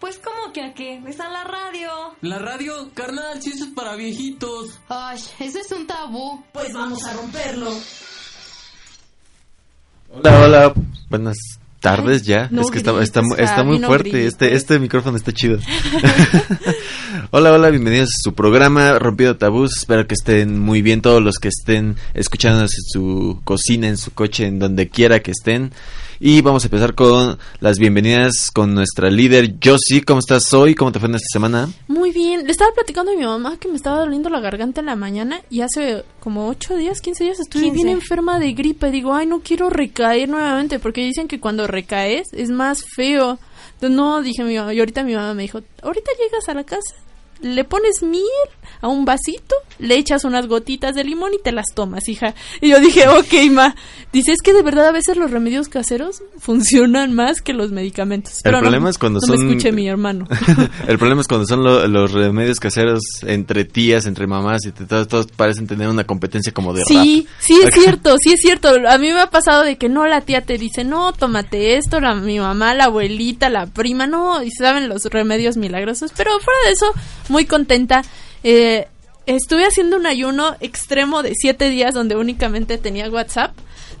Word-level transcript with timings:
Pues 0.00 0.18
como 0.18 0.52
que 0.52 0.62
a 0.62 0.74
qué, 0.74 1.00
está 1.08 1.28
la 1.30 1.44
radio. 1.44 1.90
La 2.20 2.38
radio, 2.38 2.90
carnal, 2.92 3.40
si 3.42 3.50
eso 3.50 3.64
es 3.64 3.70
para 3.70 3.96
viejitos. 3.96 4.78
Ay, 4.88 5.18
ese 5.40 5.60
es 5.60 5.72
un 5.72 5.86
tabú. 5.86 6.44
Pues 6.52 6.72
vamos 6.74 7.02
a 7.04 7.14
romperlo. 7.14 7.70
Hola, 10.10 10.40
hola. 10.40 10.74
Buenas 11.08 11.36
tardes 11.80 12.24
ya. 12.24 12.48
no 12.50 12.62
es 12.62 12.70
que 12.70 12.78
está, 12.78 12.92
grites, 12.92 13.08
está, 13.08 13.20
está 13.42 13.62
muy 13.62 13.76
Javi, 13.76 13.78
no 13.80 13.86
fuerte. 13.86 14.10
grites. 14.10 14.32
Este, 14.32 14.54
este 14.54 14.78
micrófono 14.78 15.16
está 15.16 15.32
chido. 15.32 15.58
hola, 17.30 17.52
hola. 17.52 17.70
Bienvenidos 17.70 18.10
a 18.10 18.22
su 18.22 18.34
programa 18.34 18.98
Rompido 18.98 19.36
Tabús. 19.36 19.78
Espero 19.78 20.06
que 20.06 20.14
estén 20.14 20.58
muy 20.58 20.82
bien 20.82 21.00
todos 21.00 21.22
los 21.22 21.36
que 21.38 21.48
estén 21.48 21.96
escuchándonos 22.12 22.72
en 22.74 22.84
su 22.84 23.40
cocina, 23.44 23.88
en 23.88 23.96
su 23.96 24.12
coche, 24.12 24.46
en 24.46 24.58
donde 24.58 24.88
quiera 24.88 25.20
que 25.20 25.30
estén. 25.30 25.72
Y 26.18 26.40
vamos 26.40 26.64
a 26.64 26.68
empezar 26.68 26.94
con 26.94 27.38
las 27.60 27.78
bienvenidas 27.78 28.50
con 28.50 28.74
nuestra 28.74 29.10
líder 29.10 29.56
Josie. 29.62 30.02
¿Cómo 30.02 30.20
estás 30.20 30.52
hoy? 30.54 30.74
¿Cómo 30.74 30.90
te 30.90 30.98
fue 30.98 31.10
en 31.10 31.16
esta 31.16 31.28
semana? 31.30 31.68
Muy 31.88 32.10
bien. 32.10 32.46
Le 32.46 32.52
estaba 32.52 32.72
platicando 32.72 33.12
a 33.12 33.16
mi 33.16 33.24
mamá 33.24 33.58
que 33.58 33.68
me 33.68 33.76
estaba 33.76 34.00
doliendo 34.00 34.30
la 34.30 34.40
garganta 34.40 34.80
en 34.80 34.86
la 34.86 34.96
mañana 34.96 35.42
y 35.50 35.60
hace 35.60 36.04
como 36.20 36.48
8 36.48 36.76
días, 36.76 37.02
15 37.02 37.24
días 37.24 37.40
estuve 37.40 37.64
15. 37.64 37.74
bien 37.74 37.88
enferma 37.88 38.38
de 38.38 38.54
gripe. 38.54 38.90
Digo, 38.90 39.12
ay, 39.12 39.26
no 39.26 39.40
quiero 39.40 39.68
recaer 39.68 40.28
nuevamente 40.28 40.78
porque 40.78 41.02
dicen 41.02 41.28
que 41.28 41.38
cuando 41.38 41.66
recaes 41.66 42.28
es 42.32 42.48
más 42.48 42.82
feo. 42.96 43.38
Entonces, 43.74 43.94
no, 43.94 44.22
dije 44.22 44.42
mi 44.42 44.56
mamá. 44.56 44.72
Y 44.72 44.78
ahorita 44.78 45.02
mi 45.02 45.14
mamá 45.14 45.34
me 45.34 45.42
dijo, 45.42 45.60
ahorita 45.82 46.10
llegas 46.18 46.48
a 46.48 46.54
la 46.54 46.64
casa, 46.64 46.94
le 47.40 47.64
pones 47.64 48.02
miel 48.02 48.24
a 48.80 48.88
un 48.88 49.04
vasito, 49.04 49.54
le 49.78 49.96
echas 49.96 50.24
unas 50.24 50.46
gotitas 50.46 50.94
de 50.94 51.04
limón 51.04 51.32
y 51.34 51.38
te 51.42 51.52
las 51.52 51.66
tomas, 51.74 52.08
hija. 52.08 52.34
Y 52.60 52.70
yo 52.70 52.80
dije, 52.80 53.08
ok, 53.08 53.50
ma. 53.50 53.74
Dice, 54.12 54.32
es 54.32 54.40
que 54.42 54.52
de 54.52 54.62
verdad 54.62 54.86
a 54.88 54.92
veces 54.92 55.16
los 55.16 55.30
remedios 55.30 55.68
caseros 55.68 56.22
funcionan 56.38 57.12
más 57.14 57.40
que 57.42 57.52
los 57.52 57.70
medicamentos. 57.72 58.36
El 58.38 58.42
Pero 58.44 58.56
no- 58.58 58.62
problema 58.62 58.90
es 58.90 58.98
cuando 58.98 59.20
no 59.20 59.26
son- 59.26 59.44
me 59.46 59.50
escuche 59.52 59.72
mi 59.72 59.88
hermano. 59.88 60.26
El 60.88 60.98
problema 60.98 61.20
es 61.20 61.26
cuando 61.28 61.46
son 61.46 61.62
lo- 61.64 61.86
los 61.86 62.12
remedios 62.12 62.60
caseros 62.60 63.02
entre 63.26 63.64
tías, 63.64 64.06
entre 64.06 64.26
mamás 64.26 64.64
y 64.66 64.72
todos, 64.72 65.08
todos 65.08 65.26
parecen 65.28 65.66
tener 65.66 65.88
una 65.88 66.04
competencia 66.04 66.52
como 66.52 66.72
de 66.72 66.82
Sí, 66.84 67.26
rap. 67.26 67.34
sí 67.40 67.60
es 67.62 67.70
cierto, 67.74 68.16
sí 68.18 68.32
es 68.32 68.40
cierto. 68.40 68.68
A 68.88 68.98
mí 68.98 69.10
me 69.12 69.20
ha 69.20 69.30
pasado 69.30 69.62
de 69.64 69.76
que 69.76 69.88
no, 69.88 70.06
la 70.06 70.20
tía 70.22 70.40
te 70.42 70.58
dice, 70.58 70.84
no, 70.84 71.12
tómate 71.12 71.76
esto, 71.76 72.00
la, 72.00 72.14
mi 72.14 72.38
mamá, 72.38 72.74
la 72.74 72.84
abuelita, 72.84 73.50
la 73.50 73.66
prima, 73.66 74.06
no, 74.06 74.42
y 74.42 74.50
saben 74.50 74.88
los 74.88 75.04
remedios 75.04 75.56
milagrosos. 75.56 76.12
Pero 76.16 76.30
fuera 76.40 76.58
de 76.66 76.72
eso, 76.72 76.86
muy 77.28 77.44
contenta. 77.46 78.02
Eh, 78.42 78.86
estuve 79.26 79.64
haciendo 79.64 79.96
un 79.96 80.06
ayuno 80.06 80.56
extremo 80.60 81.22
de 81.22 81.32
siete 81.34 81.68
días 81.68 81.94
donde 81.94 82.16
únicamente 82.16 82.78
tenía 82.78 83.10
WhatsApp. 83.10 83.52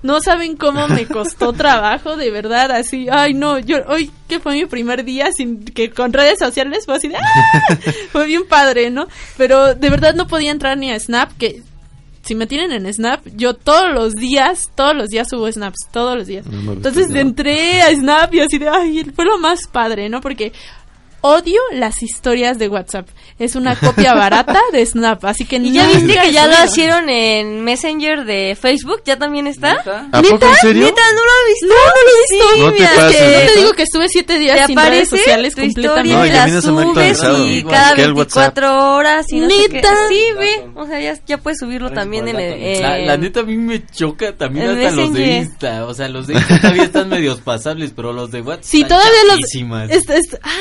No 0.02 0.20
saben 0.20 0.56
cómo 0.56 0.88
me 0.88 1.06
costó 1.08 1.52
trabajo, 1.52 2.16
de 2.16 2.30
verdad, 2.30 2.70
así, 2.70 3.08
ay 3.10 3.34
no, 3.34 3.58
yo 3.58 3.78
hoy 3.88 4.10
que 4.28 4.40
fue 4.40 4.54
mi 4.54 4.66
primer 4.66 5.04
día 5.04 5.32
sin 5.32 5.64
que 5.64 5.90
con 5.90 6.12
redes 6.12 6.38
sociales 6.38 6.84
fue 6.84 6.96
así 6.96 7.08
de 7.08 7.16
¡ah! 7.16 7.78
fue 8.12 8.26
bien 8.26 8.46
padre, 8.46 8.90
¿no? 8.90 9.08
Pero 9.36 9.74
de 9.74 9.90
verdad 9.90 10.14
no 10.14 10.26
podía 10.26 10.50
entrar 10.50 10.76
ni 10.78 10.90
a 10.90 11.00
Snap, 11.00 11.32
que 11.38 11.62
si 12.26 12.34
me 12.34 12.46
tienen 12.46 12.72
en 12.72 12.92
Snap, 12.92 13.20
yo 13.36 13.54
todos 13.54 13.92
los 13.92 14.12
días, 14.14 14.70
todos 14.74 14.96
los 14.96 15.08
días 15.08 15.28
subo 15.28 15.50
snaps, 15.50 15.86
todos 15.92 16.16
los 16.16 16.26
días. 16.26 16.44
No 16.46 16.72
Entonces 16.72 17.06
Snap. 17.06 17.18
entré 17.18 17.82
a 17.82 17.94
Snap 17.94 18.34
y 18.34 18.40
así 18.40 18.58
de, 18.58 18.68
ay, 18.68 19.04
fue 19.14 19.24
lo 19.24 19.38
más 19.38 19.60
padre, 19.70 20.08
¿no? 20.08 20.20
Porque 20.20 20.52
odio 21.26 21.60
las 21.72 22.02
historias 22.02 22.58
de 22.58 22.68
WhatsApp. 22.68 23.08
Es 23.38 23.54
una 23.54 23.76
copia 23.76 24.14
barata 24.14 24.60
de 24.72 24.84
Snap, 24.86 25.24
así 25.24 25.44
que 25.44 25.56
¿Y 25.56 25.72
ya 25.72 25.86
viste 25.88 26.18
que 26.20 26.32
ya 26.32 26.46
lo 26.46 26.64
hicieron 26.64 27.08
en 27.08 27.62
Messenger 27.62 28.24
de 28.24 28.56
Facebook? 28.60 29.02
¿Ya 29.04 29.16
también 29.18 29.46
está? 29.46 29.72
¿A 30.12 30.22
poco 30.22 30.46
en 30.46 30.54
serio? 30.60 30.84
¿Neta? 30.84 31.02
¿No 31.12 31.20
lo 31.24 31.30
has 31.30 31.46
visto? 31.48 31.66
No, 31.66 31.74
no 31.74 31.86
lo 31.86 32.08
he 32.08 32.20
visto. 32.20 32.54
Sí, 32.54 32.60
No 32.60 32.72
te 32.72 32.96
pases, 32.96 33.20
No 33.20 33.26
te 33.26 33.44
¿neta? 33.46 33.60
digo 33.60 33.72
que 33.72 33.82
estuve 33.82 34.08
siete 34.08 34.34
te 34.34 34.38
días 34.38 34.66
sin 34.66 34.76
redes 34.76 34.86
aparece 34.88 35.16
sociales 35.16 35.54
tu 35.54 35.60
completamente. 35.62 36.08
Historia 36.10 36.26
y 36.26 36.30
a 36.30 36.46
la 36.46 36.60
subes 36.62 37.50
y 37.50 37.62
cada 37.64 37.94
que 37.94 38.02
el 38.02 38.12
WhatsApp. 38.12 38.54
24 38.54 38.94
horas 38.94 39.26
y 39.32 39.40
no 39.40 39.50
sé 39.50 39.56
qué. 39.68 39.74
¿Neta? 39.74 39.94
Sí, 40.08 40.22
ve. 40.38 40.66
O 40.74 40.86
sea, 40.86 41.00
ya, 41.00 41.18
ya 41.26 41.38
puedes 41.38 41.58
subirlo 41.58 41.90
también 41.90 42.28
en 42.28 42.36
el... 42.40 42.82
La, 42.82 42.98
en- 42.98 43.06
la 43.06 43.16
neta 43.16 43.40
a 43.40 43.42
mí 43.42 43.56
me 43.56 43.84
choca 43.86 44.32
también 44.36 44.70
hasta 44.70 44.90
los 44.92 45.12
de. 45.12 45.26
Insta. 45.38 45.84
O 45.86 45.94
sea, 45.94 46.08
los 46.08 46.26
de 46.26 46.34
Insta 46.34 46.60
todavía 46.60 46.84
están 46.84 47.08
medios 47.08 47.40
pasables, 47.40 47.92
pero 47.94 48.12
los 48.12 48.30
de 48.30 48.40
WhatsApp 48.40 48.64
Sí, 48.64 48.82
están 48.82 48.98
todavía 48.98 49.22
los... 49.28 49.36
chafísimas. 49.40 49.90
es- 49.90 50.08
es- 50.08 50.38
ay, 50.42 50.52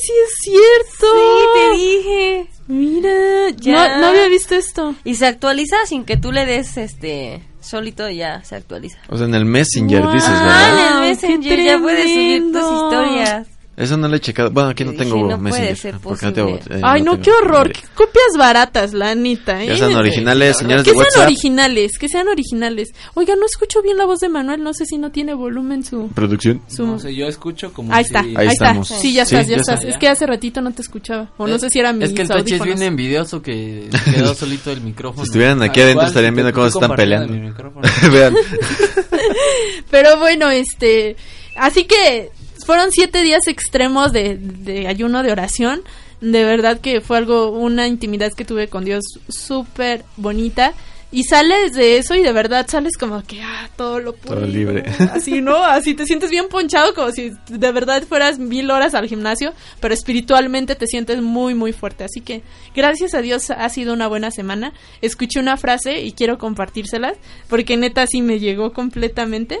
sí 0.00 0.12
es 0.24 0.34
cierto. 0.42 1.06
Sí, 1.14 1.44
te 1.54 1.76
dije. 1.76 2.46
Mira, 2.66 3.50
Ya. 3.56 3.88
no, 3.96 4.00
no 4.00 4.06
había 4.08 4.28
visto 4.28 4.54
esto. 4.54 4.94
Y 5.04 5.16
se 5.16 5.26
actualiza 5.26 5.76
sin 5.86 6.04
que 6.04 6.16
tú 6.16 6.32
le 6.32 6.46
des 6.46 6.76
este 6.76 7.42
solito 7.60 8.08
ya 8.10 8.42
se 8.44 8.56
actualiza. 8.56 8.98
O 9.08 9.16
sea, 9.16 9.26
en 9.26 9.34
el 9.34 9.44
Messenger 9.44 10.02
Wow. 10.02 10.12
dices, 10.12 10.28
Ah, 10.30 10.44
¿verdad? 10.44 10.78
en 10.78 10.94
el 11.04 11.08
Messenger 11.08 11.62
ya 11.62 11.78
puedes 11.78 12.12
subir 12.12 12.52
tus 12.52 12.62
historias. 12.82 13.46
Eso 13.76 13.96
no 13.96 14.06
lo 14.08 14.14
he 14.16 14.20
checado. 14.20 14.50
Bueno, 14.52 14.68
aquí 14.70 14.84
no 14.84 14.92
Yo 14.92 14.98
tengo 14.98 15.14
dije, 15.16 15.28
no 15.28 15.38
puede 15.38 15.42
Messenger. 15.50 15.76
ser 15.76 15.94
porque 16.00 16.26
no 16.26 16.32
tengo, 16.32 16.48
eh, 16.50 16.80
Ay, 16.82 17.02
no, 17.02 17.12
tengo 17.12 17.22
qué 17.24 17.30
horror. 17.32 17.72
Qué 17.72 17.80
copias 17.94 18.36
baratas, 18.38 18.92
la 18.94 19.14
neta, 19.16 19.62
¿eh? 19.62 19.66
Ya 19.68 19.76
sean 19.78 19.94
originales, 19.96 20.56
señores 20.58 20.84
Que 20.84 20.90
de 20.90 20.96
sean 20.96 21.04
WhatsApp. 21.06 21.26
originales, 21.26 21.98
que 21.98 22.08
sean 22.08 22.28
originales. 22.28 22.90
Oiga, 23.14 23.34
no 23.36 23.46
escucho 23.46 23.82
bien 23.82 23.96
la 23.98 24.04
voz 24.06 24.20
de 24.20 24.28
Manuel, 24.28 24.62
no 24.62 24.72
sé 24.74 24.86
si 24.86 24.96
no 24.96 25.10
tiene 25.10 25.34
volumen 25.34 25.82
su... 25.84 26.08
Producción. 26.14 26.62
su... 26.68 26.86
No 26.86 26.98
sé, 27.00 27.14
yo 27.14 27.26
escucho 27.26 27.72
como 27.72 27.92
Ahí 27.92 28.04
si- 28.04 28.08
está, 28.08 28.20
Ahí 28.20 28.34
ahí, 28.36 28.46
está. 28.46 28.66
estamos. 28.66 28.88
Sí, 28.88 29.12
ya 29.12 29.24
Sí, 29.26 29.34
estás, 29.34 29.48
ya 29.48 29.56
ya 29.56 29.60
estás. 29.60 29.78
está, 29.80 29.88
Es 29.90 29.96
que 29.98 30.08
hace 30.08 30.26
ratito 30.26 30.60
no 30.60 30.72
te 30.72 30.82
escuchaba. 30.82 31.32
O 31.36 31.46
no 31.48 31.58
sé 31.58 31.68
si 31.70 31.80
era 31.80 31.92
mi 31.92 32.04
Es 32.04 32.12
que 32.12 32.22
el 32.22 32.28
Tochi 32.28 32.54
es 32.54 32.62
bien 32.62 32.82
envidioso 32.82 33.42
que 33.42 33.88
quedó 34.14 34.34
solito 34.34 34.70
el 34.70 34.82
micrófono. 34.82 35.24
Si 35.24 35.30
estuvieran 35.30 35.60
aquí 35.62 35.80
adentro 35.80 35.92
igual, 36.02 36.06
estarían 36.08 36.34
viendo 36.34 36.52
cómo 36.52 36.70
se 36.70 36.78
están 36.78 36.94
peleando. 36.94 37.32
Vean. 38.12 38.34
Pero 39.90 40.18
bueno, 40.18 40.50
este. 40.50 41.16
Así 41.56 41.84
que 41.84 42.30
fueron 42.64 42.90
siete 42.92 43.22
días 43.22 43.46
extremos 43.46 44.12
de, 44.12 44.36
de 44.38 44.88
ayuno 44.88 45.22
de 45.22 45.32
oración. 45.32 45.82
De 46.20 46.44
verdad 46.44 46.80
que 46.80 47.00
fue 47.00 47.18
algo, 47.18 47.50
una 47.50 47.86
intimidad 47.86 48.32
que 48.32 48.44
tuve 48.44 48.68
con 48.68 48.84
Dios 48.84 49.02
súper 49.28 50.04
bonita. 50.16 50.74
Y 51.14 51.22
sales 51.22 51.74
de 51.74 51.96
eso 51.98 52.16
y 52.16 52.22
de 52.22 52.32
verdad 52.32 52.66
sales 52.68 52.96
como 52.98 53.22
que, 53.22 53.40
ah, 53.40 53.70
todo 53.76 54.00
lo 54.00 54.14
puedo. 54.16 54.34
Todo 54.34 54.48
libre. 54.48 54.82
Así, 55.12 55.40
¿no? 55.40 55.62
Así 55.62 55.94
te 55.94 56.06
sientes 56.06 56.28
bien 56.28 56.48
ponchado, 56.48 56.92
como 56.92 57.12
si 57.12 57.30
de 57.48 57.70
verdad 57.70 58.02
fueras 58.02 58.40
mil 58.40 58.68
horas 58.72 58.96
al 58.96 59.06
gimnasio, 59.06 59.52
pero 59.78 59.94
espiritualmente 59.94 60.74
te 60.74 60.88
sientes 60.88 61.22
muy, 61.22 61.54
muy 61.54 61.72
fuerte. 61.72 62.02
Así 62.02 62.20
que, 62.20 62.42
gracias 62.74 63.14
a 63.14 63.22
Dios, 63.22 63.52
ha 63.52 63.68
sido 63.68 63.94
una 63.94 64.08
buena 64.08 64.32
semana. 64.32 64.72
Escuché 65.02 65.38
una 65.38 65.56
frase 65.56 66.00
y 66.00 66.10
quiero 66.10 66.36
compartírselas, 66.36 67.16
porque 67.48 67.76
neta 67.76 68.08
sí 68.08 68.20
me 68.20 68.40
llegó 68.40 68.72
completamente. 68.72 69.60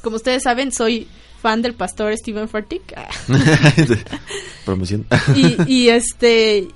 Como 0.00 0.14
ustedes 0.14 0.44
saben, 0.44 0.70
soy 0.70 1.08
fan 1.42 1.60
del 1.60 1.74
pastor 1.74 2.16
Steven 2.16 2.48
Furtick. 2.48 2.94
Promoción. 4.64 5.06
y, 5.34 5.56
y 5.72 5.88
este 5.88 6.68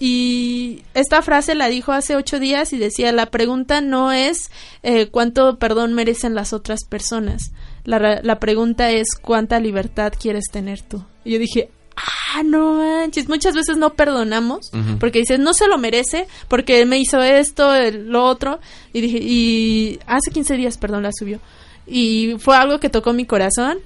y 0.00 0.82
esta 0.92 1.22
frase 1.22 1.54
la 1.54 1.68
dijo 1.68 1.92
hace 1.92 2.16
ocho 2.16 2.38
días 2.38 2.72
y 2.72 2.78
decía 2.78 3.12
la 3.12 3.26
pregunta 3.26 3.80
no 3.80 4.12
es 4.12 4.50
eh, 4.82 5.06
cuánto 5.06 5.58
perdón 5.58 5.94
merecen 5.94 6.34
las 6.34 6.52
otras 6.52 6.80
personas. 6.88 7.52
La, 7.84 8.20
la 8.22 8.40
pregunta 8.40 8.90
es 8.90 9.08
cuánta 9.20 9.60
libertad 9.60 10.12
quieres 10.18 10.44
tener 10.50 10.80
tú 10.80 11.04
y 11.22 11.32
yo 11.32 11.38
dije 11.38 11.68
ah 11.96 12.42
no 12.42 12.74
manches 12.76 13.28
muchas 13.28 13.54
veces 13.54 13.76
no 13.76 13.92
perdonamos 13.92 14.70
porque 14.98 15.18
dices 15.18 15.38
no 15.38 15.52
se 15.52 15.68
lo 15.68 15.76
merece 15.76 16.26
porque 16.48 16.86
me 16.86 16.98
hizo 16.98 17.22
esto 17.22 17.74
el- 17.74 18.08
lo 18.08 18.24
otro 18.24 18.58
y 18.94 19.02
dije 19.02 19.18
y 19.20 19.98
hace 20.06 20.30
15 20.32 20.56
días 20.56 20.78
perdón 20.78 21.02
la 21.04 21.10
subió. 21.16 21.40
Y 21.86 22.36
fue 22.38 22.56
algo 22.56 22.80
que 22.80 22.88
tocó 22.88 23.12
mi 23.12 23.26
corazón 23.26 23.78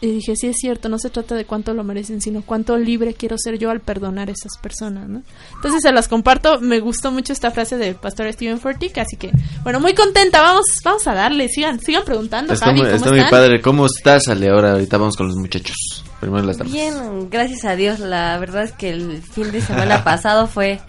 y 0.00 0.12
dije, 0.12 0.34
sí 0.36 0.46
es 0.46 0.56
cierto, 0.56 0.88
no 0.88 0.98
se 0.98 1.10
trata 1.10 1.34
de 1.34 1.44
cuánto 1.44 1.74
lo 1.74 1.84
merecen, 1.84 2.20
sino 2.20 2.42
cuánto 2.42 2.78
libre 2.78 3.14
quiero 3.14 3.36
ser 3.38 3.58
yo 3.58 3.70
al 3.70 3.80
perdonar 3.80 4.28
a 4.28 4.32
esas 4.32 4.56
personas, 4.60 5.08
¿no? 5.08 5.22
Entonces 5.56 5.82
se 5.82 5.92
las 5.92 6.08
comparto, 6.08 6.60
me 6.60 6.80
gustó 6.80 7.10
mucho 7.10 7.32
esta 7.32 7.50
frase 7.50 7.76
del 7.76 7.96
pastor 7.96 8.32
Steven 8.32 8.58
Furtick, 8.58 8.96
así 8.98 9.16
que, 9.16 9.30
bueno, 9.62 9.78
muy 9.80 9.94
contenta, 9.94 10.40
vamos 10.42 10.64
vamos 10.84 11.06
a 11.06 11.14
darle, 11.14 11.48
sigan 11.48 11.80
sigan 11.80 12.04
preguntando, 12.04 12.54
Está, 12.54 12.66
Javi, 12.66 12.80
muy, 12.80 12.86
¿cómo 12.86 12.96
está 12.96 13.10
muy 13.10 13.18
están? 13.18 13.30
padre. 13.30 13.60
¿Cómo 13.60 13.86
estás, 13.86 14.28
Ale? 14.28 14.48
Ahora, 14.48 14.72
ahorita 14.72 14.96
vamos 14.96 15.16
con 15.16 15.26
los 15.28 15.36
muchachos. 15.36 16.04
Primero 16.20 16.44
las 16.44 16.58
damas. 16.58 16.72
Bien, 16.72 17.30
gracias 17.30 17.64
a 17.64 17.76
Dios. 17.76 17.98
La 17.98 18.38
verdad 18.38 18.64
es 18.64 18.72
que 18.72 18.90
el 18.90 19.22
fin 19.22 19.50
de 19.50 19.60
semana 19.62 20.04
pasado 20.04 20.46
fue 20.46 20.80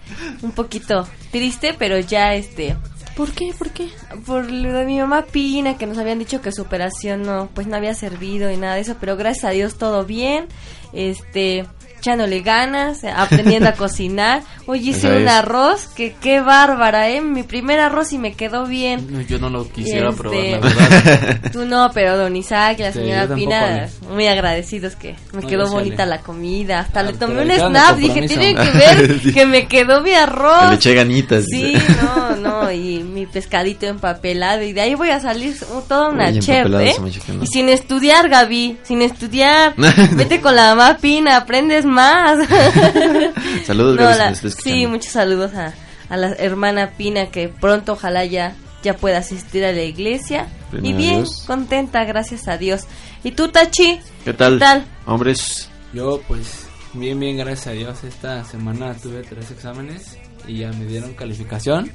un 0.42 0.52
poquito 0.52 1.08
triste, 1.30 1.74
pero 1.78 1.98
ya 1.98 2.34
este 2.34 2.76
¿Por 3.16 3.32
qué? 3.32 3.52
¿Por 3.56 3.70
qué? 3.70 3.88
por 4.26 4.50
lo 4.50 4.72
de 4.72 4.84
mi 4.86 4.98
mamá 4.98 5.22
Pina 5.22 5.76
que 5.76 5.86
nos 5.86 5.98
habían 5.98 6.18
dicho 6.18 6.40
que 6.40 6.52
su 6.52 6.62
operación 6.62 7.22
no 7.22 7.50
pues 7.54 7.66
no 7.66 7.76
había 7.76 7.94
servido 7.94 8.50
y 8.50 8.56
nada 8.56 8.76
de 8.76 8.80
eso, 8.80 8.96
pero 9.00 9.16
gracias 9.16 9.44
a 9.44 9.50
Dios 9.50 9.76
todo 9.76 10.04
bien. 10.04 10.46
Este 10.92 11.66
echándole 12.02 12.40
ganas, 12.40 13.04
eh, 13.04 13.12
aprendiendo 13.16 13.68
a 13.68 13.72
cocinar. 13.76 14.42
Hoy 14.66 14.88
hice 14.90 15.06
Esa 15.06 15.16
un 15.16 15.22
es. 15.22 15.28
arroz 15.30 15.86
que 15.94 16.14
qué 16.20 16.40
bárbara, 16.40 17.08
¿eh? 17.10 17.20
Mi 17.20 17.44
primer 17.44 17.78
arroz 17.78 18.12
y 18.12 18.18
me 18.18 18.32
quedó 18.34 18.66
bien. 18.66 19.06
No, 19.08 19.20
Yo 19.20 19.38
no 19.38 19.48
lo 19.48 19.68
quisiera 19.70 20.08
Este, 20.10 20.20
probar, 20.20 20.40
la 20.40 20.58
verdad. 20.88 21.50
Tú 21.52 21.64
no, 21.64 21.90
pero 21.94 22.16
don 22.16 22.34
Isaac 22.34 22.76
y 22.80 22.82
la 22.82 22.92
Sí, 22.92 22.98
señora 22.98 23.32
Pina, 23.32 23.88
muy 24.12 24.26
agradecidos 24.26 24.96
que 24.96 25.14
me 25.32 25.42
No, 25.42 25.46
quedó 25.48 25.70
bonita 25.70 25.98
sale. 25.98 26.10
la 26.10 26.18
comida. 26.22 26.80
Hasta 26.80 27.00
Ah, 27.00 27.02
le 27.04 27.12
tomé 27.14 27.42
un 27.42 27.50
snap, 27.52 27.96
dije, 27.96 28.26
tienen 28.26 28.56
que 28.56 28.70
ver 28.70 29.20
que 29.34 29.46
me 29.46 29.66
quedó 29.68 30.00
mi 30.00 30.10
Que 30.10 30.16
le 30.16 30.22
arroz. 30.22 30.72
eché 30.74 30.94
ganitas. 30.94 31.44
Sí, 31.48 31.74
dice. 31.74 31.96
no, 32.02 32.36
no, 32.36 32.72
y 32.72 33.02
mi 33.04 33.26
pescadito 33.26 33.86
empapelado 33.86 34.62
y 34.62 34.72
de 34.72 34.80
ahí 34.80 34.94
voy 34.96 35.10
a 35.10 35.20
salir 35.20 35.54
uh, 35.72 35.80
toda 35.82 36.08
una 36.08 36.28
Oye, 36.28 36.40
chef, 36.40 36.66
¿eh? 36.80 36.94
Y 37.42 37.46
sin 37.46 37.68
estudiar, 37.68 38.28
Gaby, 38.28 38.78
sin 38.82 39.02
estudiar. 39.02 39.74
Vete 40.12 40.40
con 40.40 40.56
la 40.56 40.74
mamá 40.74 40.98
Pina, 41.00 41.36
aprendes 41.36 41.84
más. 41.92 42.38
Saludos, 43.66 43.96
No, 43.96 44.02
la- 44.02 44.34
sí, 44.34 44.86
muchos 44.86 45.12
saludos 45.12 45.54
a, 45.54 45.72
a 46.08 46.16
la 46.16 46.32
hermana 46.34 46.90
Pina 46.96 47.26
que 47.26 47.48
pronto 47.48 47.92
ojalá 47.92 48.24
ya 48.24 48.54
ya 48.82 48.96
pueda 48.96 49.18
asistir 49.18 49.64
a 49.64 49.70
la 49.72 49.82
iglesia. 49.82 50.48
Primero 50.72 50.94
y 50.94 50.96
bien, 50.98 51.16
Dios. 51.18 51.44
contenta, 51.46 52.04
gracias 52.04 52.48
a 52.48 52.58
Dios. 52.58 52.82
¿Y 53.22 53.30
tú, 53.30 53.46
Tachi? 53.48 54.00
¿Qué 54.24 54.32
tal? 54.32 54.54
¿Qué 54.54 54.58
tal? 54.58 54.84
Hombres, 55.06 55.68
Yo, 55.92 56.20
pues, 56.26 56.66
bien, 56.92 57.20
bien, 57.20 57.36
gracias 57.36 57.68
a 57.68 57.70
Dios. 57.72 58.02
Esta 58.02 58.44
semana 58.44 58.92
tuve 58.94 59.22
tres 59.22 59.52
exámenes 59.52 60.18
y 60.48 60.58
ya 60.58 60.72
me 60.72 60.86
dieron 60.86 61.14
calificación. 61.14 61.92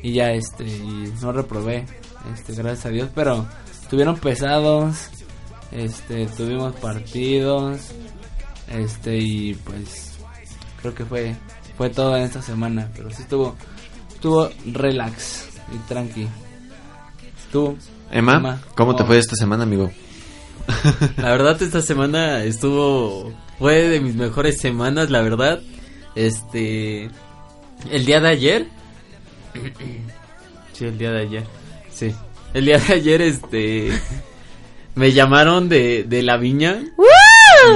Y 0.00 0.12
ya, 0.12 0.30
este, 0.32 0.62
y 0.64 1.12
no 1.20 1.32
reprobé, 1.32 1.86
este, 2.32 2.52
gracias 2.54 2.86
a 2.86 2.90
Dios. 2.90 3.08
Pero 3.12 3.44
estuvieron 3.82 4.16
pesados, 4.16 5.08
este, 5.72 6.26
tuvimos 6.26 6.72
partidos, 6.76 7.80
este, 8.72 9.18
y 9.18 9.54
pues, 9.54 10.18
creo 10.80 10.94
que 10.94 11.04
fue, 11.04 11.36
fue 11.76 11.90
todo 11.90 12.16
en 12.16 12.22
esta 12.22 12.42
semana. 12.42 12.90
Pero 12.96 13.10
sí 13.10 13.22
estuvo, 13.22 13.56
estuvo 14.12 14.50
relax 14.66 15.48
y 15.74 15.78
tranqui. 15.88 16.28
Tú, 17.50 17.76
Emma, 18.10 18.36
Emma, 18.36 18.62
¿cómo 18.74 18.96
te 18.96 19.04
fue 19.04 19.18
esta 19.18 19.36
semana, 19.36 19.64
amigo? 19.64 19.90
La 21.16 21.30
verdad 21.30 21.60
esta 21.60 21.82
semana 21.82 22.44
estuvo 22.44 23.32
fue 23.58 23.88
de 23.88 24.00
mis 24.00 24.14
mejores 24.14 24.60
semanas, 24.60 25.10
la 25.10 25.22
verdad. 25.22 25.60
Este 26.14 27.10
el 27.90 28.04
día 28.04 28.20
de 28.20 28.28
ayer 28.28 28.66
Sí, 30.72 30.84
el 30.84 30.98
día 30.98 31.10
de 31.10 31.20
ayer. 31.22 31.44
Sí. 31.90 32.14
El 32.54 32.64
día 32.66 32.78
de 32.78 32.94
ayer 32.94 33.22
este 33.22 33.92
me 34.94 35.12
llamaron 35.12 35.68
de 35.68 36.04
de 36.04 36.22
la 36.22 36.36
viña. 36.36 36.82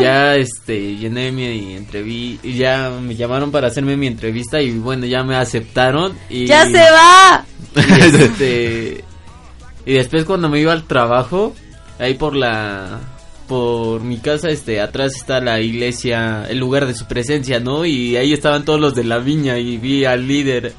Ya 0.01 0.37
este 0.37 0.97
llené 0.97 1.33
mi 1.33 1.75
entrevista 1.77 2.47
ya 2.49 2.91
me 3.01 3.15
llamaron 3.15 3.51
para 3.51 3.69
hacerme 3.69 3.97
mi 3.97 4.07
entrevista 4.07 4.61
y 4.61 4.73
bueno, 4.73 5.07
ya 5.07 5.23
me 5.23 5.37
aceptaron 5.37 6.17
y 6.29 6.47
¡Ya 6.47 6.65
se 6.65 6.73
va! 6.91 7.45
y, 7.77 8.23
este, 8.23 9.05
y 9.87 9.93
después 9.93 10.25
cuando 10.25 10.49
me 10.49 10.61
iba 10.61 10.73
al 10.73 10.85
trabajo, 10.85 11.55
ahí 11.99 12.15
por 12.15 12.35
la 12.37 13.01
por 13.49 14.01
mi 14.01 14.19
casa, 14.19 14.49
este, 14.49 14.81
atrás 14.81 15.13
está 15.15 15.41
la 15.41 15.61
iglesia, 15.61 16.47
el 16.49 16.59
lugar 16.59 16.87
de 16.87 16.95
su 16.95 17.07
presencia, 17.07 17.61
¿no? 17.61 17.85
Y 17.87 18.17
ahí 18.17 18.33
estaban 18.33 18.65
todos 18.65 18.81
los 18.81 18.95
de 18.97 19.05
la 19.05 19.19
viña 19.19 19.57
y 19.59 19.77
vi 19.79 20.05
al 20.05 20.27
líder 20.27 20.73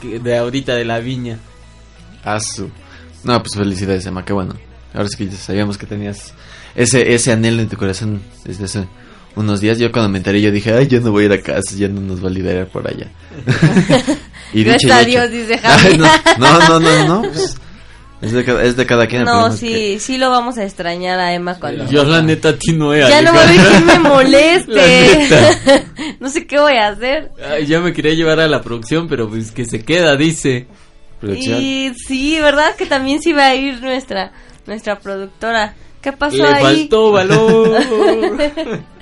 que- 0.00 0.18
de 0.18 0.36
ahorita 0.36 0.74
de 0.74 0.84
la 0.84 0.98
viña. 0.98 1.38
Asu. 2.22 2.70
No, 3.24 3.40
pues 3.42 3.54
felicidades, 3.56 4.04
Emma, 4.04 4.24
qué 4.26 4.34
bueno. 4.34 4.54
Ahora 4.94 5.08
sí 5.08 5.16
que 5.16 5.28
ya 5.28 5.36
sabíamos 5.36 5.78
que 5.78 5.86
tenías 5.86 6.34
ese, 6.74 7.14
ese 7.14 7.32
anhelo 7.32 7.62
en 7.62 7.68
tu 7.68 7.76
corazón 7.76 8.22
desde 8.44 8.64
hace 8.64 8.86
unos 9.36 9.60
días. 9.60 9.78
Yo 9.78 9.90
cuando 9.90 10.08
me 10.08 10.18
enteré, 10.18 10.40
yo 10.40 10.50
dije, 10.50 10.72
ay, 10.72 10.86
yo 10.86 11.00
no 11.00 11.12
voy 11.12 11.24
a 11.24 11.26
ir 11.26 11.32
a 11.32 11.40
casa, 11.40 11.74
ya 11.76 11.88
no 11.88 12.00
nos 12.00 12.22
va 12.22 12.28
a 12.28 12.32
liderar 12.32 12.66
por 12.66 12.86
allá. 12.86 13.06
y 14.52 14.64
dicho 14.64 14.92
a 14.92 15.00
hecho. 15.00 15.10
Dios, 15.10 15.30
dice 15.30 15.58
Javi. 15.62 15.98
no, 15.98 16.06
no, 16.38 16.68
no, 16.68 16.80
no, 16.80 17.06
no, 17.06 17.22
pues, 17.22 17.56
es, 18.20 18.32
de 18.32 18.44
cada, 18.44 18.62
es 18.62 18.76
de 18.76 18.86
cada 18.86 19.06
quien. 19.06 19.24
No, 19.24 19.50
sí, 19.52 19.98
sí 19.98 20.18
lo 20.18 20.30
vamos 20.30 20.58
a 20.58 20.64
extrañar 20.64 21.18
a 21.18 21.34
Emma 21.34 21.58
cuando... 21.58 21.88
Yo 21.90 22.04
la 22.04 22.22
neta 22.22 22.50
a 22.50 22.56
ti 22.56 22.72
no 22.72 22.94
he 22.94 23.00
Ya 23.00 23.20
no 23.22 23.32
va 23.34 23.40
a 23.40 23.48
haber 23.48 23.60
quien 23.60 23.86
me 23.86 23.98
moleste. 23.98 25.84
no 26.20 26.28
sé 26.28 26.46
qué 26.46 26.60
voy 26.60 26.76
a 26.76 26.88
hacer. 26.88 27.32
Ay, 27.50 27.66
ya 27.66 27.80
me 27.80 27.92
quería 27.92 28.14
llevar 28.14 28.38
a 28.40 28.46
la 28.46 28.62
producción, 28.62 29.08
pero 29.08 29.28
pues 29.28 29.50
que 29.50 29.64
se 29.64 29.84
queda, 29.84 30.16
dice. 30.16 30.68
producción. 31.20 31.60
Y 31.60 31.92
sí, 32.06 32.38
¿verdad? 32.38 32.76
Que 32.76 32.86
también 32.86 33.20
sí 33.20 33.32
va 33.32 33.46
a 33.46 33.54
ir 33.56 33.82
nuestra 33.82 34.32
nuestra 34.66 34.98
productora. 34.98 35.74
¿Qué 36.00 36.12
pasó 36.12 36.36
Le 36.36 36.44
ahí? 36.48 36.62
faltó 36.62 37.12
valor. 37.12 37.78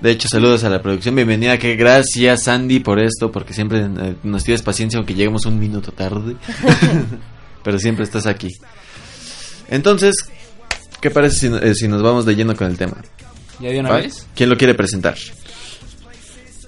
De 0.00 0.10
hecho, 0.10 0.28
saludos 0.28 0.62
a 0.64 0.70
la 0.70 0.82
producción. 0.82 1.14
Bienvenida, 1.14 1.58
que 1.58 1.74
gracias, 1.74 2.44
Sandy, 2.44 2.80
por 2.80 2.98
esto, 3.00 3.32
porque 3.32 3.54
siempre 3.54 3.80
eh, 3.80 4.14
nos 4.22 4.44
tienes 4.44 4.62
paciencia, 4.62 4.98
aunque 4.98 5.14
lleguemos 5.14 5.46
un 5.46 5.58
minuto 5.58 5.90
tarde. 5.92 6.36
Pero 7.64 7.78
siempre 7.78 8.04
estás 8.04 8.26
aquí. 8.26 8.50
Entonces, 9.68 10.14
¿qué 11.00 11.10
parece 11.10 11.36
si, 11.36 11.46
eh, 11.62 11.74
si 11.74 11.88
nos 11.88 12.02
vamos 12.02 12.26
de 12.26 12.36
lleno 12.36 12.54
con 12.54 12.68
el 12.68 12.76
tema? 12.76 12.96
¿ya 13.58 13.70
de 13.70 13.80
una 13.80 13.90
¿Va? 13.90 13.96
vez? 13.96 14.26
¿Quién 14.36 14.50
lo 14.50 14.56
quiere 14.58 14.74
presentar? 14.74 15.16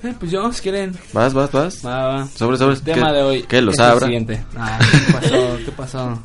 Eh, 0.02 0.14
pues 0.18 0.30
yo, 0.30 0.50
si 0.52 0.62
quieren, 0.62 0.96
¿Vas, 1.12 1.34
vas, 1.34 1.52
vas? 1.52 1.84
va, 1.84 2.06
va. 2.06 2.26
Sobre, 2.28 2.56
sobre. 2.56 2.76
El 2.76 2.82
tema 2.82 3.08
¿Qué- 3.08 3.16
de 3.16 3.22
hoy. 3.22 3.42
¿Qué? 3.42 3.60
¿Lo 3.60 3.72
es 3.72 3.78
el 3.78 3.84
sabrá? 3.84 4.06
siguiente. 4.06 4.44
Ah, 4.56 4.78
¿Qué 4.80 5.12
pasó? 5.12 5.58
¿Qué 5.64 5.72
pasó? 5.72 6.22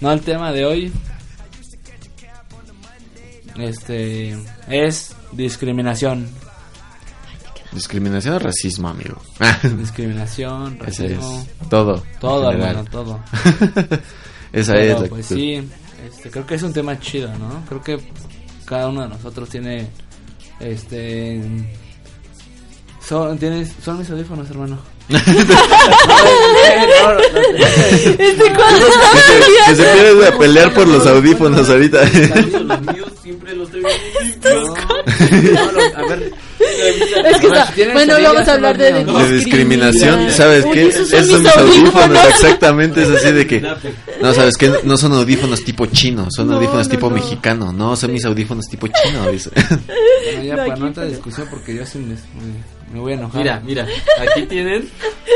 No, 0.00 0.12
el 0.12 0.20
tema 0.20 0.52
de 0.52 0.64
hoy. 0.66 0.92
Este. 3.56 4.36
Es 4.68 5.14
discriminación. 5.32 6.28
Discriminación 7.72 8.34
o 8.34 8.38
racismo, 8.38 8.88
amigo. 8.88 9.16
Discriminación, 9.78 10.74
es. 10.86 10.98
racismo. 10.98 11.46
Todo. 11.70 12.02
Todo, 12.20 12.50
hermano, 12.50 12.84
todo. 12.84 13.20
Esa 14.52 14.72
Pero, 14.74 14.94
es 14.96 15.00
la 15.02 15.08
pues 15.08 15.32
actitud. 15.32 15.36
sí, 15.36 15.68
este, 16.06 16.30
creo 16.30 16.46
que 16.46 16.54
es 16.56 16.62
un 16.62 16.72
tema 16.74 16.98
chido, 17.00 17.28
¿no? 17.38 17.64
Creo 17.66 17.82
que 17.82 17.98
cada 18.66 18.88
uno 18.88 19.02
de 19.02 19.08
nosotros 19.08 19.48
tiene. 19.48 19.88
Este. 20.60 21.40
Son, 23.00 23.38
tienes, 23.38 23.72
son 23.82 23.98
mis 23.98 24.10
audífonos, 24.10 24.48
hermano. 24.50 24.78
Que 29.66 29.76
se 29.76 29.82
quiere 29.92 30.14
de 30.14 30.32
pelear 30.32 30.72
por 30.74 30.86
los 30.88 31.06
audífonos 31.06 31.68
ahorita. 31.68 32.02
Los 32.04 32.80
míos 32.82 33.08
siempre 33.22 33.54
los 33.54 33.70
traigo 33.70 33.88
a 35.96 36.02
ver. 36.08 36.32
Es 37.26 37.40
que 37.40 37.46
está- 37.46 37.72
bueno, 37.92 38.14
vamos 38.22 38.48
a 38.48 38.52
hablar 38.54 38.78
de, 38.78 38.92
de 39.04 39.32
discriminación, 39.34 40.30
¿sabes 40.30 40.64
qué? 40.72 40.86
esos 40.88 41.08
son 41.10 41.18
Esos 41.20 41.30
son 41.30 41.42
mis 41.42 41.56
audífonos, 41.56 41.94
audífonos. 41.94 42.28
exactamente, 42.28 43.02
es 43.02 43.08
así 43.10 43.32
de 43.32 43.46
que... 43.46 43.60
No, 44.20 44.32
¿sabes 44.32 44.56
qué? 44.56 44.72
No 44.84 44.96
son 44.96 45.12
audífonos 45.12 45.64
tipo 45.64 45.86
chino, 45.86 46.28
son 46.34 46.48
No, 46.48 46.56
audífonos 46.56 46.86
no, 46.86 46.90
tipo 46.90 47.08
no. 47.10 47.16
mexicano, 47.16 47.72
no, 47.72 47.96
son 47.96 48.12
mis 48.12 48.24
audífonos 48.24 48.66
tipo 48.68 48.86
chino, 48.88 49.30
dice. 49.30 49.50
Bueno, 50.24 50.44
ya 50.44 50.56
No, 50.56 50.64
para 50.66 50.76
no 50.76 50.86
otra 50.88 51.04
discusión 51.04 51.46
porque 51.50 51.74
yo 51.74 51.84
sí 51.84 51.98
me, 51.98 52.14
me, 52.92 53.00
voy 53.00 53.12
a 53.12 53.14
enojar. 53.16 53.42
Mira, 53.42 53.60
mira, 53.64 53.86
aquí 54.20 54.42
tienen 54.46 54.88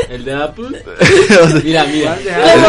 el 0.09 0.23
de 0.25 0.33
Apple. 0.33 0.83
Mira, 1.63 1.85
mira. 1.85 2.17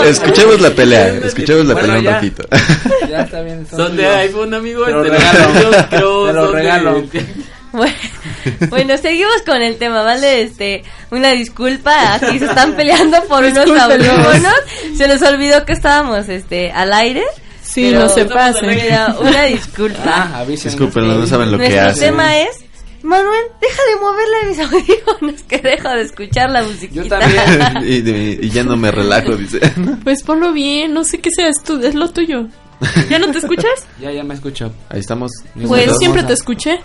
es- 0.05 0.19
escuchemos 0.19 0.61
la 0.61 0.71
pelea, 0.71 1.09
escuchemos 1.25 1.67
la 1.67 1.75
Bueno, 1.75 1.89
pelea 1.95 1.99
un 1.99 2.15
ratito. 2.15 2.45
Ya 3.09 3.23
está 3.23 3.41
bien. 3.43 3.67
Son 3.69 3.97
de 3.97 4.07
iPhone, 4.07 4.55
amigo. 4.55 4.85
Te 4.85 4.91
lo 4.93 5.03
regalo. 5.03 5.71
Te 5.91 5.99
lo 6.01 6.53
regalo. 6.53 7.05
Bueno, 7.71 7.93
bueno, 8.71 8.97
seguimos 8.97 9.43
con 9.45 9.61
el 9.61 9.77
tema, 9.77 10.03
¿vale? 10.03 10.41
Este, 10.41 10.85
una 11.11 11.33
disculpa, 11.33 12.15
aquí 12.15 12.39
se 12.39 12.47
están 12.47 12.73
peleando 12.75 13.23
por 13.25 13.45
unos 13.45 13.69
audífonos. 13.69 14.55
Se 14.97 15.07
les 15.07 15.21
olvidó 15.23 15.67
que 15.67 15.75
estábamos 15.75 16.31
este 16.31 16.73
al 16.73 16.95
aire. 16.95 17.23
Sí, 17.63 17.89
pero- 17.91 18.05
no 18.05 18.09
se 18.09 18.25
pase. 18.25 18.67
Mira, 18.67 19.15
una 19.21 19.45
disculpa. 19.45 20.31
Ah. 20.35 20.45
Discúlpenlo, 20.49 21.17
no 21.19 21.27
saben 21.27 21.53
lo 21.53 21.59
que 21.59 21.69
Nuestro 21.69 21.91
hacen. 21.91 22.05
tema 22.05 22.39
es 22.39 22.49
Manuel, 23.03 23.45
deja 23.61 23.83
de 23.85 24.01
moverle 24.01 24.49
mis 24.49 24.59
audífonos 24.99 25.43
que 25.43 25.59
dejo 25.59 25.89
de 25.91 26.03
escuchar 26.03 26.51
la 26.51 26.63
musiquita. 26.63 27.03
Yo 27.03 27.09
también. 27.09 27.85
Y, 27.93 28.01
de- 28.03 28.39
y 28.43 28.51
ya 28.51 28.65
no 28.65 28.77
me 28.77 28.91
relajo, 28.91 29.37
dice. 29.37 29.61
Pues 30.05 30.23
ponlo 30.23 30.53
bien, 30.53 30.93
no 30.95 31.05
sé 31.05 31.19
qué 31.21 31.31
sea, 31.31 31.49
es, 31.49 31.63
tu- 31.63 31.81
es 31.81 31.95
lo 31.95 32.11
tuyo. 32.11 32.47
¿Ya 33.11 33.19
no 33.19 33.31
te 33.33 33.39
escuchas? 33.39 33.87
Ya, 34.01 34.13
ya 34.13 34.23
me 34.23 34.35
escucho. 34.35 34.73
Ahí 34.89 35.01
estamos. 35.01 35.33
Pues, 35.67 35.97
siempre 35.99 36.23
te 36.23 36.33
escuché. 36.33 36.81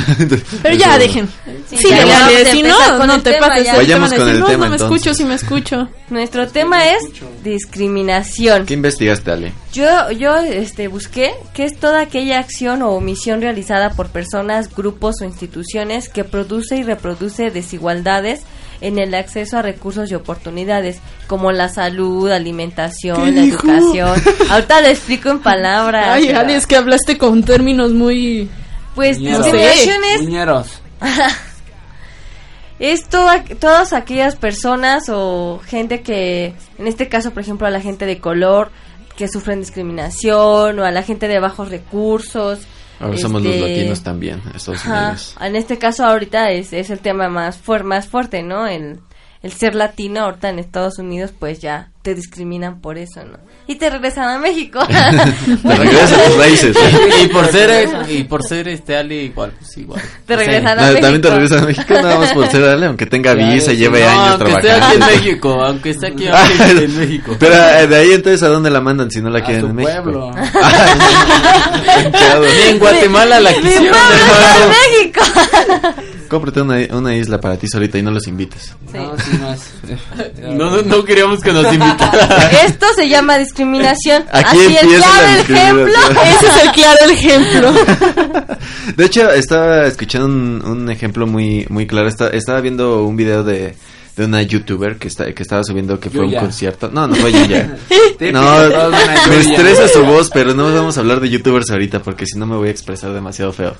Pero 0.62 0.74
ya, 0.74 0.98
dejen. 0.98 1.28
Sí, 1.68 1.76
Sí, 1.76 1.88
ya 1.90 2.50
si 2.50 2.62
no, 2.62 3.06
no 3.06 3.20
te 3.22 3.32
tema 3.32 3.48
pases. 3.48 3.76
Vayamos 3.76 4.12
con 4.12 4.28
el 4.28 4.40
no, 4.40 4.46
tema, 4.46 4.64
no 4.66 4.70
me 4.70 4.76
entonces. 4.76 4.96
escucho, 4.98 5.14
sí 5.14 5.24
me 5.24 5.34
escucho. 5.34 5.88
Nuestro 6.10 6.48
tema 6.48 6.88
es 6.90 6.98
discriminación. 7.42 8.66
¿Qué 8.66 8.74
investigaste, 8.74 9.30
Ale? 9.30 9.52
Yo, 9.72 10.10
yo 10.12 10.36
este, 10.36 10.88
busqué 10.88 11.32
qué 11.54 11.64
es 11.64 11.76
toda 11.78 12.00
aquella 12.00 12.38
acción 12.38 12.82
o 12.82 12.90
omisión 12.90 13.40
realizada 13.40 13.90
por 13.90 14.08
personas, 14.08 14.74
grupos 14.74 15.16
o 15.20 15.24
instituciones 15.24 16.08
que 16.08 16.24
produce 16.24 16.76
y 16.76 16.82
reproduce 16.82 17.50
desigualdades 17.50 18.40
en 18.80 18.98
el 18.98 19.14
acceso 19.14 19.56
a 19.58 19.62
recursos 19.62 20.10
y 20.10 20.14
oportunidades, 20.14 20.98
como 21.26 21.50
la 21.52 21.68
salud, 21.68 22.30
alimentación, 22.30 23.24
¿Qué 23.24 23.32
la 23.32 23.42
dijo? 23.42 23.66
educación. 23.66 24.22
Ahorita 24.50 24.80
lo 24.82 24.88
explico 24.88 25.30
en 25.30 25.38
palabras. 25.40 26.08
Ay, 26.10 26.28
Ale, 26.28 26.56
es 26.56 26.66
que 26.66 26.76
hablaste 26.76 27.16
con 27.18 27.42
términos 27.42 27.92
muy... 27.92 28.48
Pues 28.96 29.20
Ñeros. 29.20 29.44
discriminación 29.44 30.04
es 30.16 30.22
Muñeros. 30.22 30.80
es 32.78 33.08
toda, 33.08 33.42
todas 33.44 33.92
aquellas 33.92 34.36
personas 34.36 35.04
o 35.08 35.60
gente 35.64 36.02
que, 36.02 36.54
en 36.78 36.86
este 36.86 37.08
caso, 37.08 37.30
por 37.32 37.42
ejemplo, 37.42 37.66
a 37.66 37.70
la 37.70 37.80
gente 37.80 38.04
de 38.06 38.18
color 38.20 38.70
que 39.16 39.28
sufren 39.28 39.60
discriminación 39.60 40.78
o 40.78 40.84
a 40.84 40.90
la 40.90 41.02
gente 41.02 41.26
de 41.28 41.40
bajos 41.40 41.70
recursos. 41.70 42.60
Ahora 43.00 43.16
somos 43.18 43.42
los 43.42 43.54
este, 43.54 43.68
latinos 43.68 44.02
también, 44.02 44.42
Estados 44.54 44.80
Ajá, 44.86 45.02
Unidos. 45.08 45.36
En 45.40 45.56
este 45.56 45.78
caso 45.78 46.04
ahorita 46.04 46.50
es, 46.50 46.72
es 46.72 46.90
el 46.90 46.98
tema 47.00 47.28
más, 47.28 47.62
fuer- 47.62 47.82
más 47.84 48.08
fuerte, 48.08 48.42
¿no? 48.42 48.66
El, 48.66 49.00
el 49.42 49.52
ser 49.52 49.74
latino 49.74 50.20
ahorita 50.24 50.48
en 50.50 50.58
Estados 50.58 50.98
Unidos 50.98 51.32
pues 51.38 51.60
ya 51.60 51.90
te 52.06 52.14
discriminan 52.14 52.80
por 52.80 52.98
eso, 52.98 53.24
¿no? 53.24 53.36
Y 53.66 53.74
te 53.74 53.90
regresan 53.90 54.28
a 54.28 54.38
México. 54.38 54.78
Te 54.86 55.74
regresas 55.74 56.12
a 56.12 56.24
tus 56.28 56.36
raíces. 56.36 56.76
y 57.20 57.26
por 57.26 57.46
ser 57.48 57.88
y 58.08 58.22
por 58.22 58.44
ser 58.44 58.68
este 58.68 58.96
Ali 58.96 59.16
igual 59.22 59.52
pues 59.58 59.76
igual 59.76 60.00
Te 60.24 60.36
regresan 60.36 60.78
a 60.78 60.82
No, 60.82 60.82
México. 60.82 61.00
también 61.00 61.22
te 61.22 61.30
regresas 61.30 61.62
a 61.62 61.66
México 61.66 61.94
nada 61.94 62.18
más 62.20 62.32
por 62.32 62.46
ser 62.48 62.62
Ale, 62.62 62.86
aunque 62.86 63.06
tenga 63.06 63.34
Ya, 63.34 63.48
visa 63.52 63.72
sí, 63.72 63.76
lleve 63.78 64.02
no, 64.04 64.08
años 64.08 64.40
aunque 64.40 64.52
esté 64.52 64.70
aquí 64.70 64.78
trabajando. 64.78 65.06
en 65.08 65.16
México 65.24 65.64
aunque 65.64 65.90
esté 65.90 66.06
aquí 66.06 66.26
Ah, 66.32 66.48
en 66.70 66.96
México 66.96 67.36
Pero 67.40 67.54
eh, 67.56 67.86
de 67.88 67.96
ahí 67.96 68.12
entonces 68.12 68.40
a 68.44 68.48
dónde 68.48 68.70
la 68.70 68.80
mandan 68.80 69.10
si 69.10 69.20
no 69.20 69.28
la 69.30 69.40
A 69.40 69.42
quieren 69.44 69.62
su 69.62 69.66
en 69.66 69.74
México. 69.74 70.02
pueblo. 70.04 70.30
Ni 72.40 72.70
en 72.70 72.78
Guatemala 72.78 73.40
la 73.40 73.50
¡Mi 73.50 73.56
quisieron 73.62 73.84
de 73.84 74.66
México! 74.68 75.20
Cómprate 76.28 76.60
una, 76.60 76.76
una 76.90 77.14
isla 77.14 77.40
para 77.40 77.56
ti 77.56 77.68
solita 77.68 77.98
y 77.98 78.02
no 78.02 78.10
los 78.10 78.26
invites. 78.26 78.74
Sí. 78.90 78.98
No, 78.98 79.16
sí, 79.16 79.38
no 79.40 79.52
es. 79.52 79.60
no, 80.56 80.70
no, 80.70 80.82
no 80.82 81.04
queríamos 81.04 81.40
que 81.40 81.52
nos 81.52 81.72
invitara 81.72 81.95
Esto 82.66 82.86
se 82.94 83.08
llama 83.08 83.38
discriminación. 83.38 84.24
Aquí 84.32 84.58
Así 84.58 84.76
el 84.76 84.90
la 84.90 85.06
claro 85.44 85.86
ejemplo. 85.86 86.22
Ese 86.24 86.46
es 86.46 86.64
el 86.64 86.72
claro 86.72 87.10
ejemplo. 87.10 87.72
De 88.96 89.04
hecho, 89.04 89.30
estaba 89.32 89.86
escuchando 89.86 90.26
un, 90.26 90.62
un 90.64 90.90
ejemplo 90.90 91.26
muy 91.26 91.66
muy 91.68 91.86
claro. 91.86 92.08
Esta- 92.08 92.28
estaba 92.28 92.60
viendo 92.60 93.04
un 93.04 93.16
video 93.16 93.42
de, 93.44 93.74
de 94.16 94.24
una 94.24 94.40
youtuber 94.40 94.96
que 94.96 95.08
está 95.08 95.30
que 95.34 95.42
estaba 95.42 95.62
subiendo 95.62 96.00
que 96.00 96.08
fue 96.08 96.24
Yuya. 96.24 96.38
un 96.40 96.46
concierto. 96.46 96.90
No, 96.90 97.06
no 97.06 97.14
fue 97.16 97.32
Yuya. 97.32 97.76
No, 98.32 98.42
me 99.28 99.40
estresa 99.40 99.88
su 99.88 100.02
voz, 100.04 100.30
pero 100.32 100.54
no 100.54 100.72
vamos 100.72 100.96
a 100.96 101.00
hablar 101.00 101.20
de 101.20 101.28
youtubers 101.28 101.70
ahorita 101.70 102.00
porque 102.02 102.24
si 102.26 102.38
no 102.38 102.46
me 102.46 102.56
voy 102.56 102.68
a 102.68 102.70
expresar 102.70 103.12
demasiado 103.12 103.52
feo. 103.52 103.74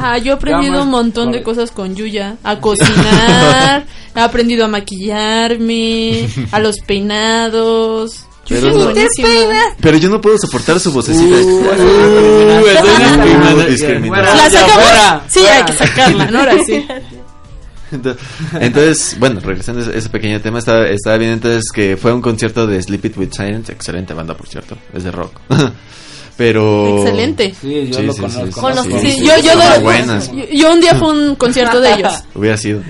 Ah, 0.00 0.16
yo 0.16 0.32
he 0.32 0.34
aprendido 0.36 0.82
un 0.82 0.88
montón 0.90 1.32
de 1.32 1.42
cosas 1.42 1.70
con 1.70 1.94
Yuya. 1.94 2.36
A 2.44 2.60
cocinar, 2.60 3.84
he 4.16 4.20
aprendido 4.20 4.64
a 4.64 4.68
maquillarme, 4.68 6.28
a 6.50 6.60
los 6.60 6.76
peinados. 6.80 8.24
Pero 8.48 8.70
Yuya 8.70 9.02
es 9.02 9.10
no-. 9.18 9.76
Pero 9.82 9.98
yo 9.98 10.08
no 10.08 10.20
puedo 10.22 10.38
soportar 10.38 10.80
su 10.80 10.90
vocecita. 10.90 11.36
Uh, 11.36 12.66
estoy 12.66 12.96
discriminando. 12.96 13.64
Discriminando. 13.66 14.08
Fuera, 14.08 14.34
¿La 14.34 14.48
ya, 14.48 14.60
sacamos? 14.60 14.84
fuera, 14.84 15.22
sí, 15.28 15.40
hay 15.40 15.64
que 15.64 15.72
sacarla, 15.74 16.30
¿no? 16.30 16.38
Ahora 16.38 16.54
sí. 16.66 16.86
Entonces, 18.60 19.16
bueno, 19.18 19.40
regresando 19.40 19.82
a 19.90 19.94
ese, 19.94 20.08
pequeño 20.08 20.40
tema, 20.40 20.58
estaba, 20.58 20.86
estaba 20.88 21.16
bien 21.16 21.32
entonces 21.32 21.70
que 21.72 21.96
fue 21.96 22.12
un 22.12 22.20
concierto 22.20 22.66
de 22.66 22.82
Sleep 22.82 23.04
It 23.06 23.16
With 23.16 23.32
Science, 23.32 23.72
excelente 23.72 24.14
banda 24.14 24.34
por 24.36 24.46
cierto, 24.48 24.76
es 24.94 25.04
de 25.04 25.10
rock. 25.10 25.32
Pero... 26.36 26.98
Excelente. 27.02 27.52
Sí, 27.60 27.88
yo 27.90 27.98
Sí, 27.98 28.06
lo 28.06 28.12
sí, 28.12 28.20
conozco. 28.20 28.46
sí, 28.46 28.52
Conozco. 28.52 28.98
Sí, 29.00 29.10
Sí, 29.10 29.24
yo, 29.26 29.32
yo, 29.42 29.52
son 29.54 29.60
doy- 29.74 29.82
buenas. 29.82 30.30
yo, 30.32 30.44
yo 30.52 30.72
un 30.72 30.80
día 30.80 30.94
fue 30.94 31.08
un 31.10 31.34
concierto 31.34 31.80
de 31.80 31.94
ellos. 31.94 32.12
Hubiera 32.34 32.56
sido. 32.56 32.80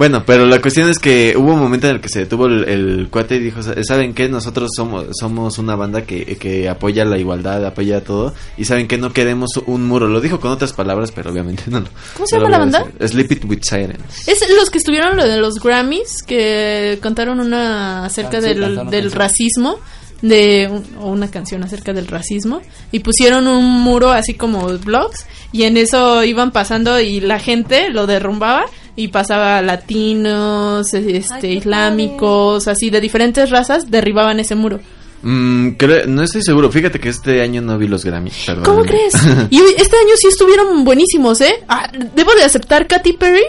Bueno, 0.00 0.24
pero 0.24 0.46
la 0.46 0.62
cuestión 0.62 0.88
es 0.88 0.98
que 0.98 1.34
hubo 1.36 1.52
un 1.52 1.60
momento 1.60 1.86
en 1.86 1.96
el 1.96 2.00
que 2.00 2.08
se 2.08 2.20
detuvo 2.20 2.46
el, 2.46 2.66
el 2.66 3.08
cuate 3.10 3.36
y 3.36 3.40
dijo, 3.40 3.60
¿saben 3.82 4.14
qué? 4.14 4.30
Nosotros 4.30 4.70
somos 4.74 5.08
somos 5.12 5.58
una 5.58 5.76
banda 5.76 6.06
que, 6.06 6.24
que 6.38 6.70
apoya 6.70 7.04
la 7.04 7.18
igualdad, 7.18 7.62
apoya 7.66 8.02
todo. 8.02 8.32
Y 8.56 8.64
¿saben 8.64 8.88
qué? 8.88 8.96
No 8.96 9.12
queremos 9.12 9.50
un 9.66 9.86
muro. 9.86 10.08
Lo 10.08 10.22
dijo 10.22 10.40
con 10.40 10.52
otras 10.52 10.72
palabras, 10.72 11.12
pero 11.12 11.30
obviamente 11.30 11.64
no. 11.68 11.84
¿Cómo 12.14 12.26
se 12.26 12.36
llama 12.38 12.48
la 12.48 12.58
banda? 12.60 12.86
Sleep 13.06 13.30
It 13.32 13.44
With 13.44 13.60
Sirens. 13.60 14.26
Es 14.26 14.42
los 14.56 14.70
que 14.70 14.78
estuvieron 14.78 15.18
lo 15.18 15.28
de 15.28 15.36
los 15.36 15.56
Grammys, 15.56 16.22
que 16.22 16.98
cantaron 17.02 17.38
una 17.38 18.06
acerca 18.06 18.38
Ah, 18.38 18.40
sí, 18.40 18.48
del, 18.48 18.60
del 18.60 18.76
canción. 18.76 19.12
racismo, 19.12 19.80
de 20.22 20.68
un- 20.70 20.84
o 21.02 21.08
una 21.10 21.30
canción 21.30 21.62
acerca 21.62 21.92
del 21.92 22.06
racismo, 22.06 22.60
y 22.92 23.00
pusieron 23.00 23.46
un 23.48 23.64
muro 23.80 24.10
así 24.10 24.34
como 24.34 24.66
blogs, 24.78 25.24
y 25.52 25.62
en 25.64 25.76
eso 25.76 26.22
iban 26.24 26.50
pasando 26.50 27.00
y 27.00 27.20
la 27.20 27.38
gente 27.38 27.88
lo 27.90 28.06
derrumbaba 28.06 28.64
y 28.96 29.08
pasaba 29.08 29.62
latinos, 29.62 30.92
este, 30.94 31.46
Ay, 31.48 31.56
islámicos, 31.58 32.68
así 32.68 32.90
de 32.90 33.00
diferentes 33.00 33.50
razas, 33.50 33.90
derribaban 33.90 34.40
ese 34.40 34.54
muro. 34.54 34.80
Mm, 35.22 35.70
creo- 35.72 36.06
no 36.06 36.22
estoy 36.22 36.42
seguro. 36.42 36.70
Fíjate 36.70 36.98
que 36.98 37.10
este 37.10 37.42
año 37.42 37.60
no 37.60 37.76
vi 37.78 37.86
los 37.88 38.04
Grammy. 38.04 38.30
perdón. 38.46 38.64
¿Cómo 38.64 38.82
crees? 38.82 39.12
Y 39.50 39.58
este 39.76 39.96
año 39.96 40.14
sí 40.16 40.28
estuvieron 40.28 40.84
buenísimos, 40.84 41.40
¿eh? 41.42 41.54
Ah, 41.68 41.90
debo 42.14 42.32
de 42.34 42.44
aceptar, 42.44 42.86
Katy 42.86 43.14
Perry 43.14 43.42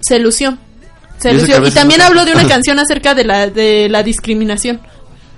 se 0.00 0.18
lució. 0.18 0.56
Se 1.18 1.30
Y 1.32 1.34
lució. 1.34 1.62
También 1.72 2.00
no 2.00 2.06
habló 2.06 2.24
de 2.24 2.32
una 2.32 2.46
canción 2.48 2.78
acerca 2.78 3.14
de 3.14 3.24
la, 3.24 3.48
de 3.48 3.88
la 3.88 4.02
discriminación. 4.02 4.80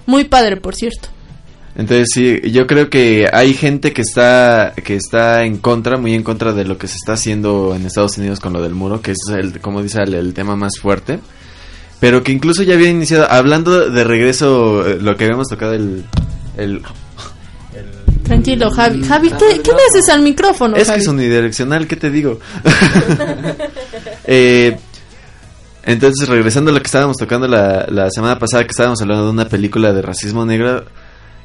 Muy 0.06 0.24
padre, 0.24 0.56
por 0.56 0.74
cierto. 0.74 1.08
Entonces 1.76 2.08
sí, 2.12 2.40
yo 2.50 2.66
creo 2.66 2.88
que 2.88 3.28
hay 3.30 3.52
gente 3.52 3.92
que 3.92 4.00
está 4.00 4.72
que 4.82 4.96
está 4.96 5.44
en 5.44 5.58
contra, 5.58 5.98
muy 5.98 6.14
en 6.14 6.22
contra 6.22 6.54
de 6.54 6.64
lo 6.64 6.78
que 6.78 6.88
se 6.88 6.96
está 6.96 7.12
haciendo 7.12 7.74
en 7.74 7.84
Estados 7.84 8.16
Unidos 8.16 8.40
con 8.40 8.54
lo 8.54 8.62
del 8.62 8.72
muro, 8.72 9.02
que 9.02 9.10
es 9.10 9.18
el, 9.28 9.60
como 9.60 9.82
dice 9.82 10.00
el 10.00 10.32
tema 10.32 10.56
más 10.56 10.78
fuerte, 10.80 11.20
pero 12.00 12.22
que 12.22 12.32
incluso 12.32 12.62
ya 12.62 12.74
había 12.74 12.88
iniciado, 12.88 13.30
hablando 13.30 13.90
de 13.90 14.04
regreso, 14.04 14.88
eh, 14.88 14.98
lo 15.00 15.16
que 15.16 15.24
habíamos 15.24 15.48
tocado 15.48 15.74
el, 15.74 16.04
el 16.56 16.80
Tranquilo, 18.22 18.70
Javi. 18.70 19.04
Javi, 19.04 19.30
¿qué, 19.30 19.60
qué 19.62 19.70
le 19.70 19.78
haces 19.88 20.08
al 20.08 20.22
micrófono, 20.22 20.76
es 20.76 20.84
que 20.84 20.88
Javi? 20.88 21.02
es 21.02 21.08
unidireccional, 21.08 21.86
¿qué 21.86 21.96
te 21.96 22.10
digo? 22.10 22.40
Eh, 24.28 24.76
entonces, 25.86 26.28
regresando 26.28 26.70
a 26.70 26.74
lo 26.74 26.80
que 26.80 26.86
estábamos 26.86 27.16
tocando 27.16 27.48
la, 27.48 27.86
la 27.88 28.10
semana 28.10 28.38
pasada, 28.38 28.64
que 28.64 28.70
estábamos 28.72 29.00
hablando 29.00 29.24
de 29.24 29.30
una 29.30 29.48
película 29.48 29.92
de 29.92 30.02
racismo 30.02 30.44
negro 30.44 30.84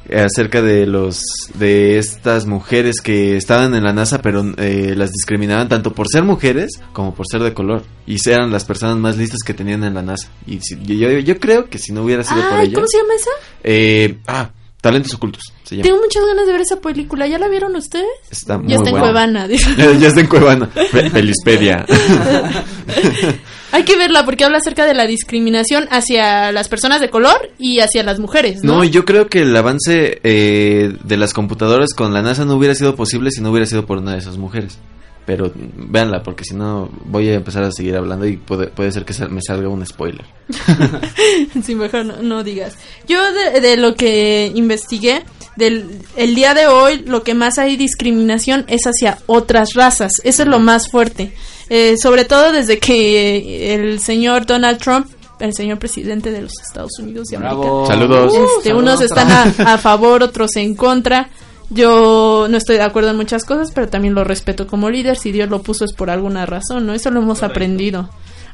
eh, 0.10 0.20
acerca 0.22 0.62
de 0.62 0.86
los 0.88 1.22
de 1.54 2.00
estas 2.00 2.46
mujeres 2.48 3.02
que 3.02 3.38
estaban 3.38 3.76
en 3.76 3.84
la 3.84 3.94
NASA, 3.94 4.20
pero 4.22 4.44
eh, 4.58 4.94
las 4.98 5.12
discriminaban 5.12 5.70
tanto 5.70 5.94
por 5.94 6.08
ser 6.10 6.24
mujeres 6.24 6.72
como 6.92 7.14
por 7.14 7.28
ser 7.28 7.42
de 7.44 7.54
color 7.54 7.84
y 8.08 8.18
eran 8.28 8.52
las 8.52 8.66
personas 8.66 8.98
más 8.98 9.16
listas 9.18 9.40
que 9.46 9.54
tenían 9.54 9.84
en 9.84 9.94
la 9.94 10.02
NASA. 10.02 10.30
Y 10.48 10.60
si- 10.60 10.78
yo, 10.84 11.10
yo 11.20 11.40
creo 11.40 11.70
que 11.70 11.78
si 11.78 11.94
no 11.94 12.04
hubiera 12.04 12.24
sido 12.24 12.42
por 12.50 12.58
Ay, 12.60 12.66
ello, 12.68 12.76
¿cómo 12.76 12.88
se 12.88 12.98
llama 12.98 13.14
esa? 13.16 13.30
eh, 13.64 14.18
ah, 14.28 14.50
talentos 14.82 15.14
ocultos. 15.14 15.44
Se 15.64 15.76
llama. 15.76 15.84
Tengo 15.84 16.00
muchas 16.02 16.26
ganas 16.26 16.48
de 16.48 16.52
ver 16.52 16.62
esa 16.62 16.78
película. 16.82 17.28
¿Ya 17.28 17.38
la 17.38 17.48
vieron 17.48 17.76
ustedes? 17.76 18.08
Está 18.32 18.58
muy 18.58 18.68
ya 18.72 18.78
está 18.78 18.90
en. 18.90 18.98
Cuevana. 18.98 19.48
Ya, 19.48 19.92
ya 19.94 20.08
está 20.08 20.20
en 20.22 20.28
Cuevana. 20.28 20.68
Pe- 20.92 21.12
Pelispedia. 21.12 21.86
Hay 23.72 23.84
que 23.84 23.96
verla 23.98 24.26
porque 24.26 24.44
habla 24.44 24.58
acerca 24.58 24.86
de 24.86 24.94
la 24.94 25.06
discriminación 25.08 25.88
hacia 25.92 26.52
las 26.52 26.68
personas 26.70 27.00
de 27.02 27.10
color 27.10 27.52
y 27.58 27.80
hacia 27.80 28.04
las 28.04 28.20
mujeres, 28.20 28.64
¿no? 28.64 28.78
No, 28.78 28.84
yo 28.84 29.06
creo 29.06 29.28
que 29.28 29.42
el 29.44 29.56
avance 29.56 30.20
eh, 30.24 30.94
de 31.04 31.18
las 31.18 31.34
computadoras 31.34 31.94
con 31.94 32.14
la 32.14 32.22
NASA 32.22 32.46
no 32.46 32.56
hubiera 32.56 32.76
sido 32.76 32.96
posible 32.96 33.32
si 33.32 33.42
no 33.42 33.52
hubiera 33.52 33.66
sido 33.66 33.86
por 33.86 33.98
una 34.00 34.14
de 34.14 34.18
esas 34.20 34.38
mujeres. 34.38 34.78
Pero 35.24 35.52
véanla, 35.56 36.24
porque 36.24 36.44
si 36.44 36.56
no 36.56 36.90
voy 37.06 37.30
a 37.30 37.36
empezar 37.36 37.64
a 37.64 37.72
seguir 37.72 37.96
hablando 37.96 38.26
y 38.26 38.38
puede, 38.38 38.68
puede 38.68 38.92
ser 38.92 39.06
que 39.06 39.14
sal- 39.14 39.30
me 39.30 39.42
salga 39.42 39.70
un 39.70 39.86
spoiler. 39.86 40.26
Sí, 41.64 41.76
mejor 41.76 42.06
no, 42.06 42.22
no 42.22 42.44
digas. 42.44 42.76
Yo 43.08 43.20
de, 43.32 43.62
de 43.62 43.78
lo 43.78 43.96
que 43.96 44.52
investigué, 44.56 45.24
del 45.56 45.86
el 46.16 46.34
día 46.36 46.54
de 46.54 46.68
hoy, 46.68 47.04
lo 47.06 47.24
que 47.24 47.34
más 47.34 47.60
hay 47.60 47.78
discriminación 47.78 48.66
es 48.68 48.82
hacia 48.86 49.20
otras 49.28 49.74
razas. 49.76 50.14
Eso 50.24 50.44
es 50.44 50.48
lo 50.50 50.60
más 50.60 50.90
fuerte. 50.90 51.34
Eh, 51.74 51.96
sobre 51.98 52.26
todo 52.26 52.52
desde 52.52 52.80
que 52.80 53.74
el 53.74 54.02
señor 54.02 54.46
Donald 54.46 54.78
Trump, 54.78 55.08
el 55.40 55.54
señor 55.54 55.80
presidente 55.80 56.30
de 56.30 56.42
los 56.42 56.52
Estados 56.62 57.00
Unidos 57.00 57.30
de 57.30 57.38
América, 57.38 57.62
Bravo. 57.62 57.88
Saludos. 57.88 58.34
este, 58.58 58.74
unos 58.74 59.00
están 59.00 59.32
a, 59.32 59.44
a 59.74 59.78
favor, 59.78 60.22
otros 60.22 60.54
en 60.58 60.76
contra. 60.76 61.30
Yo 61.70 62.48
no 62.50 62.58
estoy 62.58 62.76
de 62.76 62.84
acuerdo 62.84 63.12
en 63.12 63.16
muchas 63.16 63.46
cosas, 63.46 63.72
pero 63.74 63.88
también 63.88 64.14
lo 64.14 64.26
respeto 64.26 64.68
como 64.68 64.90
líder. 64.90 65.16
Si 65.16 65.32
Dios 65.32 65.50
lo 65.50 65.62
puso 65.62 65.86
es 65.86 65.94
por 65.94 66.10
alguna 66.10 66.46
razón, 66.46 66.86
¿no? 66.86 66.94
Eso 66.94 67.10
lo 67.10 67.22
hemos 67.22 67.42
aprendido. 67.42 68.10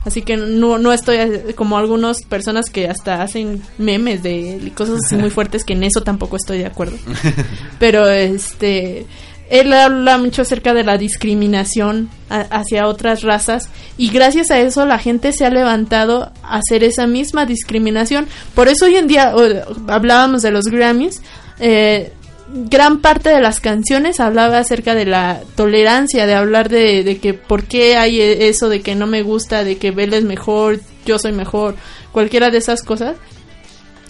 Así 0.06 0.22
que 0.22 0.38
no, 0.38 0.78
no 0.78 0.94
estoy 0.94 1.16
eh, 1.18 1.56
como 1.56 1.80
algunas 1.80 2.22
personas 2.22 2.70
que 2.70 2.88
hasta 2.88 3.24
hacen 3.24 3.64
memes 3.80 4.22
de 4.22 4.62
y 4.64 4.70
cosas 4.70 5.00
así 5.04 5.16
muy 5.16 5.30
fuertes 5.32 5.64
que 5.64 5.74
en 5.74 5.84
eso 5.84 6.02
tampoco 6.02 6.38
estoy 6.38 6.60
de 6.60 6.68
acuerdo. 6.68 6.98
Pero 7.80 8.08
este 8.08 9.08
él 9.50 9.72
habla 9.74 10.18
mucho 10.18 10.42
acerca 10.42 10.74
de 10.74 10.84
la 10.84 10.98
discriminación 10.98 12.10
hacia 12.30 12.88
otras 12.88 13.22
razas 13.24 13.70
y 13.98 14.10
gracias 14.10 14.52
a 14.52 14.60
eso 14.60 14.86
la 14.86 15.00
gente 15.00 15.32
se 15.32 15.46
ha 15.46 15.50
levantado 15.50 16.32
a 16.44 16.58
hacer 16.58 16.84
esa 16.84 17.08
misma 17.08 17.46
discriminación. 17.46 18.28
Por 18.54 18.68
eso 18.68 18.86
hoy 18.86 18.96
en 18.98 19.08
día 19.08 19.34
hablábamos 19.88 20.42
de 20.42 20.52
los 20.52 20.66
Grammys. 20.66 21.22
eh, 21.60 22.12
gran 22.50 23.00
parte 23.00 23.30
de 23.30 23.42
las 23.42 23.60
canciones 23.60 24.22
hablaba 24.22 24.60
acerca 24.60 24.96
de 24.96 25.06
la 25.06 25.42
tolerancia, 25.56 26.26
de 26.26 26.34
hablar 26.34 26.70
de, 26.70 27.04
de 27.04 27.18
que 27.18 27.34
por 27.34 27.66
qué 27.66 27.98
hay 27.98 28.22
e- 28.22 28.48
eso 28.48 28.70
de 28.70 28.82
que 28.82 28.96
no 28.96 29.06
me 29.06 29.22
gusta, 29.22 29.66
de 29.66 29.78
que 29.78 29.92
Belle 29.92 30.18
es 30.18 30.24
mejor, 30.24 30.80
yo 31.06 31.20
soy 31.20 31.34
mejor, 31.34 31.76
cualquiera 32.14 32.50
de 32.50 32.60
esas 32.60 32.84
cosas. 32.84 33.18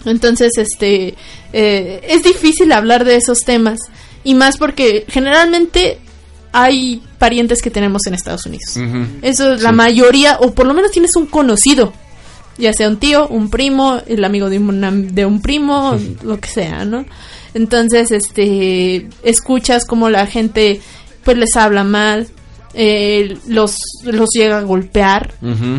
Entonces, 0.04 0.52
este, 0.56 1.14
eh, 1.52 2.00
es 2.08 2.22
difícil 2.22 2.70
hablar 2.70 3.04
de 3.04 3.16
esos 3.16 3.40
temas 3.40 3.80
y 4.28 4.34
más 4.34 4.58
porque 4.58 5.06
generalmente 5.08 5.98
hay 6.52 7.02
parientes 7.18 7.62
que 7.62 7.70
tenemos 7.70 8.06
en 8.06 8.12
Estados 8.12 8.44
Unidos. 8.44 8.76
Eso 9.22 9.54
es 9.54 9.62
la 9.62 9.72
mayoría, 9.72 10.36
o 10.40 10.52
por 10.52 10.66
lo 10.66 10.74
menos 10.74 10.90
tienes 10.90 11.16
un 11.16 11.24
conocido, 11.24 11.94
ya 12.58 12.74
sea 12.74 12.90
un 12.90 12.98
tío, 12.98 13.26
un 13.26 13.48
primo, 13.48 14.02
el 14.06 14.22
amigo 14.22 14.50
de 14.50 14.58
un, 14.58 15.14
de 15.14 15.24
un 15.24 15.40
primo, 15.40 15.98
lo 16.22 16.38
que 16.38 16.48
sea, 16.48 16.84
¿no? 16.84 17.06
Entonces, 17.54 18.10
este, 18.10 19.08
escuchas 19.22 19.86
como 19.86 20.10
la 20.10 20.26
gente, 20.26 20.82
pues 21.24 21.38
les 21.38 21.56
habla 21.56 21.82
mal, 21.82 22.28
eh, 22.80 23.36
los, 23.48 23.76
los 24.04 24.28
llega 24.32 24.58
a 24.58 24.62
golpear, 24.62 25.34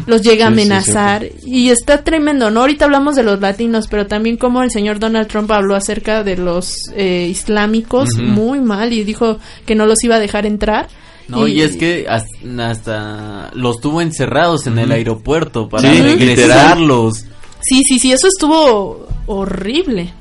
los 0.06 0.22
llega 0.22 0.48
a 0.48 0.50
Sí, 0.50 0.56
sí, 0.56 0.62
amenazar 0.62 1.26
y 1.46 1.70
está 1.70 2.04
tremendo, 2.04 2.52
¿no? 2.52 2.60
Ahorita 2.60 2.84
hablamos 2.86 3.16
de 3.16 3.24
los 3.24 3.40
latinos, 3.40 3.88
pero 3.90 4.06
también 4.06 4.36
como 4.36 4.62
el 4.64 4.70
señor 4.70 5.00
Donald 5.00 5.28
Trump 5.28 5.50
habló 5.52 5.76
acerca 5.76 6.24
de 6.26 6.36
los 6.36 6.76
eh, 6.96 7.28
islámicos 7.30 8.10
muy 8.18 8.60
mal 8.60 8.92
y 8.92 9.06
dijo 9.06 9.40
que 9.66 9.76
no 9.76 9.86
los 9.86 10.04
iba 10.04 10.16
a 10.16 10.20
dejar 10.20 10.46
entrar. 10.46 10.90
No, 11.30 11.48
y 11.48 11.62
es 11.62 11.78
que 11.78 12.06
has- 12.10 12.26
hasta 12.60 13.52
los 13.54 13.80
tuvo 13.80 14.02
encerrados 14.02 14.68
en 14.68 14.78
el 14.80 14.92
aeropuerto 14.92 15.70
para 15.70 15.90
Sí, 15.94 16.02
regresarlos. 16.02 17.26
Sí, 17.62 17.84
sí, 17.84 18.00
sí, 18.00 18.12
eso 18.12 18.28
estuvo 18.28 19.08
horrible. 19.26 20.12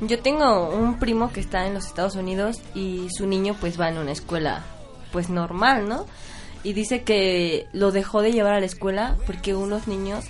Yo 0.00 0.18
tengo 0.20 0.70
un 0.70 0.98
primo 0.98 1.30
que 1.32 1.40
está 1.40 1.66
en 1.66 1.74
los 1.74 1.86
Estados 1.86 2.14
Unidos 2.16 2.58
y 2.74 3.06
su 3.16 3.26
niño 3.26 3.54
pues 3.60 3.78
va 3.80 3.88
en 3.88 3.98
una 3.98 4.12
escuela 4.12 4.64
pues 5.12 5.28
normal, 5.28 5.88
¿no? 5.88 6.06
Y 6.64 6.72
dice 6.72 7.02
que 7.02 7.66
lo 7.72 7.92
dejó 7.92 8.22
de 8.22 8.32
llevar 8.32 8.54
a 8.54 8.60
la 8.60 8.66
escuela 8.66 9.16
porque 9.26 9.54
unos 9.54 9.86
niños 9.86 10.24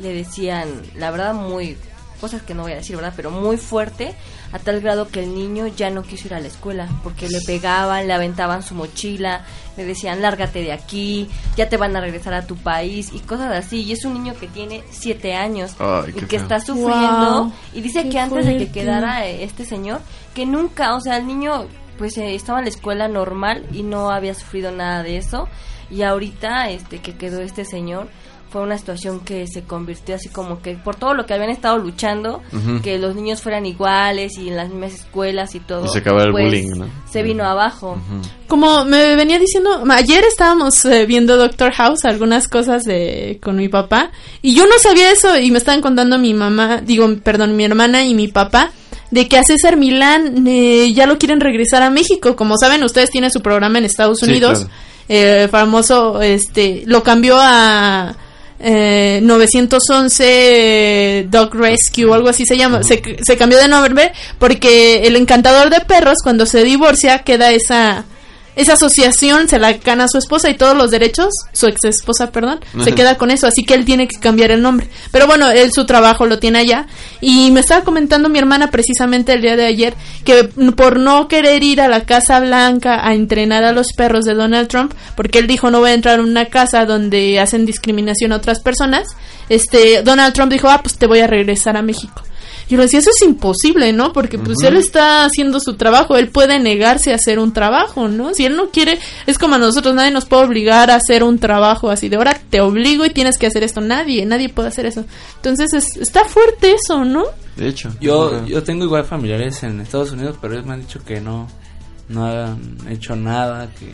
le 0.00 0.12
decían, 0.12 0.68
la 0.96 1.10
verdad 1.10 1.34
muy 1.34 1.76
cosas 2.24 2.40
que 2.40 2.54
no 2.54 2.62
voy 2.62 2.72
a 2.72 2.76
decir, 2.76 2.96
¿verdad? 2.96 3.12
Pero 3.14 3.30
muy 3.30 3.58
fuerte, 3.58 4.14
a 4.52 4.58
tal 4.58 4.80
grado 4.80 5.08
que 5.08 5.22
el 5.22 5.34
niño 5.34 5.66
ya 5.66 5.90
no 5.90 6.02
quiso 6.02 6.28
ir 6.28 6.34
a 6.34 6.40
la 6.40 6.46
escuela, 6.46 6.88
porque 7.02 7.28
le 7.28 7.42
pegaban, 7.42 8.06
le 8.06 8.14
aventaban 8.14 8.62
su 8.62 8.74
mochila, 8.74 9.44
le 9.76 9.84
decían, 9.84 10.22
lárgate 10.22 10.62
de 10.62 10.72
aquí, 10.72 11.28
ya 11.54 11.68
te 11.68 11.76
van 11.76 11.94
a 11.96 12.00
regresar 12.00 12.32
a 12.32 12.46
tu 12.46 12.56
país, 12.56 13.10
y 13.12 13.18
cosas 13.20 13.52
así. 13.52 13.82
Y 13.82 13.92
es 13.92 14.06
un 14.06 14.14
niño 14.14 14.34
que 14.40 14.46
tiene 14.48 14.82
siete 14.90 15.34
años 15.34 15.74
Ay, 15.78 16.14
y 16.16 16.20
que 16.20 16.38
feo. 16.38 16.40
está 16.40 16.60
sufriendo. 16.60 17.44
Wow, 17.44 17.52
y 17.74 17.82
dice 17.82 18.08
que 18.08 18.18
antes 18.18 18.46
de 18.46 18.56
que 18.56 18.70
quedara 18.70 19.26
este 19.26 19.66
señor, 19.66 20.00
que 20.34 20.46
nunca, 20.46 20.94
o 20.94 21.00
sea, 21.00 21.18
el 21.18 21.26
niño 21.26 21.66
pues 21.98 22.16
eh, 22.18 22.34
estaba 22.34 22.58
en 22.58 22.64
la 22.64 22.70
escuela 22.70 23.08
normal 23.08 23.66
y 23.72 23.82
no 23.82 24.10
había 24.10 24.34
sufrido 24.34 24.70
nada 24.70 25.02
de 25.02 25.16
eso. 25.16 25.48
Y 25.90 26.02
ahorita, 26.02 26.70
este, 26.70 26.98
que 26.98 27.16
quedó 27.16 27.40
este 27.40 27.64
señor, 27.64 28.08
fue 28.54 28.62
una 28.62 28.78
situación 28.78 29.18
que 29.18 29.48
se 29.48 29.64
convirtió 29.64 30.14
así 30.14 30.28
como 30.28 30.62
que 30.62 30.76
por 30.76 30.94
todo 30.94 31.12
lo 31.12 31.26
que 31.26 31.34
habían 31.34 31.50
estado 31.50 31.76
luchando, 31.76 32.40
que 32.84 32.98
los 32.98 33.16
niños 33.16 33.42
fueran 33.42 33.66
iguales 33.66 34.38
y 34.38 34.48
en 34.48 34.56
las 34.56 34.68
mismas 34.68 34.94
escuelas 34.94 35.56
y 35.56 35.58
todo. 35.58 35.86
Y 35.86 35.88
se 35.88 35.98
acabara 35.98 36.26
el 36.26 36.30
pues, 36.30 36.44
bullying, 36.44 36.70
¿no? 36.78 36.86
Se 37.10 37.24
vino 37.24 37.42
abajo. 37.42 37.98
Como 38.46 38.84
me 38.84 39.16
venía 39.16 39.40
diciendo, 39.40 39.82
ayer 39.90 40.22
estábamos 40.22 40.84
eh, 40.84 41.04
viendo 41.04 41.36
Doctor 41.36 41.72
House, 41.72 42.04
algunas 42.04 42.46
cosas 42.46 42.84
de 42.84 43.40
con 43.42 43.56
mi 43.56 43.68
papá, 43.68 44.12
y 44.40 44.54
yo 44.54 44.68
no 44.68 44.78
sabía 44.78 45.10
eso, 45.10 45.36
y 45.36 45.50
me 45.50 45.58
estaban 45.58 45.80
contando 45.80 46.16
mi 46.20 46.32
mamá, 46.32 46.80
digo, 46.80 47.08
perdón, 47.24 47.56
mi 47.56 47.64
hermana 47.64 48.04
y 48.04 48.14
mi 48.14 48.28
papá, 48.28 48.70
de 49.14 49.28
que 49.28 49.38
a 49.38 49.44
César 49.44 49.76
Milán 49.76 50.44
eh, 50.46 50.92
ya 50.92 51.06
lo 51.06 51.18
quieren 51.18 51.40
regresar 51.40 51.82
a 51.82 51.90
México. 51.90 52.34
Como 52.34 52.56
saben, 52.58 52.82
ustedes 52.82 53.10
tienen 53.10 53.30
su 53.30 53.40
programa 53.40 53.78
en 53.78 53.84
Estados 53.84 54.18
Sí, 54.18 54.26
Unidos, 54.26 54.58
claro. 54.58 54.72
eh, 55.08 55.48
famoso, 55.50 56.20
este, 56.20 56.82
lo 56.86 57.04
cambió 57.04 57.36
a 57.38 58.16
eh, 58.58 59.20
911 59.22 61.28
Dog 61.30 61.54
Rescue 61.54 62.06
o 62.06 62.14
algo 62.14 62.28
así 62.28 62.44
se 62.44 62.56
llama. 62.56 62.82
se, 62.82 63.00
se 63.22 63.36
cambió 63.36 63.58
de 63.58 63.68
nombre 63.68 64.12
porque 64.38 65.06
el 65.06 65.16
encantador 65.16 65.70
de 65.70 65.80
perros 65.80 66.18
cuando 66.22 66.46
se 66.46 66.64
divorcia 66.64 67.20
queda 67.20 67.52
esa 67.52 68.04
esa 68.56 68.74
asociación 68.74 69.48
se 69.48 69.58
la 69.58 69.72
gana 69.74 70.04
a 70.04 70.08
su 70.08 70.18
esposa 70.18 70.48
y 70.48 70.56
todos 70.56 70.76
los 70.76 70.90
derechos, 70.90 71.28
su 71.52 71.66
ex 71.66 71.84
esposa, 71.84 72.30
perdón, 72.30 72.60
se 72.82 72.94
queda 72.94 73.16
con 73.16 73.30
eso, 73.30 73.46
así 73.46 73.64
que 73.64 73.74
él 73.74 73.84
tiene 73.84 74.06
que 74.06 74.18
cambiar 74.18 74.50
el 74.50 74.62
nombre. 74.62 74.88
Pero 75.10 75.26
bueno, 75.26 75.50
él 75.50 75.72
su 75.72 75.86
trabajo 75.86 76.26
lo 76.26 76.38
tiene 76.38 76.60
allá 76.60 76.86
y 77.20 77.50
me 77.50 77.60
estaba 77.60 77.84
comentando 77.84 78.28
mi 78.28 78.38
hermana 78.38 78.70
precisamente 78.70 79.32
el 79.32 79.42
día 79.42 79.56
de 79.56 79.66
ayer 79.66 79.94
que 80.24 80.44
por 80.76 80.98
no 80.98 81.28
querer 81.28 81.62
ir 81.62 81.80
a 81.80 81.88
la 81.88 82.04
Casa 82.04 82.40
Blanca 82.40 83.06
a 83.06 83.14
entrenar 83.14 83.64
a 83.64 83.72
los 83.72 83.92
perros 83.92 84.24
de 84.24 84.34
Donald 84.34 84.68
Trump, 84.68 84.94
porque 85.16 85.38
él 85.38 85.46
dijo 85.46 85.70
no 85.70 85.80
voy 85.80 85.90
a 85.90 85.94
entrar 85.94 86.18
en 86.20 86.26
una 86.26 86.46
casa 86.46 86.84
donde 86.84 87.40
hacen 87.40 87.66
discriminación 87.66 88.32
a 88.32 88.36
otras 88.36 88.60
personas, 88.60 89.08
este 89.48 90.02
Donald 90.02 90.32
Trump 90.32 90.52
dijo, 90.52 90.68
"Ah, 90.68 90.80
pues 90.82 90.96
te 90.96 91.06
voy 91.06 91.20
a 91.20 91.26
regresar 91.26 91.76
a 91.76 91.82
México." 91.82 92.22
Yo 92.68 92.76
le 92.78 92.84
decía, 92.84 92.98
eso 93.00 93.10
es 93.10 93.22
imposible, 93.26 93.92
¿no? 93.92 94.12
Porque 94.12 94.38
pues 94.38 94.58
él 94.62 94.76
está 94.76 95.24
haciendo 95.24 95.60
su 95.60 95.74
trabajo, 95.74 96.16
él 96.16 96.28
puede 96.28 96.58
negarse 96.58 97.12
a 97.12 97.16
hacer 97.16 97.38
un 97.38 97.52
trabajo, 97.52 98.08
¿no? 98.08 98.32
Si 98.34 98.44
él 98.46 98.56
no 98.56 98.70
quiere, 98.70 98.98
es 99.26 99.38
como 99.38 99.56
a 99.56 99.58
nosotros, 99.58 99.94
nadie 99.94 100.10
nos 100.10 100.24
puede 100.24 100.44
obligar 100.44 100.90
a 100.90 100.94
hacer 100.96 101.22
un 101.24 101.38
trabajo 101.38 101.90
así 101.90 102.08
de 102.08 102.16
ahora 102.16 102.38
te 102.50 102.60
obligo 102.60 103.04
y 103.04 103.10
tienes 103.10 103.36
que 103.38 103.46
hacer 103.46 103.62
esto, 103.64 103.80
nadie, 103.80 104.24
nadie 104.24 104.48
puede 104.48 104.68
hacer 104.68 104.86
eso. 104.86 105.04
Entonces 105.36 105.72
es- 105.74 105.96
está 105.96 106.24
fuerte 106.24 106.72
eso, 106.72 107.04
¿no? 107.04 107.24
De 107.56 107.68
hecho. 107.68 107.90
Yo, 108.00 108.44
yo 108.46 108.62
tengo 108.62 108.84
igual 108.84 109.04
familiares 109.04 109.62
en 109.62 109.80
Estados 109.80 110.12
Unidos, 110.12 110.36
pero 110.40 110.54
ellos 110.54 110.66
me 110.66 110.72
han 110.74 110.80
dicho 110.80 111.00
que 111.04 111.20
no, 111.20 111.46
no 112.08 112.24
han 112.26 112.78
hecho 112.90 113.14
nada, 113.14 113.68
que... 113.78 113.86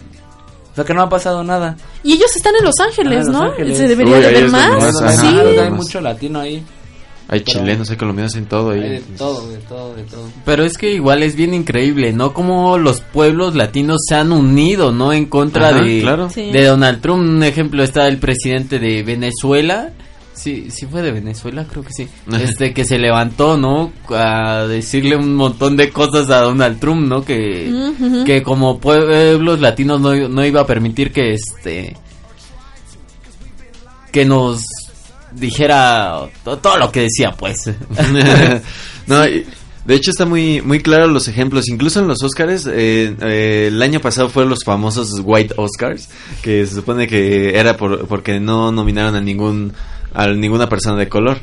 O 0.73 0.75
sea, 0.77 0.85
que 0.85 0.95
no 0.95 1.03
ha 1.03 1.09
pasado 1.09 1.43
nada. 1.43 1.77
Y 2.05 2.13
ellos 2.13 2.31
están 2.37 2.55
en 2.57 2.65
Los 2.65 2.79
Ángeles, 2.79 3.13
Ah, 3.13 3.21
en 3.23 3.27
Los 3.27 3.37
¿no? 3.37 3.43
Ángeles. 3.51 3.77
Se 3.77 3.89
debería 3.89 4.17
Uy, 4.17 4.23
de 4.23 4.31
ver 4.33 4.49
más. 4.49 5.01
más, 5.01 5.21
sí. 5.21 5.27
hay 5.27 5.71
mucho 5.71 6.01
latino 6.01 6.39
ahí. 6.39 6.63
Hay 7.33 7.41
pero- 7.41 7.61
chilenos, 7.61 7.89
hay 7.89 7.97
colombianos 7.97 8.35
en 8.35 8.47
todo 8.47 8.71
ahí. 8.71 8.83
Hay 8.83 8.91
de 8.91 9.01
todo, 9.17 9.49
de 9.49 9.59
todo, 9.59 9.95
de 9.95 10.03
todo. 10.03 10.29
Pero 10.45 10.65
es 10.65 10.77
que 10.77 10.93
igual 10.93 11.23
es 11.23 11.37
bien 11.37 11.55
increíble, 11.55 12.13
¿no? 12.13 12.35
Como 12.35 12.77
los 12.77 13.01
pueblos 13.01 13.55
latinos 13.55 13.99
se 14.09 14.17
han 14.17 14.33
unido, 14.33 14.91
¿no? 14.91 15.13
En 15.13 15.27
contra 15.27 15.69
Ajá, 15.69 15.81
de, 15.83 16.01
claro. 16.01 16.29
Sí. 16.29 16.51
de 16.51 16.65
Donald 16.65 17.01
Trump. 17.01 17.21
Un 17.23 17.43
ejemplo 17.45 17.85
está 17.85 18.09
el 18.09 18.19
presidente 18.19 18.81
de 18.81 19.05
Venezuela. 19.05 19.93
Sí, 20.33 20.71
sí 20.71 20.87
fue 20.87 21.03
de 21.03 21.13
Venezuela, 21.13 21.67
creo 21.71 21.85
que 21.85 21.93
sí. 21.93 22.09
Este 22.33 22.73
que 22.73 22.85
se 22.85 22.99
levantó, 22.99 23.57
¿no? 23.59 23.93
A 24.09 24.65
decirle 24.67 25.15
un 25.17 25.35
montón 25.37 25.77
de 25.77 25.91
cosas 25.91 26.31
a 26.31 26.41
Donald 26.41 26.81
Trump, 26.81 27.07
¿no? 27.07 27.23
Que, 27.25 27.71
que 28.27 28.43
como 28.43 28.79
pueblos 28.81 29.61
latinos 29.61 30.01
no, 30.01 30.15
no 30.29 30.45
iba 30.45 30.63
a 30.63 30.67
permitir 30.67 31.13
que 31.13 31.35
este 31.35 31.95
que 34.13 34.25
nos 34.25 34.65
dijera 35.33 36.29
to- 36.45 36.59
todo 36.59 36.77
lo 36.79 36.91
que 36.93 37.01
decía, 37.03 37.33
pues. 37.33 37.57
no, 39.07 39.27
y- 39.29 39.45
de 39.85 39.95
hecho 39.95 40.11
está 40.11 40.27
muy 40.27 40.61
muy 40.61 40.81
claro 40.81 41.07
los 41.07 41.27
ejemplos. 41.29 41.69
Incluso 41.69 42.01
en 42.01 42.09
los 42.09 42.23
Oscars, 42.23 42.67
eh, 42.67 43.15
eh, 43.23 43.69
el 43.69 43.81
año 43.83 44.01
pasado 44.01 44.29
fueron 44.29 44.51
los 44.51 44.63
famosos 44.65 45.09
White 45.25 45.55
Oscars, 45.57 46.09
que 46.43 46.67
se 46.67 46.75
supone 46.75 47.07
que 47.07 47.59
era 47.59 47.77
por, 47.77 48.07
porque 48.07 48.39
no 48.41 48.71
nominaron 48.73 49.15
a 49.17 49.21
ningún 49.21 49.73
a 50.15 50.29
ninguna 50.29 50.69
persona 50.69 50.99
de 50.99 51.09
color. 51.09 51.39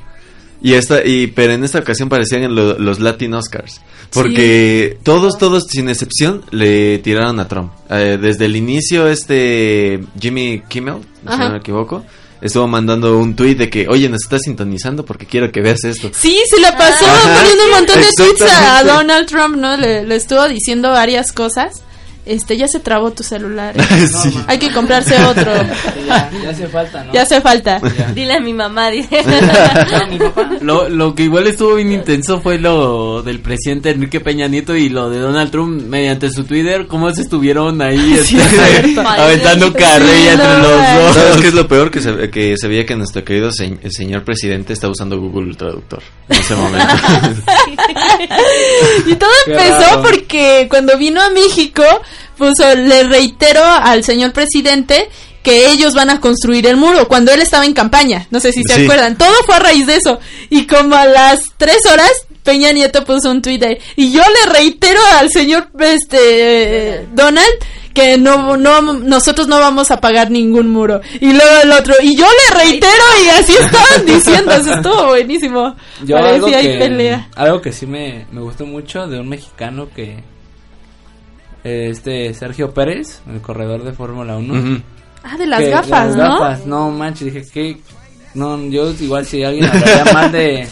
Y 0.62 0.74
esta 0.74 1.06
y 1.06 1.28
pero 1.28 1.54
en 1.54 1.64
esta 1.64 1.80
ocasión 1.80 2.10
parecían 2.10 2.54
lo- 2.56 2.78
los 2.80 3.00
Latin 3.00 3.34
Oscars, 3.34 3.82
porque 4.14 4.98
todos 5.04 5.38
todos 5.38 5.66
sin 5.70 5.90
excepción 5.90 6.44
le 6.52 7.00
tiraron 7.00 7.40
a 7.40 7.48
Trump. 7.48 7.72
Eh, 7.90 8.18
desde 8.22 8.46
el 8.46 8.56
inicio 8.56 9.08
este 9.08 10.00
Jimmy 10.20 10.64
Kimmel, 10.68 11.02
si 11.24 11.28
Ajá. 11.34 11.46
no 11.46 11.52
me 11.54 11.58
equivoco, 11.58 12.04
estuvo 12.42 12.68
mandando 12.68 13.18
un 13.18 13.36
tuit 13.36 13.58
de 13.58 13.70
que, 13.70 13.88
"Oye, 13.88 14.10
nos 14.10 14.24
estás 14.24 14.42
sintonizando 14.44 15.06
porque 15.06 15.26
quiero 15.26 15.52
que 15.52 15.62
veas 15.62 15.84
esto." 15.84 16.12
Sí, 16.14 16.40
se 16.50 16.60
la 16.60 16.78
pasó 16.78 17.06
poniendo 17.06 17.66
un 17.66 17.72
montón 17.72 18.02
de 18.02 18.08
tweets 18.16 18.42
a. 18.42 18.84
Donald 18.84 19.28
Trump, 19.28 19.56
¿no? 19.58 19.78
Le, 19.78 20.06
le 20.06 20.16
estuvo 20.16 20.48
diciendo 20.48 20.90
varias 20.92 21.32
cosas. 21.32 21.84
Este, 22.28 22.58
ya 22.58 22.68
se 22.68 22.80
trabó 22.80 23.12
tu 23.12 23.24
celular. 23.24 23.76
¿eh? 23.78 23.84
Sí. 24.08 24.38
Hay 24.48 24.58
que 24.58 24.72
comprarse 24.72 25.16
otro. 25.26 25.52
Ya, 26.08 26.30
ya 26.44 26.50
hace 26.50 26.68
falta, 26.68 27.04
¿no? 27.04 27.14
ya 27.14 27.22
hace 27.24 27.42
falta. 27.42 27.82
Ya. 27.98 28.12
Dile 28.14 28.34
a 28.36 28.40
mi 28.40 28.54
mamá, 28.54 28.90
dice. 28.90 29.24
No, 29.92 30.08
mi 30.08 30.18
papá. 30.20 30.50
Lo, 30.62 30.90
lo 30.90 31.16
que 31.16 31.24
igual 31.24 31.48
estuvo 31.48 31.76
bien 31.76 31.92
intenso 31.92 32.40
fue 32.42 32.58
lo 32.60 33.22
del 33.24 33.40
presidente 33.40 33.90
Enrique 33.92 34.20
Peña 34.20 34.48
Nieto 34.48 34.76
y 34.76 34.90
lo 34.90 35.10
de 35.10 35.20
Donald 35.20 35.52
Trump 35.52 35.82
mediante 35.84 36.30
su 36.32 36.44
Twitter, 36.44 36.88
cómo 36.88 37.12
se 37.14 37.22
estuvieron 37.22 37.82
ahí 37.82 38.14
este, 38.20 38.38
aventando 39.02 39.72
carrilla 39.74 40.08
Sí, 40.18 40.28
entre 40.30 40.48
los 40.58 40.62
dos. 40.72 41.16
¿Sabes 41.16 41.38
qué 41.42 41.48
es 41.48 41.54
lo 41.54 41.68
peor? 41.68 41.92
Que 41.92 42.02
se, 42.02 42.30
que 42.30 42.56
se 42.58 42.68
veía 42.68 42.86
que 42.86 42.96
nuestro 42.96 43.24
querido 43.24 43.52
se- 43.52 43.78
el 43.82 43.92
señor 43.92 44.24
presidente 44.24 44.74
está 44.74 44.88
usando 44.90 45.20
Google 45.20 45.56
Traductor 45.56 46.02
en 46.30 46.38
ese 46.40 46.56
momento. 46.56 46.88
Y 49.08 49.16
todo 49.16 49.30
Qué 49.46 49.52
empezó 49.52 49.80
raro. 49.82 50.02
porque 50.04 50.68
cuando 50.70 50.98
vino 50.98 51.22
a 51.22 51.30
México, 51.30 51.84
puso, 52.38 52.76
le 52.76 53.04
reitero 53.04 53.64
al 53.64 54.04
señor 54.04 54.32
presidente 54.34 55.10
que 55.44 55.70
ellos 55.70 55.94
van 55.94 56.10
a 56.10 56.20
construir 56.20 56.68
el 56.68 56.76
muro 56.78 57.08
cuando 57.08 57.32
él 57.32 57.42
estaba 57.42 57.66
en 57.66 57.74
campaña. 57.74 58.28
No 58.32 58.40
sé 58.40 58.52
si 58.52 58.64
se 58.64 58.76
Sí. 58.76 58.84
acuerdan. 58.84 59.18
Todo 59.18 59.34
fue 59.46 59.56
a 59.56 59.60
raíz 59.60 59.88
de 59.88 59.96
eso. 59.96 60.20
Y 60.50 60.68
como 60.68 60.96
a 60.96 61.06
las 61.06 61.40
tres 61.58 61.78
horas, 61.92 62.12
Peña 62.44 62.72
Nieto 62.74 63.04
puso 63.06 63.32
un 63.32 63.42
tweet 63.42 63.64
ahí. 63.66 63.78
Y 63.96 64.12
yo 64.12 64.22
le 64.22 64.52
reitero 64.52 65.00
al 65.20 65.30
señor 65.30 65.70
este 65.80 67.08
Donald 67.14 67.48
que 67.94 68.18
no, 68.18 68.58
no 68.58 68.82
nosotros 68.82 69.48
no 69.48 69.60
vamos 69.60 69.90
a 69.90 70.00
pagar 70.00 70.30
ningún 70.30 70.70
muro. 70.70 71.02
Y 71.20 71.32
luego 71.34 71.62
el 71.64 71.72
otro, 71.72 71.96
y 72.02 72.16
yo 72.16 72.26
le 72.28 72.58
reitero 72.60 73.04
y 73.26 73.30
así 73.30 73.54
estaban 73.54 74.06
diciendo, 74.06 74.52
eso 74.52 74.74
estuvo 74.76 75.08
buenísimo. 75.08 75.76
Yo 76.06 76.18
algo 76.18 76.46
Parecía 76.48 76.58
ahí 76.60 76.74
que, 76.74 76.78
pelea. 76.86 77.30
algo 77.36 77.62
que 77.62 77.72
sí 77.72 77.86
me, 77.88 78.26
me 78.32 78.42
gustó 78.42 78.66
mucho 78.66 79.08
de 79.08 79.20
un 79.20 79.28
mexicano 79.30 79.88
que 79.96 80.18
este 81.68 82.34
Sergio 82.34 82.74
Pérez, 82.74 83.22
el 83.32 83.42
corredor 83.42 83.84
de 83.84 83.94
Fórmula 83.94 84.38
1. 84.38 84.54
Ujú. 84.54 84.82
Ah, 85.24 85.38
de 85.38 85.46
las 85.48 85.60
que- 85.60 85.70
gafas, 85.70 86.12
de 86.12 86.18
las 86.18 86.30
¿no? 86.30 86.40
gafas. 86.40 86.66
No 86.66 86.90
manches, 86.92 87.34
dije 87.34 87.46
que 87.54 87.78
no, 88.34 88.58
yo 88.70 88.92
igual 89.00 89.26
si 89.26 89.44
alguien 89.44 89.66
hablaría 89.66 90.06
mal 90.14 90.32
de 90.32 90.68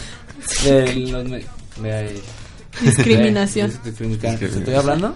de 0.64 0.94
los 1.10 1.24
de- 1.30 1.46
Discriminación. 2.80 3.70
de- 3.70 3.90
discriminación. 3.90 4.38
¿Te 4.52 4.58
estoy 4.58 4.74
hablando? 4.74 5.14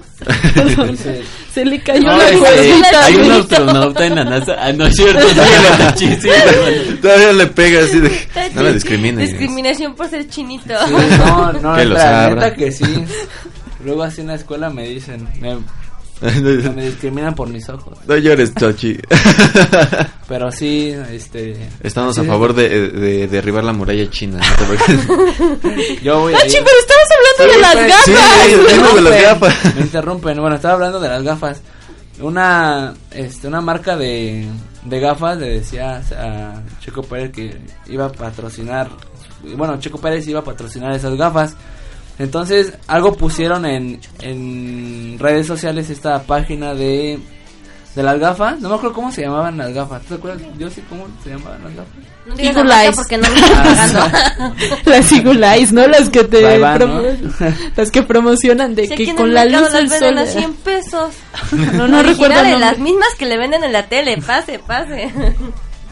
Dice, 0.89 1.23
Se 1.53 1.63
le 1.65 1.79
cayó 1.83 2.05
No, 2.09 2.17
la 2.17 2.25
cuerdita. 2.39 3.05
hay 3.05 3.15
un 3.17 3.31
astronauta 3.33 4.07
en 4.07 4.15
la 4.15 4.25
NASA. 4.25 4.57
Ah, 4.59 4.73
no 4.73 4.87
es 4.87 4.97
cierto. 4.97 5.27
Todavía 7.03 7.33
le 7.35 7.47
pega 7.49 7.85
así 7.85 8.01
de... 8.01 8.11
No 8.55 8.63
me 8.63 8.73
discrimines. 8.73 9.29
Discriminación 9.31 9.95
por 9.95 10.09
ser 10.09 10.27
chinito. 10.29 10.73
sí, 10.87 10.95
no, 11.19 11.53
no, 11.53 11.75
Que 11.77 11.83
abra. 11.83 12.35
neta 12.35 12.55
que 12.55 12.73
sí. 12.73 12.85
Luego 13.85 14.03
así 14.03 14.21
en 14.21 14.29
la 14.29 14.35
escuela 14.35 14.71
me 14.71 14.89
dicen, 14.89 15.29
me, 15.41 15.57
me 16.71 16.85
discriminan 16.87 17.35
por 17.35 17.49
mis 17.49 17.69
ojos. 17.69 17.97
No 18.07 18.17
llores, 18.17 18.55
Chochi. 18.55 18.99
Pero 20.29 20.53
sí, 20.53 20.95
este... 21.11 21.57
Estamos 21.83 22.19
a 22.19 22.25
favor 22.25 22.55
de, 22.55 22.91
de 22.91 23.27
derribar 23.27 23.65
la 23.65 23.73
muralla 23.73 24.09
china. 24.11 24.39
no 24.39 25.59
te. 25.61 25.97
Yo 26.03 26.21
voy 26.21 26.35
a 26.35 26.47
ir. 26.47 26.53
pero 26.53 26.77
estabas 26.81 27.09
hablando 27.17 27.55
de 27.55 27.61
las 27.61 27.73
pues, 27.75 27.89
gafas. 27.89 28.05
Sí, 28.05 28.13
Me 28.13 28.57
de 28.57 28.63
las 28.63 28.73
interrumpen, 28.73 29.23
gafas. 29.23 29.75
Me 29.75 29.81
interrumpen. 29.81 30.41
Bueno, 30.41 30.57
estaba 30.57 30.75
hablando 30.75 31.01
de 31.01 31.09
las 31.09 31.23
gafas. 31.23 31.63
Una, 32.21 32.95
este, 33.13 33.49
una 33.49 33.61
marca 33.63 33.97
de, 33.97 34.47
de 34.85 35.01
gafas 35.01 35.39
le 35.39 35.49
decía 35.61 36.03
a 36.19 36.63
Checo 36.81 37.03
Pérez 37.03 37.33
que 37.33 37.57
iba 37.87 38.07
a 38.07 38.13
patrocinar. 38.13 38.91
Bueno, 39.57 39.79
Checo 39.81 39.99
Pérez 39.99 40.29
iba 40.29 40.41
a 40.41 40.45
patrocinar 40.45 40.95
esas 40.95 41.17
gafas. 41.17 41.57
Entonces, 42.21 42.75
algo 42.87 43.15
pusieron 43.15 43.65
en, 43.65 43.99
en 44.21 45.17
redes 45.19 45.47
sociales 45.47 45.89
esta 45.89 46.23
página 46.25 46.75
de, 46.75 47.19
de 47.97 48.03
las 48.03 48.19
gafas. 48.19 48.61
No 48.61 48.69
me 48.69 48.75
acuerdo 48.75 48.95
cómo 48.95 49.11
se 49.11 49.23
llamaban 49.23 49.57
las 49.57 49.73
gafas. 49.73 50.03
¿Tú 50.03 50.09
te 50.09 50.15
acuerdas? 50.17 50.43
Yo 50.59 50.69
sí, 50.71 50.83
¿cómo 50.89 51.07
se 51.25 51.31
llamaban 51.31 51.65
las 51.65 51.75
gafas? 51.77 51.95
No 52.27 52.35
digas 52.37 52.55
Eagle 52.57 52.69
la 52.69 52.75
marca 52.77 52.85
Eyes. 52.85 52.97
porque 52.97 53.17
no 53.17 53.29
me 53.31 53.41
pagando. 53.41 54.57
Las 54.85 55.13
Eyes, 55.13 55.73
¿no? 55.73 55.87
Las 55.89 56.11
que 56.11 56.25
te 56.25 56.59
las 57.75 57.91
que 57.91 58.03
promocionan 58.03 58.75
de 58.75 58.89
que 58.89 59.15
con 59.15 59.33
la 59.33 59.47
luz 59.47 59.63
las 59.63 59.73
del 59.73 59.89
sol. 59.89 60.19
a 60.19 60.27
100 60.27 60.53
pesos. 60.57 61.15
No, 61.73 61.89
no 61.89 62.03
recuerdo 62.03 62.37
nombre. 62.37 62.59
las 62.59 62.79
mismas 62.79 63.09
que 63.19 63.25
le 63.25 63.39
venden 63.39 63.65
en 63.65 63.73
la 63.73 63.85
tele. 63.89 64.19
Pase, 64.25 64.59
pase. 64.59 65.11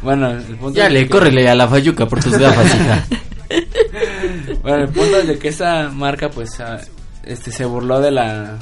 Bueno, 0.03 0.31
el 0.31 0.43
punto 0.59 0.77
Ya 0.79 0.87
es 0.89 0.93
le, 0.93 1.05
que- 1.05 1.09
córrele 1.11 1.49
a 1.49 1.55
la 1.55 1.67
Fayuca 1.67 2.05
por 2.07 2.23
tus 2.23 2.37
gafas, 2.37 2.67
hija. 2.67 3.05
Bueno, 4.63 4.85
el 4.85 4.89
punto 4.89 5.19
es 5.19 5.27
de 5.29 5.39
que 5.39 5.49
esa 5.49 5.89
marca, 5.91 6.29
pues, 6.31 6.59
ah, 6.61 6.81
este, 7.25 7.51
se 7.51 7.65
burló 7.65 8.01
de 8.01 8.11
la... 8.11 8.59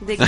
¿De 0.00 0.16
qué? 0.18 0.24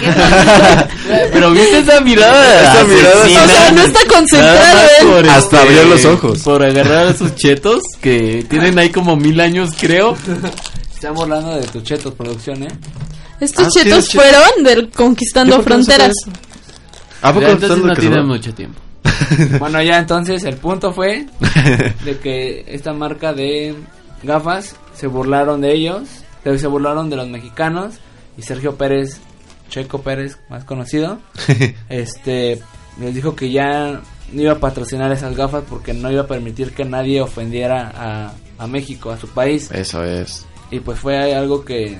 Pero 1.32 1.50
viste 1.52 1.78
esa 1.78 2.00
mirada. 2.00 2.62
Esa 2.62 2.84
mirada, 2.84 3.22
asesina? 3.22 3.42
O 3.44 3.48
sea, 3.48 3.70
no 3.72 3.82
está 3.82 4.00
concentrado 4.06 5.18
él. 5.18 5.28
Hasta 5.30 5.38
este, 5.38 5.58
abrió 5.58 5.84
los 5.84 6.04
ojos. 6.04 6.38
Por 6.40 6.62
agarrar 6.62 7.06
a 7.08 7.14
sus 7.16 7.34
chetos 7.36 7.82
que 8.00 8.44
tienen 8.48 8.78
ahí 8.78 8.90
como 8.90 9.16
mil 9.16 9.40
años, 9.40 9.70
creo. 9.78 10.16
Está 10.92 11.10
burlando 11.10 11.56
de 11.56 11.66
tus 11.66 11.82
chetos, 11.82 12.14
producción, 12.14 12.62
¿eh? 12.64 12.68
Estos 13.40 13.66
Ah, 13.66 13.70
sí, 13.72 13.80
chetos 13.82 14.10
fueron 14.10 14.62
del 14.62 14.90
Conquistando 14.90 15.62
Fronteras. 15.62 16.12
¿A 17.22 17.32
poco 17.32 17.46
no 17.46 18.16
va? 18.16 18.22
mucho 18.24 18.52
tiempo. 18.54 18.78
Bueno, 19.58 19.82
ya 19.82 19.98
entonces 19.98 20.44
el 20.44 20.56
punto 20.56 20.92
fue 20.92 21.26
de 22.04 22.18
que 22.18 22.64
esta 22.68 22.92
marca 22.92 23.32
de 23.32 23.74
gafas 24.22 24.76
se 24.94 25.06
burlaron 25.06 25.60
de 25.60 25.72
ellos, 25.74 26.08
se 26.44 26.66
burlaron 26.66 27.10
de 27.10 27.16
los 27.16 27.28
mexicanos 27.28 27.94
y 28.36 28.42
Sergio 28.42 28.76
Pérez, 28.76 29.20
Checo 29.68 30.02
Pérez, 30.02 30.38
más 30.50 30.64
conocido, 30.64 31.18
este 31.88 32.60
les 33.00 33.14
dijo 33.14 33.34
que 33.34 33.50
ya 33.50 34.00
no 34.32 34.42
iba 34.42 34.52
a 34.52 34.58
patrocinar 34.60 35.10
esas 35.12 35.34
gafas 35.36 35.64
porque 35.68 35.94
no 35.94 36.10
iba 36.10 36.22
a 36.22 36.26
permitir 36.26 36.72
que 36.72 36.84
nadie 36.84 37.20
ofendiera 37.22 37.90
a, 37.94 38.32
a 38.62 38.66
México, 38.66 39.10
a 39.10 39.18
su 39.18 39.28
país. 39.28 39.70
Eso 39.72 40.04
es. 40.04 40.46
Y 40.70 40.80
pues 40.80 40.98
fue 40.98 41.34
algo 41.34 41.64
que, 41.64 41.96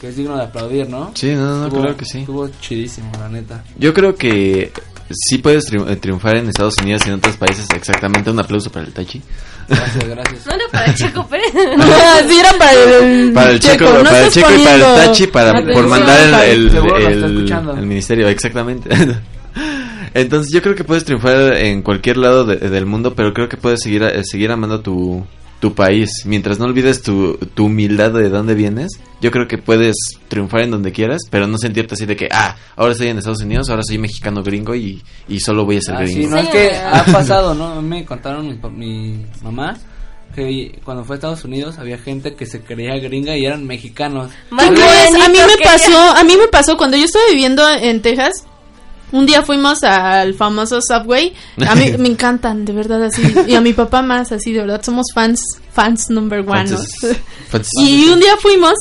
que 0.00 0.08
es 0.08 0.16
digno 0.16 0.36
de 0.36 0.44
aplaudir, 0.44 0.88
¿no? 0.88 1.10
Sí, 1.14 1.34
no, 1.34 1.58
no, 1.58 1.66
Estuvo- 1.66 1.80
claro 1.80 1.96
que 1.96 2.04
sí. 2.06 2.20
Estuvo 2.20 2.48
chidísimo, 2.60 3.10
la 3.18 3.28
neta. 3.28 3.62
Yo 3.78 3.92
creo 3.94 4.14
que 4.14 4.72
sí 5.14 5.38
puedes 5.38 5.64
eh, 5.72 5.96
triunfar 5.96 6.36
en 6.36 6.48
Estados 6.48 6.74
Unidos 6.82 7.02
y 7.06 7.10
en 7.10 7.14
otros 7.16 7.36
países 7.36 7.66
exactamente. 7.74 8.30
Un 8.30 8.40
aplauso 8.40 8.70
para 8.70 8.86
el 8.86 8.92
Tachi. 8.92 9.20
Gracias, 9.68 10.08
gracias. 10.08 10.46
No 10.46 10.52
era 10.54 10.64
para 10.70 10.94
Checo 10.94 11.26
Pérez. 11.28 11.52
sí, 12.28 12.38
era 12.38 12.52
para 12.58 12.72
el, 12.72 13.32
Para 13.32 13.50
el 13.52 13.60
Checo, 13.60 13.84
no 13.84 14.02
para 14.04 14.24
el 14.26 14.30
Checo 14.32 14.48
y 14.54 14.64
para 14.64 14.74
el 14.76 14.82
Tachi 15.06 15.26
para, 15.28 15.50
atención, 15.50 15.74
por 15.74 15.86
mandar 15.88 16.44
el, 16.48 16.68
el, 16.68 17.52
el- 17.78 17.86
ministerio, 17.86 18.28
exactamente. 18.28 18.90
Entonces 20.14 20.52
yo 20.52 20.60
creo 20.62 20.74
que 20.74 20.84
puedes 20.84 21.04
triunfar 21.04 21.56
en 21.56 21.82
cualquier 21.82 22.16
lado 22.18 22.44
de- 22.44 22.56
del 22.56 22.86
mundo, 22.86 23.14
pero 23.14 23.32
creo 23.32 23.48
que 23.48 23.56
puedes 23.56 23.80
seguir, 23.82 24.02
eh, 24.02 24.22
seguir 24.24 24.50
amando 24.50 24.80
tu, 24.80 25.24
tu 25.62 25.74
país. 25.76 26.10
Mientras 26.24 26.58
no 26.58 26.64
olvides 26.64 27.02
tu, 27.02 27.36
tu 27.54 27.66
humildad 27.66 28.10
de 28.10 28.28
dónde 28.30 28.54
vienes, 28.56 28.90
yo 29.20 29.30
creo 29.30 29.46
que 29.46 29.58
puedes 29.58 29.94
triunfar 30.26 30.62
en 30.62 30.72
donde 30.72 30.90
quieras, 30.90 31.20
pero 31.30 31.46
no 31.46 31.56
sentirte 31.56 31.94
así 31.94 32.04
de 32.04 32.16
que, 32.16 32.28
ah, 32.32 32.56
ahora 32.74 32.90
estoy 32.92 33.06
en 33.08 33.18
Estados 33.18 33.42
Unidos, 33.42 33.70
ahora 33.70 33.84
soy 33.84 33.96
mexicano 33.98 34.42
gringo 34.42 34.74
y, 34.74 35.00
y 35.28 35.38
solo 35.38 35.64
voy 35.64 35.76
a 35.76 35.80
ser 35.80 35.94
Ah, 35.94 36.04
sí, 36.04 36.14
gringo. 36.14 36.30
no 36.30 36.38
es 36.38 36.46
Sí. 36.46 36.50
que 36.52 36.74
ha 36.76 37.04
pasado, 37.04 37.54
¿no? 37.54 37.80
Me 37.80 38.04
contaron 38.04 38.48
mi, 38.48 38.58
mi 38.76 39.24
mamá 39.40 39.78
que 40.34 40.80
cuando 40.84 41.04
fue 41.04 41.14
a 41.14 41.18
Estados 41.18 41.44
Unidos 41.44 41.78
había 41.78 41.98
gente 41.98 42.34
que 42.34 42.44
se 42.46 42.60
creía 42.62 42.98
gringa 42.98 43.36
y 43.36 43.44
eran 43.44 43.64
mexicanos. 43.66 44.32
A 44.50 44.68
mí 44.70 44.78
me 44.80 45.62
pasó, 45.64 45.98
a 46.16 46.24
mí 46.24 46.36
me 46.36 46.48
pasó 46.48 46.76
cuando 46.76 46.96
yo 46.96 47.04
estaba 47.04 47.24
viviendo 47.30 47.62
en 47.68 48.02
Texas. 48.02 48.32
Un 49.12 49.26
día 49.26 49.42
fuimos 49.42 49.82
al 49.84 50.34
famoso 50.34 50.80
Subway. 50.80 51.32
A 51.68 51.74
mí 51.74 51.92
me 51.98 52.08
encantan, 52.08 52.64
de 52.64 52.72
verdad, 52.72 53.02
así. 53.04 53.22
Y 53.46 53.54
a 53.54 53.60
mi 53.60 53.72
papá 53.74 54.02
más, 54.02 54.32
así, 54.32 54.52
de 54.52 54.60
verdad. 54.60 54.82
Somos 54.82 55.06
fans, 55.14 55.40
fans 55.72 56.10
number 56.10 56.40
one. 56.40 56.64
Y 57.82 58.08
un 58.08 58.18
día 58.20 58.36
fuimos 58.40 58.74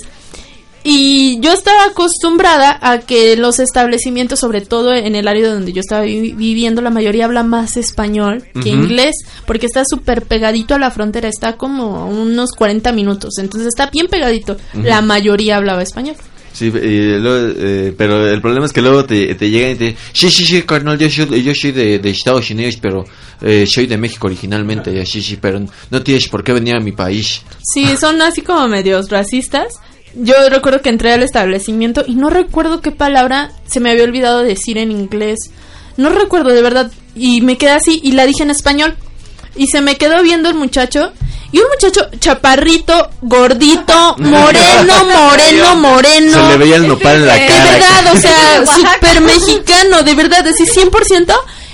y 0.84 1.39
yo 1.41 1.52
estaba 1.54 1.84
acostumbrada 1.86 2.80
a 2.82 2.98
que 3.00 3.36
los 3.38 3.60
establecimientos, 3.60 4.39
sobre 4.39 4.62
todo 4.62 4.91
en 4.94 5.15
el 5.15 5.28
área 5.28 5.54
donde 5.54 5.74
yo 5.74 5.80
estaba 5.80 6.02
vi- 6.02 6.32
viviendo, 6.34 6.82
la 6.82 6.89
mayoría 6.89 7.26
habla 7.26 7.44
más 7.44 7.78
español 7.78 8.44
que 8.63 8.70
inglés, 8.70 9.15
porque 9.46 9.67
está 9.67 9.84
súper 9.88 10.24
pegadito 10.24 10.74
a 10.74 10.80
la 10.80 10.89
frontera, 10.89 11.28
está 11.30 11.56
como 11.56 11.98
a 11.98 12.06
unos 12.06 12.50
40 12.58 12.91
minutos, 12.94 13.38
entonces 13.38 13.67
está 13.67 13.91
bien 13.91 14.08
pegadito. 14.08 14.58
La 14.74 15.02
mayoría 15.02 15.58
hablaba 15.58 15.84
español. 15.84 16.15
Sí, 16.54 16.66
y 16.66 17.18
luego, 17.18 17.54
eh, 17.58 17.94
pero 17.98 18.28
el 18.28 18.42
problema 18.42 18.66
es 18.66 18.74
que 18.74 18.82
luego 18.82 19.06
te, 19.06 19.34
llegan 19.36 19.72
y 19.72 19.76
te 19.76 19.96
sí, 20.14 20.30
sí, 20.30 20.46
sí, 20.46 20.62
carnal, 20.64 20.98
yo 20.98 21.10
soy, 21.10 21.44
yo 21.44 21.54
soy 21.56 21.72
de, 21.72 22.10
Estados 22.10 22.50
Unidos, 22.50 22.78
pero 22.82 23.06
eh, 23.42 23.66
soy 23.66 23.88
de 23.88 23.98
México 23.98 24.28
originalmente, 24.28 24.92
y 24.92 25.06
sí, 25.06 25.38
pero 25.42 25.62
no 25.90 26.04
tienes 26.04 26.28
por 26.28 26.44
qué 26.44 26.54
venir 26.54 26.76
a 26.76 26.80
mi 26.80 26.92
país. 26.92 27.42
Sí, 27.74 27.96
son 27.98 28.22
así 28.22 28.42
como 28.42 28.68
medios 28.68 29.10
racistas. 29.10 29.80
Yo 30.14 30.34
recuerdo 30.50 30.82
que 30.82 30.90
entré 30.90 31.14
al 31.14 31.24
establecimiento 31.24 32.04
y 32.06 32.16
no 32.16 32.30
recuerdo 32.30 32.82
qué 32.82 32.92
palabra 32.92 33.52
se 33.66 33.80
me 33.80 33.92
había 33.92 34.04
olvidado 34.04 34.44
decir 34.44 34.78
en 34.78 34.92
inglés. 34.92 35.52
No 35.98 36.10
recuerdo 36.10 36.50
de 36.50 36.62
verdad. 36.62 36.92
Y 37.16 37.42
me 37.42 37.58
quedé 37.58 37.72
así 37.72 38.02
y 38.04 38.12
la 38.12 38.26
dije 38.26 38.44
en 38.44 38.50
español. 38.50 38.96
Y 39.56 39.68
se 39.68 39.82
me 39.82 39.96
quedó 39.96 40.22
viendo 40.22 40.50
el 40.50 40.56
muchacho. 40.56 41.14
Y 41.52 41.60
un 41.60 41.66
muchacho 41.68 42.08
chaparrito, 42.20 43.10
gordito, 43.22 44.16
moreno, 44.20 45.06
moreno, 45.06 45.76
moreno. 45.78 46.32
Se 46.32 46.48
le 46.50 46.58
veía 46.58 46.76
el 46.78 46.88
nopal 46.88 47.16
en 47.16 47.28
la 47.28 47.34
De 47.34 47.40
De 47.42 47.48
cara. 47.48 47.72
verdad, 47.72 48.14
o 48.14 48.18
sea, 48.18 48.66
súper 48.76 49.22
mexicano, 49.22 50.04
de 50.04 50.14
verdad, 50.14 50.48
así 50.48 50.64
100%. 50.66 51.34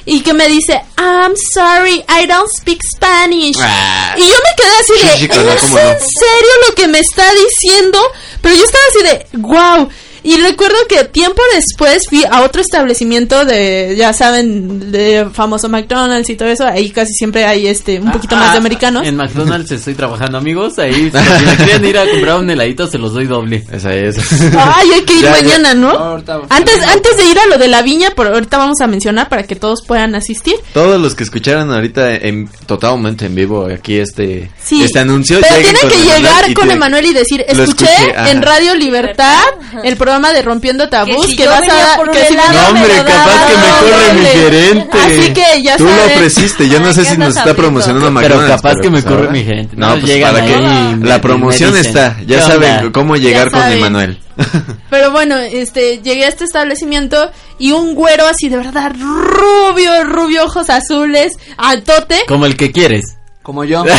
Y 0.09 0.21
que 0.21 0.33
me 0.33 0.47
dice, 0.47 0.81
I'm 0.97 1.33
sorry, 1.53 2.03
I 2.07 2.25
don't 2.27 2.49
speak 2.57 2.79
Spanish. 2.95 3.57
Ah. 3.59 4.15
Y 4.17 4.21
yo 4.21 4.35
me 4.35 4.55
quedé 4.55 4.77
así 4.79 5.19
de, 5.21 5.27
claro, 5.27 5.51
¿es 5.51 5.61
¿cómo 5.61 5.77
en 5.79 5.85
no? 5.85 5.93
serio 5.99 6.51
lo 6.69 6.75
que 6.75 6.87
me 6.87 6.99
está 6.99 7.25
diciendo? 7.33 7.99
Pero 8.41 8.55
yo 8.55 8.63
estaba 8.63 8.83
así 8.89 9.03
de, 9.03 9.37
wow. 9.39 9.89
Y 10.27 10.35
recuerdo 10.41 10.75
que 10.89 11.05
tiempo 11.05 11.41
después 11.55 12.03
fui 12.09 12.23
a 12.29 12.41
otro 12.41 12.61
establecimiento 12.61 13.45
de, 13.45 13.95
ya 13.97 14.11
saben, 14.11 14.91
de 14.91 15.25
famoso 15.31 15.69
McDonald's 15.69 16.29
y 16.29 16.35
todo 16.35 16.49
eso. 16.49 16.65
Ahí 16.65 16.89
casi 16.89 17.13
siempre 17.13 17.45
hay 17.45 17.67
este 17.67 17.99
un 17.99 18.11
poquito 18.11 18.35
más 18.35 18.51
de 18.51 18.55
Ah, 18.57 18.59
americanos. 18.59 19.07
En 19.07 19.15
McDonald's 19.15 19.71
estoy 19.71 19.93
trabajando, 19.95 20.37
amigos. 20.37 20.77
Ahí, 20.79 20.93
si 21.11 21.45
me 21.45 21.55
quieren 21.65 21.85
ir 21.85 21.97
a 21.97 22.09
comprar 22.09 22.39
un 22.39 22.49
heladito, 22.49 22.87
se 22.87 22.97
los 22.97 23.13
doy 23.13 23.25
doble. 23.25 23.63
Esa 23.71 23.93
es. 23.93 24.17
Ay, 24.57 24.89
hay 24.95 25.01
que 25.03 25.13
ir 25.13 25.21
Ya, 25.21 25.35
ya. 25.35 25.41
mañana, 25.41 25.73
¿no? 25.73 25.91
Ahorita- 25.91 26.41
Antes, 26.49 26.83
antes 26.83 27.15
de 27.17 27.23
ir 27.25 27.39
a 27.39 27.45
lo 27.47 27.57
de 27.57 27.69
la 27.69 27.81
viña, 27.81 28.11
por 28.11 28.27
ahorita 28.27 28.57
vamos 28.57 28.81
a 28.81 28.87
mencionar 28.87 29.29
para 29.29 29.43
que 29.43 29.55
todos 29.55 29.81
puedan 29.87 30.13
asistir. 30.15 30.55
Todos 30.73 30.99
los 30.99 31.15
que 31.15 31.23
escucharon 31.23 31.71
ahorita 31.73 32.15
en, 32.15 32.49
totalmente 32.65 33.27
en 33.27 33.35
vivo 33.35 33.67
aquí 33.73 33.97
este, 33.97 34.51
Sí. 34.61 34.83
este 34.83 34.99
anuncio. 34.99 35.39
Pero 35.39 35.55
tienen 35.55 35.75
que 35.87 35.95
Emanuel 35.95 36.17
llegar 36.21 36.53
con 36.53 36.69
Emanuel 36.71 37.05
y 37.05 37.13
decir, 37.13 37.45
escuché 37.47 37.85
escuché, 37.85 38.31
en 38.31 38.41
Radio 38.41 38.75
Libertad 38.75 39.41
el 39.83 39.95
programa 39.95 40.16
programa 40.17 40.33
de 40.33 40.41
Rompiendo 40.41 40.89
Tabús 40.89 41.27
si 41.27 41.35
que, 41.35 41.47
vas 41.47 41.61
a 41.69 42.01
que 42.11 42.25
si 42.25 42.33
helado, 42.33 42.53
No, 42.53 42.67
hombre, 42.69 42.87
me 42.87 42.97
lo 42.97 43.05
capaz 43.05 43.45
que 43.45 43.57
me 43.57 43.69
corre 43.79 44.13
mi 44.13 44.25
gerente. 44.25 44.97
Así 44.99 45.33
que 45.33 45.61
ya 45.61 45.77
Tú 45.77 45.83
lo 45.83 45.89
sabes. 45.91 46.15
ofreciste, 46.15 46.69
yo 46.69 46.79
no 46.79 46.93
sé 46.93 47.03
¿qué 47.03 47.09
si 47.09 47.17
nos 47.17 47.37
está 47.37 47.53
promocionando 47.53 48.05
Pero 48.07 48.35
McDonald's. 48.35 48.61
capaz 48.61 48.75
que 48.81 48.89
me 48.89 49.01
pues, 49.01 49.05
corre 49.05 49.31
mi 49.31 49.43
gente. 49.43 49.75
No, 49.75 49.95
No, 49.95 50.01
pues 50.01 50.17
para 50.19 50.41
me- 50.43 51.07
La 51.07 51.21
promoción 51.21 51.77
está, 51.77 52.17
ya 52.25 52.37
¿qué 52.37 52.41
saben 52.41 52.91
cómo 52.91 53.15
llegar 53.15 53.51
con. 53.51 53.61
Emanuel. 53.71 54.19
Pero 54.89 55.11
bueno, 55.11 55.35
este, 55.37 55.99
llegué 55.99 56.25
a 56.25 56.29
este 56.29 56.45
establecimiento 56.45 57.31
y 57.59 57.71
un 57.71 57.95
güero 57.95 58.27
así 58.27 58.49
de 58.49 58.57
verdad 58.57 58.91
rubio, 58.93 60.03
rubio, 60.05 60.45
ojos 60.45 60.69
azules, 60.69 61.33
altote. 61.57 62.21
Como 62.27 62.45
el 62.45 62.55
que 62.55 62.71
quieres. 62.71 63.17
Como 63.43 63.63
yo. 63.63 63.83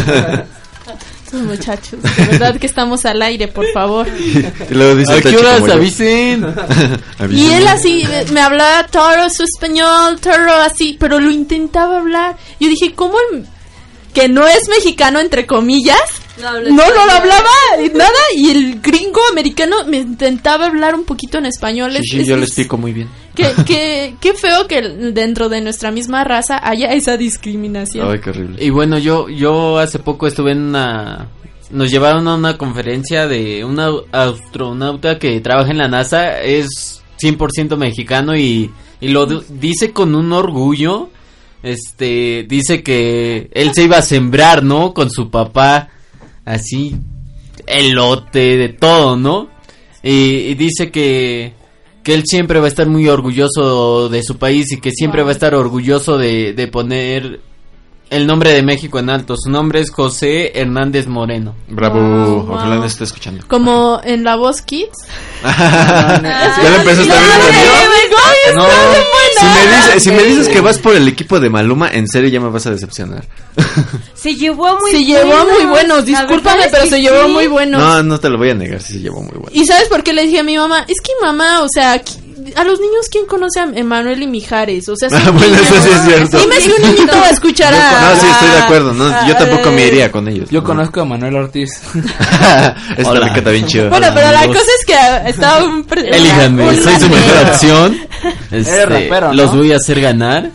Estos 1.32 1.42
muchachos, 1.46 2.02
de 2.02 2.24
verdad 2.26 2.58
que 2.58 2.66
estamos 2.66 3.04
al 3.04 3.22
aire, 3.22 3.46
por 3.46 3.64
favor. 3.72 4.06
y 4.08 4.74
luego 4.74 4.96
dice 4.96 5.12
¿A 5.12 5.16
el 5.16 5.22
qué 5.22 5.30
Tachi 5.30 5.36
horas 5.44 5.54
como 5.60 5.66
yo. 5.68 5.72
avisen? 5.74 6.54
Y 7.30 7.52
él 7.52 7.68
así 7.68 8.02
me 8.32 8.40
hablaba 8.40 8.84
toro 8.88 9.30
su 9.30 9.44
español, 9.44 10.18
toro 10.20 10.52
así, 10.54 10.96
pero 10.98 11.20
lo 11.20 11.30
intentaba 11.30 11.98
hablar. 11.98 12.36
Yo 12.58 12.68
dije, 12.68 12.92
¿cómo 12.94 13.14
el 13.32 13.46
que 14.12 14.28
no 14.28 14.44
es 14.48 14.68
mexicano 14.68 15.20
entre 15.20 15.46
comillas? 15.46 16.00
No, 16.40 16.52
No, 16.58 16.70
no 16.70 17.06
lo 17.06 17.12
hablaba 17.12 17.48
y 17.84 17.90
nada 17.90 18.10
y 18.34 18.50
el 18.50 18.80
gringo 18.80 19.20
americano 19.30 19.84
me 19.86 19.98
intentaba 19.98 20.66
hablar 20.66 20.94
un 20.96 21.04
poquito 21.04 21.38
en 21.38 21.46
español. 21.46 21.92
Sí, 21.92 21.98
Es- 21.98 22.10
sí, 22.10 22.20
es- 22.22 22.26
yo 22.26 22.36
le 22.36 22.42
es- 22.44 22.48
explico 22.48 22.76
muy 22.76 22.92
bien. 22.92 23.08
Qué, 23.56 23.64
qué, 23.64 24.14
qué 24.20 24.34
feo 24.34 24.66
que 24.66 24.82
dentro 25.12 25.48
de 25.48 25.60
nuestra 25.60 25.90
misma 25.90 26.24
raza 26.24 26.60
haya 26.62 26.92
esa 26.92 27.16
discriminación. 27.16 28.10
Ay, 28.10 28.20
qué 28.20 28.30
horrible. 28.30 28.64
Y 28.64 28.70
bueno, 28.70 28.98
yo 28.98 29.28
yo 29.28 29.78
hace 29.78 29.98
poco 29.98 30.26
estuve 30.26 30.52
en 30.52 30.58
una 30.62 31.28
nos 31.70 31.90
llevaron 31.90 32.26
a 32.28 32.34
una 32.34 32.58
conferencia 32.58 33.28
de 33.28 33.64
un 33.64 33.76
au- 33.78 34.04
astronauta 34.10 35.18
que 35.18 35.40
trabaja 35.40 35.70
en 35.70 35.78
la 35.78 35.86
NASA, 35.88 36.40
es 36.42 37.00
100% 37.22 37.76
mexicano 37.76 38.36
y, 38.36 38.70
y 39.00 39.08
lo 39.08 39.26
dice 39.26 39.92
con 39.92 40.14
un 40.14 40.32
orgullo. 40.32 41.08
Este, 41.62 42.44
dice 42.48 42.82
que 42.82 43.50
él 43.52 43.72
se 43.74 43.84
iba 43.84 43.98
a 43.98 44.02
sembrar, 44.02 44.62
¿no? 44.64 44.94
Con 44.94 45.10
su 45.10 45.30
papá, 45.30 45.90
así, 46.44 46.96
elote, 47.66 48.56
de 48.56 48.68
todo, 48.70 49.16
¿no? 49.16 49.48
Y, 50.02 50.10
y 50.48 50.54
dice 50.54 50.90
que, 50.90 51.52
que 52.02 52.14
él 52.14 52.22
siempre 52.26 52.60
va 52.60 52.66
a 52.66 52.68
estar 52.68 52.88
muy 52.88 53.08
orgulloso 53.08 54.08
de 54.08 54.22
su 54.22 54.36
país 54.36 54.72
y 54.72 54.80
que 54.80 54.90
siempre 54.90 55.22
va 55.22 55.30
a 55.30 55.32
estar 55.32 55.54
orgulloso 55.54 56.16
de, 56.18 56.54
de 56.54 56.68
poner 56.68 57.40
el 58.10 58.26
nombre 58.26 58.52
de 58.52 58.62
México 58.62 58.98
en 58.98 59.08
alto. 59.08 59.36
Su 59.36 59.50
nombre 59.50 59.80
es 59.80 59.90
José 59.90 60.52
Hernández 60.58 61.06
Moreno. 61.06 61.54
Bravo, 61.68 62.00
Wow, 62.00 62.50
ojalá 62.52 62.74
wow. 62.74 62.82
nos 62.82 62.92
esté 62.92 63.04
escuchando. 63.04 63.44
Como 63.46 64.00
en 64.04 64.24
La 64.24 64.36
Voz 64.36 64.62
Kids. 64.62 64.98
ya 65.42 66.70
lo 66.70 66.76
empezaste 66.76 67.12
a 67.12 67.20
ver 67.20 67.28
no, 67.28 67.36
también. 67.42 68.56
no, 68.56 68.64
si 69.38 69.46
me, 69.46 69.76
dices, 69.76 70.02
si 70.02 70.10
me 70.10 70.22
dices 70.24 70.48
que 70.48 70.60
vas 70.60 70.78
por 70.78 70.94
el 70.94 71.06
equipo 71.08 71.40
de 71.40 71.48
Maluma, 71.48 71.88
en 71.88 72.08
serio 72.08 72.28
ya 72.28 72.40
me 72.40 72.50
vas 72.50 72.66
a 72.66 72.70
decepcionar. 72.72 73.26
Se 74.14 74.34
llevó 74.34 74.78
muy 74.78 74.90
Se 74.90 75.04
llevó 75.04 75.46
muy 75.46 75.64
buenos, 75.66 76.04
discúlpame, 76.04 76.64
pero 76.70 76.86
se 76.86 77.00
llevó 77.00 77.28
muy 77.28 77.46
buenos. 77.46 77.80
No, 77.80 78.02
no 78.02 78.20
te 78.20 78.28
lo 78.28 78.36
voy 78.36 78.50
a 78.50 78.54
negar, 78.54 78.82
sí 78.82 78.94
se 78.94 78.98
llevó 79.00 79.22
muy 79.22 79.32
bueno. 79.32 79.48
¿Y 79.52 79.64
sabes 79.64 79.88
por 79.88 80.02
qué 80.02 80.12
le 80.12 80.24
dije 80.24 80.40
a 80.40 80.42
mi 80.42 80.58
mamá? 80.58 80.84
Es 80.86 81.00
que 81.02 81.12
mamá, 81.22 81.62
o 81.62 81.68
sea, 81.72 82.02
a 82.56 82.64
los 82.64 82.80
niños, 82.80 83.06
¿quién 83.10 83.26
conoce 83.26 83.60
a 83.60 83.64
Emanuel 83.74 84.22
y 84.22 84.26
Mijares? 84.26 84.88
O 84.88 84.96
sea, 84.96 85.08
Ah, 85.12 85.30
bueno, 85.30 85.46
niños. 85.48 85.62
eso 85.62 85.82
sí 85.82 85.88
es 85.94 86.02
cierto. 86.02 86.38
Dime 86.38 86.60
si 86.60 86.70
un 86.70 86.82
niñito 86.82 87.12
va 87.16 87.26
a 87.26 87.30
escuchar 87.30 87.74
a... 87.74 88.14
No, 88.14 88.20
sí, 88.20 88.26
estoy 88.30 88.48
de 88.50 88.58
acuerdo. 88.58 88.92
No, 88.94 89.08
yo 89.28 89.34
a- 89.34 89.38
tampoco 89.38 89.70
me 89.72 89.86
iría 89.86 90.10
con 90.12 90.28
ellos. 90.28 90.48
Yo 90.50 90.60
No. 90.60 90.66
conozco 90.66 91.00
a 91.00 91.04
Manuel 91.04 91.36
Ortiz. 91.36 91.70
Esta 92.96 93.10
Hola. 93.10 93.26
rica 93.26 93.38
está 93.38 93.50
bien 93.50 93.66
chido. 93.66 93.88
Bueno, 93.90 94.06
Hola, 94.08 94.14
pero 94.14 94.32
la 94.32 94.46
cosa 94.46 94.70
es 94.78 94.86
que 94.86 95.28
estaba 95.30 95.64
un... 95.64 95.86
Elíjanme, 95.96 96.76
soy 96.82 96.94
su 96.96 97.08
mejor 97.08 97.48
opción. 97.50 97.98
Este, 98.50 98.86
rapero, 98.86 99.28
¿no? 99.28 99.34
Los 99.34 99.54
voy 99.56 99.72
a 99.72 99.76
hacer 99.76 100.00
ganar 100.00 100.50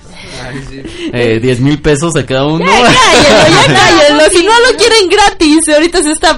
eh, 1.14 1.40
10 1.42 1.60
mil 1.62 1.82
pesos 1.82 2.16
a 2.16 2.26
cada 2.26 2.46
uno. 2.46 2.66
Ya 2.66 2.72
cállenlo, 2.72 3.48
ya 3.68 3.74
cállenlo. 3.74 4.24
Si 4.32 4.46
no 4.46 4.52
lo 4.60 4.78
quieren 4.78 5.10
gratis, 5.10 5.60
ahorita 5.74 6.04
se 6.04 6.12
está... 6.12 6.38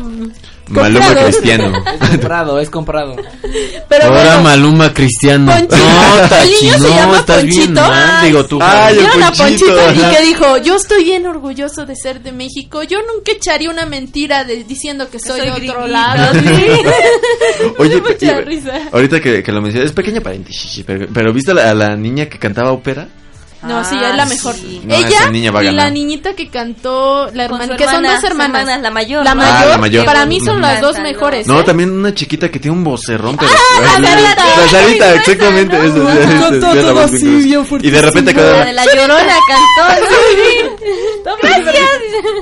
Maluma. 0.70 1.16
Cristiano. 1.16 1.84
Es 2.02 2.10
comprado, 2.10 2.60
es 2.60 2.70
comprado. 2.70 3.16
Pero 3.88 4.04
Ahora 4.06 4.24
bueno, 4.24 4.42
Maluma 4.42 4.94
Cristiano. 4.94 5.52
Ponchito. 5.52 5.78
No, 5.78 6.24
El 6.24 6.30
Tachi, 6.30 6.50
niño 6.66 6.74
se 6.74 6.80
no, 6.80 6.90
llama 6.90 7.20
estás 7.20 7.44
bien 7.44 7.58
Ponchito. 7.74 7.82
mal. 7.82 8.26
Digo 8.26 8.46
tú. 8.46 8.60
Ay, 8.62 8.94
el 8.94 9.00
¿Vieron 9.00 9.24
a 9.24 9.32
Ponchito, 9.32 9.66
Ponchito 9.76 9.94
y 9.94 10.16
que 10.16 10.22
dijo, 10.24 10.58
yo 10.58 10.76
estoy 10.76 11.04
bien 11.04 11.26
orgulloso 11.28 11.86
de 11.86 11.96
ser 11.96 12.22
de 12.22 12.32
México, 12.32 12.84
yo 12.84 13.00
nunca 13.02 13.32
echaría 13.32 13.70
una 13.70 13.86
mentira 13.86 14.44
de, 14.44 14.64
diciendo 14.64 15.10
que 15.10 15.20
soy, 15.20 15.40
soy 15.42 15.62
de 15.62 15.70
otro 15.70 15.88
lado. 15.88 16.34
sí. 16.40 17.64
Oye, 17.78 18.02
mucha 18.02 18.42
risa. 18.42 18.72
ahorita 18.92 19.20
que, 19.20 19.44
que 19.44 19.52
lo 19.52 19.62
mencioné, 19.62 19.86
es 19.86 19.92
pequeña 19.94 20.22
paréntesis, 20.22 20.84
pero, 20.86 21.08
pero 21.14 21.34
¿viste 21.34 21.52
a 21.52 21.54
la, 21.56 21.70
a 21.72 21.74
la 21.74 21.96
niña 21.96 22.28
que 22.28 22.38
cantaba 22.40 22.72
ópera? 22.72 23.08
No, 23.68 23.84
sí, 23.84 23.96
Ah, 24.00 24.10
es 24.12 24.16
la 24.16 24.26
mejor. 24.26 24.56
sí. 24.56 24.82
No, 24.84 24.96
Ella 24.96 25.08
esa 25.08 25.30
niña 25.30 25.52
va 25.52 25.60
a 25.60 25.64
y 25.64 25.72
la 25.72 25.90
niñita 25.90 26.34
que 26.34 26.50
cantó, 26.50 27.30
la 27.34 27.46
hermana, 27.46 27.68
su 27.68 27.76
que 27.78 27.84
son 27.86 27.96
hermana, 27.96 28.14
dos 28.16 28.24
hermanas. 28.24 28.62
hermana, 28.62 28.78
la 28.82 28.92
mayor, 28.92 29.24
La 29.26 29.36
mayor, 29.36 29.54
Ah, 29.54 29.66
la 29.66 29.78
mayor. 29.78 30.06
para 30.06 30.26
mí 30.26 30.40
son 30.40 30.62
las 30.62 30.82
dos 30.82 30.98
mejores. 31.00 31.48
No, 31.48 31.60
¿eh? 31.60 31.64
también 31.64 31.92
una 31.92 32.14
chiquita 32.14 32.50
que 32.50 32.60
tiene 32.60 32.76
un 32.78 32.84
vocerrón, 32.84 33.38
pero... 33.38 33.52
Ah, 33.52 34.00
la 34.00 34.08
Sarita. 34.10 34.46
La 34.58 34.68
Sarita, 34.70 35.14
exactamente. 35.16 35.78
Y 37.82 37.90
de 37.92 38.02
repente 38.02 38.34
cada... 38.34 38.72
la 38.74 38.86
llorona 38.86 39.36
cantó. 39.48 40.08
Gracias. 41.42 41.76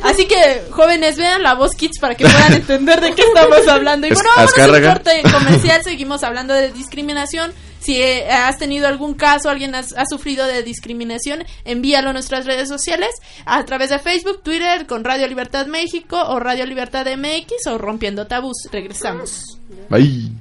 Así 0.03 0.25
que, 0.25 0.63
jóvenes, 0.71 1.17
vean 1.17 1.43
la 1.43 1.53
voz 1.55 1.71
Kids 1.75 1.99
para 1.99 2.15
que 2.15 2.25
puedan 2.25 2.53
entender 2.53 3.01
de 3.01 3.13
qué 3.13 3.23
estamos 3.23 3.67
hablando. 3.67 4.07
Y 4.07 4.13
bueno, 4.13 4.29
vamos 4.35 4.57
a 4.57 4.65
un 4.65 4.83
corte 4.83 5.23
comercial. 5.31 5.81
Seguimos 5.83 6.23
hablando 6.23 6.53
de 6.53 6.71
discriminación. 6.71 7.51
Si 7.85 8.01
eh, 8.01 8.27
has 8.31 8.57
tenido 8.57 8.87
algún 8.87 9.13
caso, 9.13 9.49
alguien 9.49 9.75
has- 9.75 9.93
ha 9.95 10.05
sufrido 10.09 10.45
de 10.47 10.63
discriminación, 10.63 11.43
envíalo 11.65 12.09
a 12.09 12.13
nuestras 12.13 12.45
redes 12.45 12.67
sociales 12.67 13.11
a 13.45 13.63
través 13.65 13.89
de 13.91 13.99
Facebook, 13.99 14.41
Twitter, 14.41 14.87
con 14.87 15.03
Radio 15.03 15.27
Libertad 15.27 15.67
México 15.67 16.19
o 16.27 16.39
Radio 16.39 16.65
Libertad 16.65 17.05
MX 17.07 17.67
o 17.67 17.77
Rompiendo 17.77 18.25
Tabús. 18.27 18.57
Regresamos. 18.71 19.43
Ay. 19.91 20.31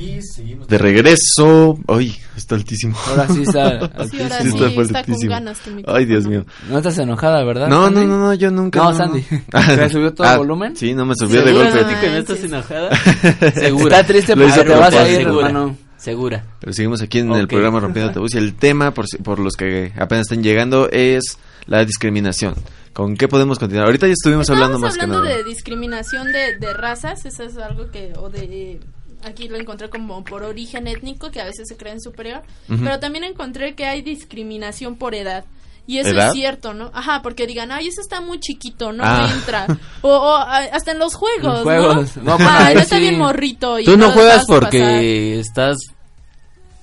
Y 0.00 0.22
seguimos 0.22 0.66
de 0.68 0.78
regreso. 0.78 1.78
Ay, 1.88 2.16
está 2.36 2.54
altísimo. 2.54 2.96
Ahora 3.08 3.28
sí 3.28 3.42
está. 3.42 3.78
Sí, 4.10 4.20
ahora 4.22 4.40
Sí, 4.42 4.50
sí, 4.50 4.64
está 4.64 4.82
está, 5.00 5.04
con 5.04 5.20
ganas 5.28 5.58
tu 5.60 5.70
Ay. 5.86 6.04
Dios 6.06 6.26
mío. 6.26 6.44
No 6.68 6.78
estás 6.78 6.98
enojada, 6.98 7.44
¿verdad? 7.44 7.68
No, 7.68 7.90
no, 7.90 7.96
Sandy? 8.00 8.06
no, 8.06 8.18
no, 8.18 8.34
yo 8.34 8.50
nunca. 8.50 8.80
No, 8.82 8.94
Sandy. 8.94 9.22
¿Te 9.50 9.90
subió 9.90 10.14
todo 10.14 10.26
el 10.26 10.32
Ah, 10.32 10.38
volumen? 10.38 10.76
Sí, 10.76 10.94
no 10.94 11.04
me 11.06 11.14
subió 11.14 11.40
de 11.42 11.48
¿Segura, 11.48 11.64
golpe. 11.70 11.80
Sandy, 11.80 11.94
que 12.00 12.06
no 12.10 12.16
estás 12.16 12.44
enojada? 12.44 12.96
Segura. 13.54 13.98
Está 14.00 14.06
triste 14.12 14.36
porque 14.36 14.52
te 14.64 14.74
vas 14.74 14.94
a 14.94 15.08
ir, 15.08 15.16
Segura. 15.24 15.46
hermano. 15.48 15.76
Segura. 15.96 16.44
Pero 16.60 16.72
seguimos 16.72 17.02
aquí 17.02 17.18
en 17.18 17.30
el 17.32 17.44
Ok. 17.44 17.50
programa 17.50 17.78
Rompiendo 17.80 18.10
Tabús 18.12 18.34
y 18.34 18.38
el 18.38 18.54
tema, 18.54 18.92
por, 18.94 19.06
si- 19.06 19.18
por 19.18 19.38
los 19.38 19.52
que 19.54 19.92
apenas 19.98 20.22
están 20.30 20.42
llegando, 20.42 20.88
es 20.90 21.36
la 21.66 21.84
discriminación. 21.84 22.54
¿Con 22.94 23.16
qué 23.16 23.28
podemos 23.28 23.58
continuar? 23.58 23.86
Ahorita 23.86 24.06
ya 24.06 24.14
estuvimos 24.14 24.48
Estábamos 24.48 24.64
hablando 24.64 24.86
más 24.86 24.94
hablando 24.94 25.22
que 25.22 25.28
nada. 25.28 25.36
de 25.38 25.44
discriminación 25.44 26.32
de, 26.32 26.56
de 26.58 26.72
razas, 26.72 27.24
eso 27.26 27.44
es 27.44 27.56
algo 27.58 27.90
que, 27.90 28.12
o 28.16 28.30
de, 28.30 28.80
aquí 29.24 29.48
lo 29.48 29.56
encontré 29.58 29.88
como 29.90 30.22
por 30.24 30.42
origen 30.42 30.86
étnico, 30.86 31.30
que 31.30 31.40
a 31.40 31.44
veces 31.44 31.68
se 31.68 31.76
creen 31.76 32.00
superior, 32.00 32.42
pero 32.68 32.98
también 33.00 33.24
encontré 33.24 33.74
que 33.74 33.86
hay 33.86 34.02
discriminación 34.02 34.96
por 34.96 35.14
edad. 35.14 35.44
Y 35.86 35.98
eso 35.98 36.10
¿Edad? 36.10 36.28
es 36.28 36.34
cierto, 36.34 36.72
¿no? 36.72 36.90
Ajá, 36.94 37.20
porque 37.22 37.46
digan, 37.48 37.72
ay, 37.72 37.88
ese 37.88 38.00
está 38.00 38.20
muy 38.20 38.38
chiquito, 38.38 38.92
no 38.92 39.02
Ah. 39.04 39.28
entra. 39.34 39.66
O, 40.02 40.36
hasta 40.36 40.92
en 40.92 40.98
los 41.00 41.14
juegos, 41.16 41.42
Los 41.54 41.62
juegos. 41.62 42.16
¿no? 42.18 42.22
No, 42.22 42.36
bueno, 42.36 42.50
Ay, 42.52 42.64
ahí 42.68 42.74
no 42.74 42.80
está 42.80 42.96
sí. 42.96 43.02
bien 43.02 43.18
morrito. 43.18 43.78
y 43.80 43.84
Tú 43.84 43.96
no 43.96 44.10
juegas 44.12 44.44
porque 44.46 45.40
estás 45.40 45.78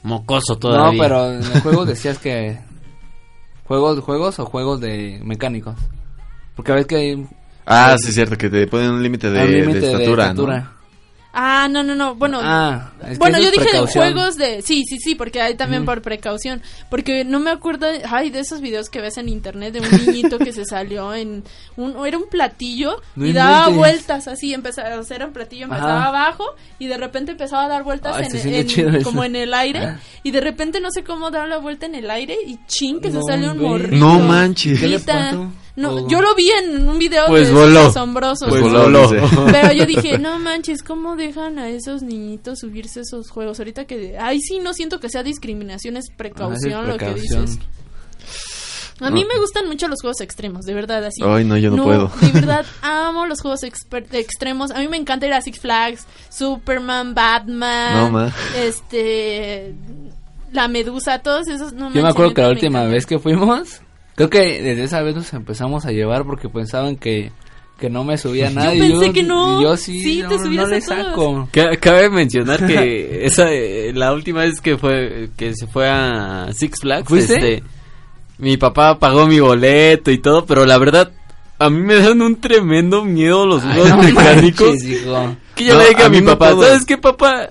mocoso 0.03 0.57
todavía. 0.57 0.91
No, 0.91 0.97
pero 1.03 1.31
en 1.31 1.43
el 1.43 1.61
juego 1.61 1.85
decías 1.85 2.17
que. 2.17 2.59
¿Juegos, 3.65 3.99
juegos 4.01 4.39
o 4.39 4.45
juegos 4.45 4.79
de 4.81 5.19
mecánicos? 5.23 5.75
Porque 6.55 6.71
a 6.71 6.75
veces 6.75 6.87
que 6.87 6.95
hay 6.95 7.27
Ah, 7.65 7.95
sí, 7.99 8.09
es 8.09 8.15
cierto, 8.15 8.37
que 8.37 8.49
te 8.49 8.65
ponen 8.67 8.91
un 8.91 9.03
límite 9.03 9.29
de, 9.29 9.67
un 9.67 9.73
de 9.73 9.79
estatura, 9.91 10.33
¿no? 10.33 10.76
Ah, 11.39 11.67
no, 11.69 11.83
no, 11.83 11.93
no. 11.93 12.15
Bueno, 12.15 12.39
Ah, 12.41 12.89
es 13.03 13.09
que 13.09 13.17
bueno, 13.19 13.37
yo 13.37 13.45
es 13.45 13.51
dije 13.51 13.71
de 13.71 13.85
juegos 13.85 14.37
de... 14.37 14.63
Sí, 14.63 14.83
sí, 14.89 14.97
sí, 14.97 15.13
porque 15.13 15.39
hay 15.39 15.53
también 15.53 15.85
por 15.85 16.01
precaución. 16.01 16.63
Porque 16.89 17.23
no 17.25 17.39
me 17.39 17.51
acuerdo, 17.51 17.85
ay, 18.09 18.31
de 18.31 18.39
esos 18.39 18.59
videos 18.59 18.89
que 18.89 19.01
ves 19.01 19.17
en 19.19 19.29
internet 19.29 19.71
de 19.73 19.81
un 19.81 19.91
niñito 20.07 20.39
que 20.39 20.51
se 20.51 20.65
salió 20.65 21.13
en... 21.13 21.43
un 21.75 22.07
Era 22.07 22.17
un 22.17 22.27
platillo 22.27 23.01
No 23.15 23.25
y 23.27 23.33
daba 23.33 23.69
vueltas 23.69 24.27
así, 24.27 24.51
empezaba, 24.55 24.99
o 24.99 25.03
sea, 25.03 25.17
era 25.17 25.27
un 25.27 25.33
platillo, 25.33 25.65
empezaba 25.65 25.99
Ajá. 25.99 26.07
abajo 26.07 26.43
y 26.79 26.87
de 26.87 26.97
repente 26.97 27.33
empezaba 27.33 27.65
a 27.65 27.67
dar 27.67 27.83
vueltas 27.83 28.15
Ay, 28.17 28.27
en, 28.33 28.95
en- 28.95 29.03
como 29.03 29.23
en 29.23 29.35
el 29.35 29.53
aire 29.53 29.97
y 30.23 30.31
de 30.31 30.41
repente 30.41 30.79
no 30.81 30.89
sé 30.89 31.03
cómo 31.03 31.29
dar 31.29 31.47
la 31.47 31.57
vuelta 31.59 31.85
en 31.85 31.93
el 31.93 32.09
aire 32.09 32.35
y 32.47 32.57
chin, 32.65 32.99
que 32.99 33.11
No 33.11 33.21
se 33.21 33.31
salió 33.31 33.51
un 33.51 33.59
morrito. 33.61 33.95
No 33.95 34.17
manches. 34.19 34.79
¿Qué 34.79 34.87
le 34.87 34.97
Neta. 34.97 35.13
pasó? 35.13 35.51
No, 35.77 35.91
Oh. 35.91 36.07
yo 36.09 36.21
lo 36.21 36.33
vi 36.35 36.49
en 36.49 36.89
un 36.89 36.97
video 36.99 37.27
Pues 37.27 37.47
de 37.47 37.53
voló. 37.53 37.67
esos 37.81 37.95
asombrosos. 37.95 38.49
Pues 38.49 38.61
Pues 38.61 38.73
voló, 38.73 38.83
voló. 38.85 39.07
dice. 39.09 39.21
Pero 39.51 39.71
yo 39.73 39.85
dije, 39.87 40.17
no 40.17 40.39
manches, 40.39 40.81
¿cómo 40.83 41.15
dejan 41.15 41.59
a 41.59 41.69
esos 41.69 42.01
niñitos 42.01 42.59
subirse 42.59 43.01
esos 43.01 43.29
juegos? 43.29 43.59
Ahorita 43.59 43.85
que... 43.85 44.17
Ay, 44.19 44.39
sí, 44.41 44.59
no 44.59 44.73
siento 44.73 44.99
que 44.99 45.07
sea 45.09 45.21
discriminación, 45.23 45.95
es 45.95 46.09
precaución 46.09 46.73
Ah, 46.73 46.81
es 46.81 46.87
lo 46.87 46.97
que 46.97 47.13
dices. 47.13 47.59
A 48.99 49.11
mí 49.11 49.23
me 49.31 49.37
gustan 49.39 49.67
mucho 49.67 49.87
los 49.87 50.01
juegos 50.01 50.21
extremos, 50.21 50.65
de 50.65 50.73
verdad, 50.73 51.05
así. 51.05 51.21
Ay, 51.23 51.45
no, 51.45 51.55
yo 51.55 51.69
no 51.69 51.83
puedo. 51.83 52.11
De 52.19 52.31
verdad, 52.33 52.65
amo 52.81 53.27
los 53.27 53.41
juegos 53.41 53.61
extremos. 53.63 54.71
A 54.71 54.79
mí 54.79 54.87
me 54.87 54.97
encanta 54.97 55.27
ir 55.27 55.33
a 55.33 55.41
Six 55.41 55.59
Flags, 55.59 56.07
Superman, 56.29 57.13
Batman, 57.13 57.95
No, 57.95 58.09
ma. 58.09 58.33
este... 58.55 59.75
La 60.51 60.67
Medusa, 60.67 61.19
todos 61.19 61.47
esos... 61.49 61.73
No 61.73 61.93
Yo 61.93 62.01
me 62.01 62.09
acuerdo 62.09 62.33
que 62.33 62.41
la 62.41 62.49
última 62.49 62.83
vez 62.85 63.05
que 63.05 63.19
fuimos, 63.19 63.81
creo 64.17 64.29
que 64.29 64.61
desde 64.61 64.83
esa 64.83 65.01
vez 65.01 65.15
nos 65.15 65.31
empezamos 65.33 65.85
a 65.85 65.91
llevar 65.91 66.25
porque 66.25 66.49
pensaban 66.49 66.97
que, 66.97 67.31
que 67.79 67.89
no 67.89 68.03
me 68.03 68.17
subía 68.17 68.49
nada. 68.49 68.75
y 68.75 68.79
pensé 68.79 69.13
que 69.13 69.23
no. 69.23 69.61
y 69.61 69.63
yo 69.63 69.77
sí, 69.77 70.01
Sí, 70.01 70.21
no, 70.23 70.27
te 70.29 70.37
no 70.39 70.43
subías 70.43 70.67
le 70.69 70.81
todos. 70.81 70.97
saco. 71.05 71.49
Ca- 71.51 71.77
Cabe 71.77 72.09
mencionar 72.09 72.65
que 72.67 73.25
esa 73.25 73.49
eh, 73.53 73.93
la 73.93 74.11
última 74.13 74.41
vez 74.41 74.59
que 74.59 74.77
fue 74.77 75.29
que 75.37 75.53
se 75.55 75.67
fue 75.67 75.87
a 75.89 76.49
Six 76.51 76.81
Flags, 76.81 77.07
¿Fuiste? 77.07 77.35
este, 77.35 77.63
mi 78.39 78.57
papá 78.57 78.99
pagó 78.99 79.27
mi 79.27 79.39
boleto 79.39 80.11
y 80.11 80.17
todo, 80.17 80.45
pero 80.45 80.65
la 80.65 80.77
verdad 80.77 81.11
a 81.59 81.69
mí 81.69 81.79
me 81.81 81.95
dan 81.95 82.21
un 82.21 82.35
tremendo 82.41 83.03
miedo 83.03 83.45
los 83.47 83.63
Ay, 83.63 83.73
juegos 83.79 83.89
no 83.97 84.03
mecánicos. 84.03 84.67
manches, 84.69 84.83
hijo. 84.83 85.35
Que 85.55 85.65
yo 85.65 85.73
No, 85.73 85.79
le 85.81 85.89
dije 85.89 86.03
a 86.03 86.05
a, 86.05 86.09
mi 86.09 86.21
papá, 86.21 86.49
todo. 86.51 86.63
¿sabes 86.63 86.85
qué, 86.85 86.97
papá? 86.99 87.49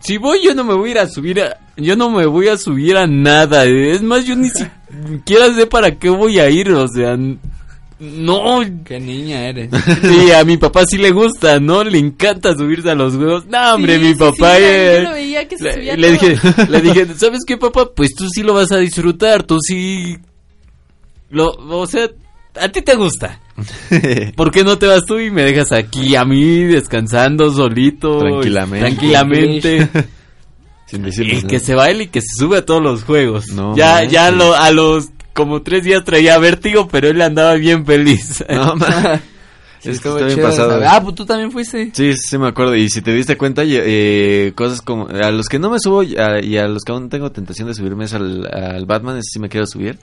Si 0.00 0.16
voy 0.16 0.40
yo 0.44 0.54
no 0.54 0.64
me 0.64 0.74
voy 0.74 0.88
a 0.88 0.92
ir 0.92 0.98
a 0.98 1.06
subir 1.08 1.40
a, 1.40 1.56
yo 1.78 1.96
no 1.96 2.10
me 2.10 2.26
voy 2.26 2.48
a 2.48 2.56
subir 2.58 2.96
a 2.96 3.06
nada. 3.06 3.64
Es 3.64 4.02
más, 4.02 4.24
yo 4.26 4.36
ni 4.36 4.48
siquiera 5.18 5.52
sé 5.54 5.66
para 5.66 5.92
qué 5.96 6.10
voy 6.10 6.38
a 6.38 6.50
ir, 6.50 6.70
o 6.72 6.86
sea, 6.88 7.16
no. 8.00 8.60
Qué 8.84 9.00
niña 9.00 9.48
eres. 9.48 9.70
Y 10.02 10.30
a 10.30 10.44
mi 10.44 10.56
papá 10.56 10.84
sí 10.86 10.98
le 10.98 11.10
gusta, 11.10 11.58
¿no? 11.58 11.82
Le 11.82 11.98
encanta 11.98 12.54
subirse 12.54 12.90
a 12.90 12.94
los 12.94 13.16
juegos. 13.16 13.46
No, 13.46 13.74
hombre, 13.74 13.96
Sí, 13.96 14.00
mi 14.04 14.12
sí, 14.12 14.18
papá 14.18 14.56
sí, 14.56 14.62
eh, 14.62 14.94
yo 14.98 15.08
lo 15.08 15.14
veía 15.14 15.48
que 15.48 15.58
se 15.58 15.64
le, 15.64 15.72
subía 15.74 15.96
le 15.96 16.16
todo. 16.16 16.28
dije, 16.28 16.66
le 16.70 16.80
dije, 16.80 17.06
¿sabes 17.16 17.40
qué, 17.46 17.56
papá? 17.56 17.88
Pues 17.94 18.14
tú 18.14 18.28
sí 18.28 18.42
lo 18.42 18.54
vas 18.54 18.70
a 18.70 18.76
disfrutar, 18.78 19.42
tú 19.42 19.58
sí 19.60 20.16
lo, 21.30 21.50
o 21.50 21.86
sea, 21.86 22.08
a 22.60 22.68
ti 22.68 22.82
te 22.82 22.94
gusta. 22.94 23.40
¿Por 24.36 24.52
qué 24.52 24.62
no 24.62 24.78
te 24.78 24.86
vas 24.86 25.04
tú 25.04 25.18
y 25.18 25.30
me 25.32 25.42
dejas 25.42 25.72
aquí 25.72 26.14
a 26.14 26.24
mí 26.24 26.62
descansando 26.64 27.52
solito? 27.52 28.18
Tranquilamente. 28.18 28.86
Tranquilamente. 28.86 29.88
Sin 30.90 31.02
decirles 31.02 31.34
y 31.34 31.36
nada. 31.38 31.48
que 31.48 31.60
se 31.60 31.74
baile 31.74 32.04
y 32.04 32.06
que 32.08 32.20
se 32.20 32.34
sube 32.38 32.58
a 32.58 32.64
todos 32.66 32.82
los 32.82 33.04
juegos. 33.04 33.48
No 33.48 33.76
ya, 33.76 34.04
ya 34.04 34.30
lo, 34.30 34.54
a 34.54 34.70
los 34.70 35.08
como 35.34 35.62
tres 35.62 35.84
días 35.84 36.02
traía 36.04 36.38
vértigo, 36.38 36.88
pero 36.88 37.08
él 37.08 37.20
andaba 37.22 37.54
bien 37.54 37.84
feliz. 37.86 38.44
No. 38.50 38.74
Sí, 39.80 39.90
está 39.90 40.12
bien 40.16 40.30
chido, 40.30 40.42
pasado. 40.48 40.82
Ah, 40.84 41.00
pues 41.00 41.14
tú 41.14 41.24
también 41.24 41.52
fuiste. 41.52 41.92
Sí, 41.94 42.12
sí, 42.16 42.36
me 42.36 42.48
acuerdo. 42.48 42.74
Y 42.74 42.90
si 42.90 43.00
te 43.00 43.12
diste 43.12 43.36
cuenta, 43.36 43.62
eh, 43.64 44.52
cosas 44.56 44.82
como... 44.82 45.06
A 45.06 45.30
los 45.30 45.46
que 45.46 45.60
no 45.60 45.70
me 45.70 45.78
subo 45.78 46.02
y 46.02 46.16
a, 46.16 46.42
y 46.44 46.58
a 46.58 46.66
los 46.66 46.82
que 46.82 46.90
aún 46.90 47.08
tengo 47.08 47.30
tentación 47.30 47.68
de 47.68 47.74
subirme 47.74 48.06
es 48.06 48.12
al, 48.12 48.44
al 48.52 48.86
Batman, 48.86 49.18
ese 49.18 49.28
sí 49.34 49.38
me 49.38 49.48
quiero 49.48 49.68
subir. 49.68 49.96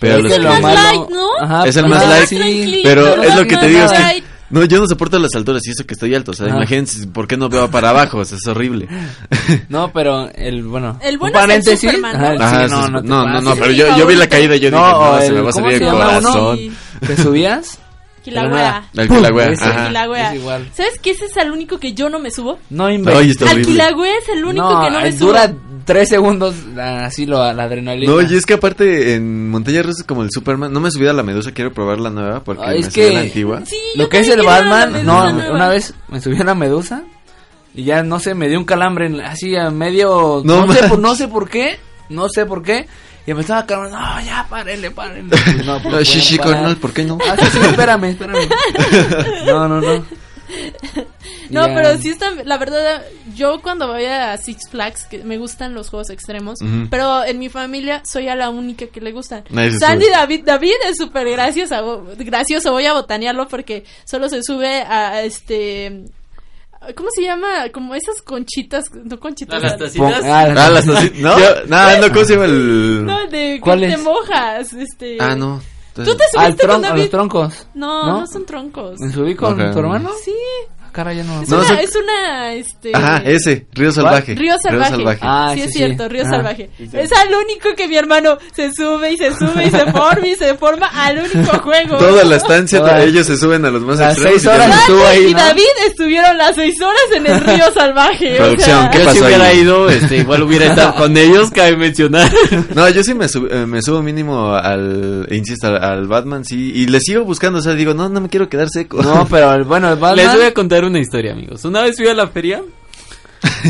Pero 0.00 0.14
a 0.14 0.16
Es 0.16 0.22
los 0.24 0.32
que 0.32 0.38
que... 0.38 0.42
lo 0.42 0.50
más 0.50 0.60
malo- 0.62 0.82
light, 0.82 1.10
¿no? 1.10 1.28
Ajá, 1.40 1.64
Es 1.68 1.76
el 1.76 1.84
pues, 1.86 1.94
más 1.94 2.32
light. 2.32 2.80
Pero 2.82 3.22
es 3.22 3.36
lo 3.36 3.46
que 3.46 3.56
te 3.56 3.68
digo, 3.68 3.84
es 3.84 3.92
que... 3.92 4.22
No, 4.50 4.64
yo 4.64 4.78
no 4.80 4.86
soporto 4.86 5.18
las 5.18 5.34
alturas 5.34 5.66
y 5.66 5.70
eso 5.70 5.84
que 5.86 5.94
estoy 5.94 6.14
alto. 6.14 6.32
O 6.32 6.34
sea, 6.34 6.46
Ajá. 6.48 6.56
imagínense 6.56 7.06
por 7.08 7.26
qué 7.28 7.36
no 7.36 7.48
veo 7.48 7.70
para 7.70 7.90
abajo. 7.90 8.18
o 8.18 8.24
sea, 8.24 8.36
es 8.36 8.46
horrible. 8.46 8.88
No, 9.68 9.92
pero 9.92 10.28
el 10.34 10.64
bueno. 10.64 10.98
El 11.02 11.14
un 11.14 11.20
bueno 11.20 11.38
es 11.38 11.42
el 11.44 11.48
paréntesis. 11.48 11.80
Superman, 11.90 12.18
¿no? 12.18 12.26
Ajá, 12.26 12.34
Ajá, 12.46 12.68
sí, 12.68 12.70
no, 12.74 12.82
sí, 12.86 12.92
no, 12.92 13.00
no, 13.02 13.24
no, 13.26 13.40
no, 13.40 13.50
pases. 13.50 13.60
pero 13.62 13.72
yo, 13.72 13.96
yo 13.96 14.06
vi 14.06 14.14
la 14.16 14.26
caída 14.28 14.56
y 14.56 14.60
yo 14.60 14.70
dije, 14.70 14.82
No, 14.82 15.12
no, 15.14 15.20
se 15.20 15.26
el- 15.26 15.32
me 15.34 15.40
va 15.42 15.50
a 15.50 15.52
¿cómo 15.52 15.64
salir 15.66 15.78
se 15.78 15.84
el 15.84 15.90
llama 15.92 16.04
uno? 16.18 16.20
corazón. 16.20 16.56
Sí. 16.58 16.72
¿Te 17.06 17.16
subías? 17.16 17.78
Kilauea. 18.24 18.84
El. 18.94 20.28
Es 20.30 20.34
igual. 20.34 20.68
¿Sabes 20.74 20.98
qué? 21.00 21.10
Ese 21.12 21.24
es 21.26 21.36
el 21.38 21.50
único 21.52 21.78
que 21.78 21.94
yo 21.94 22.10
no 22.10 22.18
me 22.18 22.30
subo. 22.30 22.58
No 22.68 22.90
inventes. 22.90 23.14
está 23.30 23.50
Al. 23.52 23.62
Kilauea 23.64 24.12
es 24.18 24.28
el 24.28 24.44
único 24.44 24.70
no, 24.70 24.84
que 24.84 24.90
no 24.90 25.00
me 25.00 25.08
eh, 25.08 25.12
subo. 25.12 25.28
dura 25.28 25.54
tres 25.92 26.08
segundos 26.08 26.54
la- 26.74 27.06
así 27.06 27.26
lo, 27.26 27.38
la 27.52 27.64
adrenalina. 27.64 28.12
No, 28.12 28.20
y 28.20 28.34
es 28.36 28.46
que 28.46 28.54
aparte 28.54 29.14
en 29.14 29.50
montaña 29.50 29.82
rusa 29.82 30.04
como 30.06 30.22
el 30.22 30.30
Superman, 30.30 30.72
no 30.72 30.78
me 30.80 30.90
subido 30.90 31.10
a 31.10 31.14
la 31.14 31.22
medusa, 31.24 31.52
quiero 31.52 31.72
probar 31.72 31.98
la 31.98 32.10
nueva 32.10 32.44
porque 32.44 32.62
Ay, 32.64 32.74
me 32.74 32.86
es 32.86 32.92
subí 32.94 32.94
que- 33.06 33.12
la 33.12 33.20
antigua. 33.20 33.62
Sí, 33.66 33.76
Lo 33.96 34.08
que 34.08 34.18
es 34.20 34.28
el 34.28 34.38
la 34.38 34.44
Batman, 34.44 35.04
no, 35.04 35.32
nueva. 35.32 35.52
una 35.54 35.68
vez 35.68 35.94
me 36.08 36.20
subí 36.20 36.38
a 36.38 36.42
una 36.42 36.54
medusa 36.54 37.02
y 37.74 37.84
ya 37.84 38.02
no 38.02 38.20
sé, 38.20 38.34
me 38.34 38.48
dio 38.48 38.58
un 38.58 38.64
calambre 38.64 39.06
en- 39.06 39.20
así 39.20 39.56
a 39.56 39.70
medio, 39.70 40.42
No 40.44 40.66
no, 40.66 40.72
sé, 40.72 40.88
por, 40.88 40.98
no 41.00 41.14
sé 41.16 41.26
por 41.28 41.48
qué, 41.48 41.78
no 42.08 42.28
sé 42.28 42.46
por 42.46 42.62
qué, 42.62 42.86
y 43.26 43.34
me 43.34 43.40
estaba 43.40 43.66
calmando, 43.66 43.98
no, 43.98 44.20
ya, 44.22 44.46
párenle, 44.48 44.90
párenle. 44.92 45.36
Pues 45.44 45.66
no, 45.66 45.74
pues, 45.82 45.84
bueno, 45.94 46.04
sí, 46.04 46.38
¿por 46.80 46.92
qué 46.92 47.04
no? 47.04 47.18
Ah, 47.28 47.36
sí, 47.38 47.46
sí, 47.52 47.58
espérame, 47.58 48.04
espérame. 48.04 48.48
No, 49.46 49.68
no, 49.68 49.80
no. 49.80 50.04
No, 51.50 51.64
pero 51.74 51.98
sí 51.98 52.10
está, 52.10 52.30
la 52.44 52.58
verdad, 52.58 53.02
yo 53.34 53.60
cuando 53.60 53.88
voy 53.88 54.04
a 54.04 54.36
Six 54.36 54.68
Flags, 54.70 55.04
que 55.06 55.24
me 55.24 55.38
gustan 55.38 55.74
los 55.74 55.90
juegos 55.90 56.10
extremos, 56.10 56.60
pero 56.90 57.24
en 57.24 57.38
mi 57.38 57.48
familia 57.48 58.02
soy 58.04 58.28
a 58.28 58.36
la 58.36 58.50
única 58.50 58.86
que 58.86 59.00
le 59.00 59.12
gustan. 59.12 59.44
Se 59.48 59.78
Sandy 59.78 60.04
sube. 60.06 60.14
David, 60.14 60.44
David 60.44 60.74
es 60.88 60.96
súper 60.96 61.28
gracioso, 61.30 62.06
gracioso, 62.18 62.72
voy 62.72 62.86
a 62.86 62.92
botanearlo 62.92 63.48
porque 63.48 63.84
solo 64.04 64.28
se 64.28 64.42
sube 64.42 64.82
a, 64.82 65.22
este... 65.22 66.04
¿Cómo 66.94 67.10
se 67.14 67.22
llama? 67.22 67.68
Como 67.74 67.94
esas 67.94 68.22
conchitas, 68.22 68.86
no 69.04 69.20
conchitas. 69.20 69.60
Las 69.60 69.76
tacitas. 69.76 70.24
Ah, 70.24 70.46
Ah, 70.56 70.70
las 70.70 70.86
tacitas, 70.86 71.18
¿no? 71.18 71.38
Yo, 71.38 71.66
no, 71.66 71.98
no, 71.98 72.08
¿cómo 72.08 72.24
se 72.24 72.32
llama 72.32 72.46
el...? 72.46 73.04
No, 73.04 73.20
de 73.26 73.28
que 73.28 73.60
¿Cuál 73.60 73.80
te 73.80 73.96
mojas, 73.98 74.72
este... 74.72 75.18
Ah, 75.20 75.34
no. 75.36 75.60
¿Tú 75.94 76.04
te 76.04 76.10
Al 76.38 76.52
subiste 76.52 76.66
con 76.66 76.76
tron- 76.80 76.84
a 76.84 76.88
David? 76.88 77.00
los 77.02 77.10
troncos. 77.10 77.66
No, 77.74 78.06
¿No? 78.06 78.20
no, 78.20 78.26
son 78.26 78.46
troncos. 78.46 79.00
¿Me 79.00 79.12
subí 79.12 79.34
con 79.34 79.60
Ok. 79.60 79.72
tu 79.72 79.78
hermano? 79.80 80.10
Sí, 80.24 80.34
Cara, 80.92 81.12
ya 81.12 81.22
no. 81.24 81.42
es, 81.42 81.48
No, 81.48 81.58
una, 81.58 81.68
son- 81.68 81.78
es 81.78 81.90
una, 81.96 82.52
este... 82.54 82.90
Ajá, 82.94 83.22
ese, 83.24 83.66
Río 83.72 83.92
Salvaje. 83.92 84.34
Río 84.34 84.54
Salvaje. 84.60 85.18
Ah, 85.22 85.52
sí, 85.54 85.60
sí, 85.60 85.66
es 85.66 85.72
sí. 85.72 85.78
cierto, 85.78 86.08
Río 86.08 86.22
Ajá. 86.22 86.30
Salvaje. 86.32 86.70
Es 86.92 87.12
al 87.12 87.28
único 87.34 87.68
que 87.76 87.86
mi 87.88 87.96
hermano 87.96 88.38
se 88.54 88.72
sube 88.72 89.12
y 89.12 89.16
se 89.16 89.32
sube 89.34 89.66
y 89.66 89.70
se 89.70 89.86
forma 89.92 90.26
y 90.26 90.34
se 90.34 90.54
forma 90.56 90.86
al 90.88 91.18
único 91.18 91.58
juego. 91.60 91.96
Toda 91.98 92.24
la 92.24 92.36
estancia, 92.36 92.80
Toda- 92.80 93.02
ellos 93.04 93.26
se 93.26 93.36
suben 93.36 93.64
a 93.64 93.70
los 93.70 93.82
más 93.82 93.98
Las 93.98 94.14
extremos. 94.14 94.42
seis 94.42 94.44
y 94.44 94.48
horas 94.54 94.68
no- 94.68 94.74
estuvo 94.80 95.06
ahí, 95.06 95.26
y 95.28 95.32
¿no? 95.32 95.38
David 95.38 95.62
estuvieron 95.86 96.38
las 96.38 96.54
seis 96.56 96.74
horas 96.80 97.00
en 97.16 97.26
el 97.26 97.40
Río 97.40 97.64
Salvaje. 97.74 98.34
o 98.34 98.36
Producción, 98.38 98.80
sea, 98.80 98.90
¿qué 98.90 98.98
Yo 98.98 99.04
si 99.04 99.06
pasó 99.18 99.24
hubiera 99.26 99.44
ahí? 99.46 99.58
ido, 99.60 99.88
este, 99.90 100.16
igual 100.18 100.42
hubiera 100.42 100.66
estado 100.66 100.94
con 100.96 101.16
ellos, 101.16 101.50
cabe 101.50 101.76
mencionar. 101.76 102.30
No, 102.74 102.88
yo 102.88 103.02
sí 103.02 103.14
me, 103.14 103.28
sub- 103.28 103.48
eh, 103.50 103.66
me 103.66 103.82
subo 103.82 104.02
mínimo 104.02 104.54
al, 104.54 105.26
insisto, 105.30 105.68
al, 105.68 105.82
al 105.82 106.06
Batman, 106.06 106.44
sí, 106.44 106.72
y 106.74 106.86
le 106.86 106.98
sigo 107.00 107.24
buscando, 107.24 107.58
o 107.58 107.62
sea, 107.62 107.74
digo, 107.74 107.94
no, 107.94 108.08
no 108.08 108.20
me 108.20 108.28
quiero 108.28 108.48
quedar 108.48 108.68
seco. 108.70 109.02
No, 109.02 109.26
pero 109.30 109.52
el- 109.54 109.64
bueno, 109.64 109.88
el 109.92 109.96
Batman. 109.98 110.26
Les 110.26 110.34
voy 110.36 110.44
a 110.46 110.54
contar 110.54 110.79
una 110.84 110.98
historia, 110.98 111.32
amigos. 111.32 111.64
Una 111.64 111.82
vez 111.82 111.96
fui 111.96 112.08
a 112.08 112.14
la 112.14 112.28
feria 112.28 112.62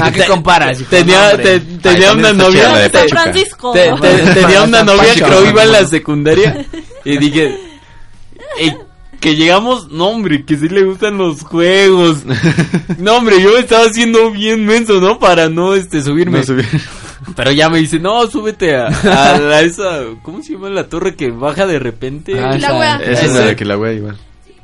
¿A 0.00 0.10
qué 0.10 0.24
comparas? 0.26 0.78
Tenía, 0.90 1.36
te- 1.36 1.60
tenía 1.60 2.08
también 2.08 2.18
una 2.18 2.32
novia. 2.32 2.90
San. 2.90 3.08
Francisco. 3.08 3.72
te- 3.72 3.92
te- 4.00 4.34
tenía 4.40 4.62
una 4.64 4.78
San 4.78 4.86
novia 4.86 5.14
que 5.14 5.22
creo 5.22 5.48
iba 5.48 5.62
en 5.62 5.72
la 5.72 5.86
secundaria. 5.86 6.66
Y 7.04 7.18
dije. 7.18 7.56
"Ey, 8.58 8.76
que 9.20 9.36
llegamos, 9.36 9.90
no 9.90 10.08
hombre, 10.08 10.44
que 10.44 10.56
sí 10.56 10.68
le 10.68 10.82
gustan 10.84 11.18
los 11.18 11.42
juegos. 11.42 12.18
No 12.98 13.16
hombre, 13.16 13.40
yo 13.40 13.52
me 13.52 13.60
estaba 13.60 13.84
haciendo 13.84 14.30
bien 14.32 14.64
menso, 14.66 15.00
¿no? 15.00 15.18
Para 15.18 15.48
no 15.48 15.74
este 15.74 16.02
subirme. 16.02 16.38
No 16.38 16.44
subí. 16.44 16.64
Pero 17.36 17.52
ya 17.52 17.68
me 17.68 17.78
dice, 17.78 17.98
no, 18.00 18.26
súbete 18.28 18.74
a, 18.76 18.86
a 18.86 19.38
la- 19.38 19.60
esa, 19.60 20.00
¿cómo 20.22 20.42
se 20.42 20.54
llama 20.54 20.68
la 20.70 20.88
torre 20.88 21.14
que 21.14 21.30
baja 21.30 21.66
de 21.66 21.78
repente? 21.78 22.38
Ah, 22.40 22.56
La 22.58 22.74
wea. 22.78 22.96
Esa 23.04 23.26
es 23.26 23.32
la 23.34 23.40
de 23.46 23.56
que 23.56 23.64
la 23.64 23.76
wea 23.78 23.92
igual. 23.92 24.18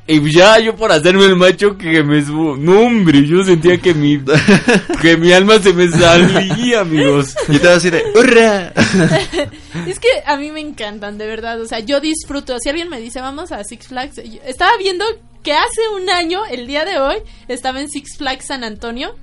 Y 0.09 0.33
ya 0.33 0.61
yo 0.61 0.77
por 0.77 0.93
hacerme 0.93 1.25
el 1.25 1.35
macho 1.35 1.77
que 1.77 2.03
me 2.05 2.25
subo. 2.25 2.57
No, 2.57 2.83
hombre, 2.83 3.27
yo 3.27 3.43
sentía 3.43 3.79
que 3.79 3.93
mi, 3.93 4.23
que 5.03 5.17
mi 5.17 5.33
alma 5.33 5.59
se 5.59 5.73
me 5.73 5.91
salía, 5.91 6.81
amigos. 6.81 7.35
Y 7.49 7.59
te 7.59 7.67
vas 7.67 7.79
así 7.79 7.91
de 7.91 8.05
¡Hurra! 8.15 8.73
Es 9.87 9.99
que 9.99 10.09
a 10.25 10.37
mí 10.37 10.51
me 10.51 10.61
encantan, 10.61 11.19
de 11.19 11.27
verdad. 11.27 11.61
O 11.61 11.67
sea, 11.67 11.81
yo 11.81 12.01
disfruto. 12.01 12.57
Si 12.61 12.69
alguien 12.69 12.89
me 12.89 13.01
dice, 13.01 13.21
vamos 13.21 13.51
a 13.51 13.65
Six 13.65 13.89
Flags. 13.89 14.19
Estaba 14.45 14.77
viendo 14.79 15.05
que 15.43 15.53
hace 15.53 15.89
un 15.95 16.09
año, 16.09 16.45
el 16.47 16.67
día 16.67 16.85
de 16.85 16.99
hoy, 16.99 17.17
estaba 17.49 17.81
en 17.81 17.89
Six 17.89 18.17
Flags 18.17 18.47
San 18.47 18.65
Antonio. 18.65 19.15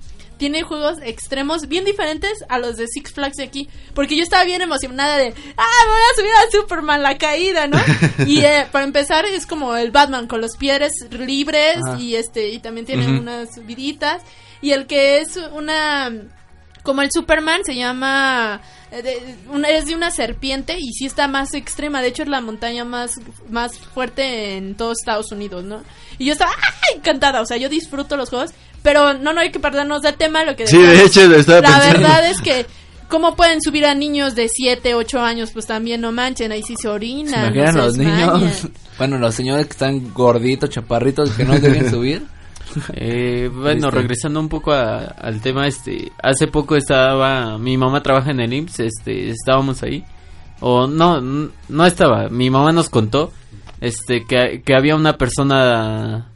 Tiene 0.43 0.63
juegos 0.63 0.97
extremos 1.05 1.69
bien 1.69 1.85
diferentes 1.85 2.33
a 2.49 2.59
los 2.59 2.75
de 2.75 2.85
Six 2.89 3.13
Flags 3.13 3.37
de 3.37 3.45
aquí. 3.45 3.69
Porque 3.95 4.17
yo 4.17 4.23
estaba 4.23 4.43
bien 4.43 4.61
emocionada 4.61 5.15
de, 5.15 5.27
ah, 5.55 5.83
me 5.85 5.91
voy 5.93 6.01
a 6.11 6.15
subir 6.17 6.31
a 6.31 6.51
Superman, 6.51 7.01
la 7.01 7.17
caída, 7.17 7.65
¿no? 7.67 7.77
y 8.27 8.41
eh, 8.41 8.67
para 8.69 8.83
empezar 8.83 9.23
es 9.25 9.45
como 9.45 9.73
el 9.77 9.91
Batman 9.91 10.27
con 10.27 10.41
los 10.41 10.57
pies 10.57 10.91
libres 11.11 11.77
Ajá. 11.87 11.97
y 11.97 12.17
este 12.17 12.49
y 12.49 12.59
también 12.59 12.85
tiene 12.85 13.07
unas 13.07 13.55
subiditas. 13.55 14.21
Y 14.59 14.71
el 14.71 14.85
que 14.85 15.19
es 15.19 15.37
una 15.53 16.11
como 16.83 17.01
el 17.03 17.09
Superman 17.13 17.63
se 17.63 17.75
llama 17.75 18.59
eh, 18.91 19.01
de- 19.01 19.35
una- 19.49 19.69
es 19.69 19.85
de 19.85 19.95
una 19.95 20.11
serpiente 20.11 20.75
y 20.77 20.91
sí 20.91 21.05
está 21.05 21.29
más 21.29 21.53
extrema 21.53 22.01
de 22.01 22.09
hecho 22.09 22.23
es 22.23 22.27
la 22.27 22.41
montaña 22.41 22.83
más 22.83 23.15
más 23.49 23.77
fuerte 23.79 24.57
en 24.57 24.75
todo 24.75 24.91
Estados 24.91 25.31
Unidos 25.31 25.63
no 25.63 25.81
y 26.17 26.25
yo 26.25 26.33
estaba 26.33 26.51
¡ah! 26.51 26.73
encantada 26.93 27.39
o 27.39 27.45
sea 27.45 27.55
yo 27.55 27.69
disfruto 27.69 28.17
los 28.17 28.29
juegos 28.29 28.51
pero 28.83 29.13
no 29.15 29.33
no 29.33 29.39
hay 29.41 29.51
que 29.51 29.59
perdernos 29.59 30.01
de 30.03 30.13
tema 30.13 30.43
lo 30.43 30.55
que 30.55 30.67
Sí, 30.67 30.77
de 30.77 31.03
hecho, 31.03 31.21
estaba 31.33 31.61
la 31.61 31.67
pensando. 31.79 31.99
verdad 31.99 32.29
es 32.29 32.41
que 32.41 32.65
cómo 33.09 33.35
pueden 33.35 33.61
subir 33.61 33.85
a 33.85 33.95
niños 33.95 34.35
de 34.35 34.47
7, 34.49 34.93
8 34.95 35.19
años 35.21 35.51
pues 35.51 35.65
también 35.67 36.01
no 36.01 36.11
manchen 36.11 36.51
ahí 36.51 36.61
sí 36.63 36.75
se 36.75 36.83
¿Se 36.83 36.89
orinan 36.89 37.45
imaginan 37.55 37.75
no 37.75 37.81
se 37.81 37.87
los 37.87 37.97
niños? 37.97 38.67
Bueno, 38.97 39.17
los 39.17 39.33
señores 39.33 39.65
que 39.65 39.71
están 39.71 40.13
gorditos, 40.13 40.69
chaparritos, 40.69 41.31
que 41.31 41.45
no 41.45 41.57
deben 41.59 41.89
subir. 41.89 42.23
Eh, 42.95 43.51
bueno, 43.53 43.89
Este. 43.89 43.99
regresando 43.99 44.39
un 44.39 44.49
poco 44.49 44.71
a- 44.71 45.03
al 45.05 45.41
tema, 45.41 45.67
este, 45.67 46.11
hace 46.23 46.47
poco 46.47 46.75
estaba, 46.75 47.59
mi 47.59 47.77
mamá 47.77 48.01
trabaja 48.01 48.31
en 48.31 48.39
el 48.39 48.51
IMSS, 48.51 48.79
este, 48.79 49.29
estábamos 49.29 49.83
ahí, 49.83 50.03
o 50.59 50.87
no, 50.87 51.21
no 51.21 51.85
estaba, 51.85 52.29
mi 52.29 52.49
mamá 52.49 52.71
nos 52.71 52.89
contó, 52.89 53.31
este, 53.79 54.25
que, 54.25 54.63
que 54.65 54.75
había 54.75 54.95
una 54.95 55.17
persona 55.17 56.31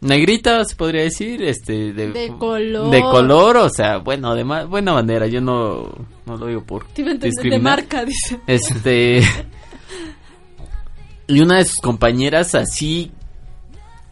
negrita, 0.00 0.64
se 0.64 0.76
podría 0.76 1.02
decir, 1.02 1.42
este, 1.42 1.92
de, 1.92 2.12
De 2.12 2.28
color. 2.38 2.90
de 2.90 3.00
color, 3.00 3.56
o 3.58 3.68
sea, 3.70 3.98
bueno, 3.98 4.34
de 4.34 4.44
ma- 4.44 4.64
buena 4.64 4.92
bandera, 4.92 5.26
yo 5.26 5.40
no, 5.40 5.90
no 6.26 6.36
lo 6.36 6.46
digo 6.46 6.62
por 6.64 6.86
de 6.94 7.58
marca 7.58 8.04
dice 8.04 8.40
Este. 8.46 9.22
y 11.26 11.40
una 11.40 11.58
de 11.58 11.64
sus 11.64 11.78
compañeras 11.78 12.54
así. 12.54 13.10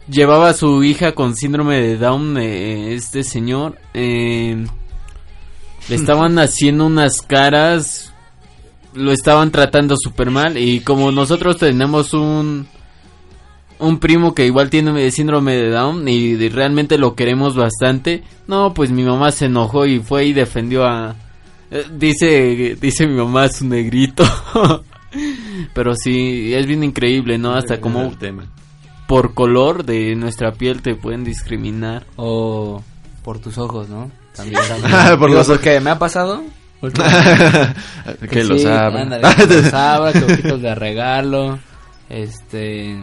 Llevaba 0.07 0.49
a 0.49 0.53
su 0.53 0.83
hija 0.83 1.13
con 1.13 1.35
síndrome 1.35 1.81
de 1.81 1.97
Down, 1.97 2.37
eh, 2.37 2.93
este 2.93 3.23
señor. 3.23 3.79
eh, 3.95 4.63
le 5.89 5.95
estaban 5.99 6.37
haciendo 6.37 6.85
unas 6.85 7.21
caras. 7.23 8.13
Lo 8.93 9.11
estaban 9.11 9.51
tratando 9.51 9.95
súper 9.97 10.29
mal. 10.29 10.57
Y 10.57 10.81
como 10.81 11.11
nosotros 11.11 11.57
tenemos 11.57 12.13
un. 12.13 12.67
Un 13.77 13.99
primo 13.99 14.33
que 14.33 14.45
igual 14.45 14.69
tiene 14.69 15.11
síndrome 15.11 15.55
de 15.55 15.69
Down 15.69 16.07
y 16.07 16.35
realmente 16.49 16.97
lo 16.97 17.15
queremos 17.15 17.55
bastante. 17.55 18.23
No, 18.47 18.73
pues 18.73 18.91
mi 18.91 19.03
mamá 19.03 19.31
se 19.31 19.45
enojó 19.45 19.85
y 19.85 19.99
fue 19.99 20.25
y 20.25 20.33
defendió 20.33 20.85
a, 20.85 21.15
eh, 21.71 21.85
dice, 21.91 22.77
dice 22.79 23.07
mi 23.07 23.15
mamá 23.15 23.47
su 23.49 23.65
negrito. 23.67 24.23
Pero 25.73 25.93
sí, 25.95 26.53
es 26.53 26.65
bien 26.65 26.83
increíble, 26.83 27.37
¿no? 27.37 27.53
Hasta 27.53 27.79
como 27.81 28.09
tema. 28.17 28.45
por 29.07 29.33
color 29.33 29.85
de 29.85 30.15
nuestra 30.15 30.53
piel 30.53 30.81
te 30.81 30.95
pueden 30.95 31.23
discriminar. 31.23 32.05
O 32.15 32.83
por 33.23 33.39
tus 33.39 33.57
ojos, 33.57 33.89
¿no? 33.89 34.11
También. 34.35 34.61
también. 34.67 34.91
Ah, 34.93 35.15
por 35.17 35.29
Digo, 35.29 35.39
los 35.39 35.47
ojos. 35.49 35.57
porque 35.57 35.79
me 35.79 35.89
ha 35.89 35.99
pasado. 35.99 36.43
que 38.29 38.43
lo 38.43 38.57
sí, 38.59 38.65
ándale, 38.67 39.23
que 39.35 39.61
lo 39.71 39.77
abra, 39.77 40.13
que 40.13 40.23
ojitos 40.23 40.61
de 40.61 40.75
regalo. 40.75 41.59
Este. 42.09 42.95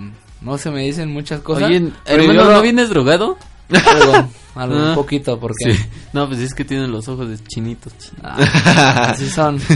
No 0.44 0.58
se 0.58 0.70
me 0.70 0.82
dicen 0.82 1.10
muchas 1.12 1.40
cosas. 1.40 1.64
Oye, 1.68 1.90
pero 2.04 2.22
hermano, 2.22 2.40
yo 2.40 2.44
¿no 2.46 2.52
lo- 2.56 2.62
vienes 2.62 2.88
drogado? 2.90 3.38
algo, 3.72 4.28
algo, 4.54 4.76
Ah. 4.84 4.88
un 4.90 4.94
poquito, 4.96 5.38
porque. 5.40 5.72
Sí. 5.74 5.84
No, 6.12 6.26
pues 6.28 6.40
es 6.40 6.52
que 6.52 6.64
tienen 6.64 6.90
los 6.92 7.08
ojos 7.08 7.28
de 7.30 7.38
chinitos. 7.44 7.92
Ah, 8.22 9.08
así 9.12 9.30
son. 9.30 9.58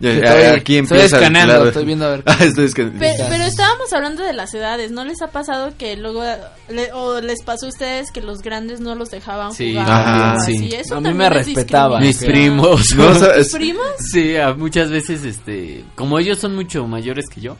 Ya, 0.00 0.12
Estoy- 0.12 0.42
aquí 0.44 0.76
estoy 0.76 0.76
empieza 0.78 0.94
el 1.18 1.22
escaneando, 1.22 1.52
claro. 1.54 1.68
estoy 1.68 1.84
viendo 1.84 2.06
a 2.06 2.10
ver. 2.12 2.22
Ah, 2.24 2.36
estoy 2.40 2.64
escaneando. 2.64 2.98
Pe- 3.00 3.16
Pero, 3.28 3.44
estábamos 3.44 3.92
hablando 3.92 4.22
de 4.24 4.32
las 4.32 4.54
edades, 4.54 4.90
¿no 4.90 5.04
les 5.04 5.20
ha 5.20 5.26
pasado 5.30 5.74
que 5.76 5.94
luego 5.98 6.22
le- 6.70 6.90
o 6.94 7.20
les 7.20 7.42
pasó 7.42 7.66
a 7.66 7.68
ustedes 7.68 8.10
que 8.10 8.22
los 8.22 8.38
grandes 8.38 8.80
no 8.80 8.94
los 8.94 9.10
dejaban 9.10 9.52
Sí, 9.52 9.72
jugar? 9.74 9.90
ajá, 9.90 10.30
algo 10.30 10.40
sí. 10.44 10.56
así? 10.56 10.74
Eso 10.74 10.96
A 10.96 11.00
mí 11.02 11.12
me 11.12 11.26
es 11.26 11.32
respetaban. 11.34 12.02
Mis 12.02 12.16
primos. 12.24 12.94
No, 12.96 13.08
o 13.08 13.14
sea, 13.14 13.34
¿Tus 13.34 13.46
es- 13.48 13.52
primos? 13.52 13.86
Sí, 14.10 14.32
muchas 14.56 14.90
veces, 14.90 15.22
este, 15.26 15.84
como 15.96 16.18
ellos 16.18 16.38
son 16.38 16.54
mucho 16.56 16.86
mayores 16.86 17.26
que 17.28 17.42
yo, 17.42 17.56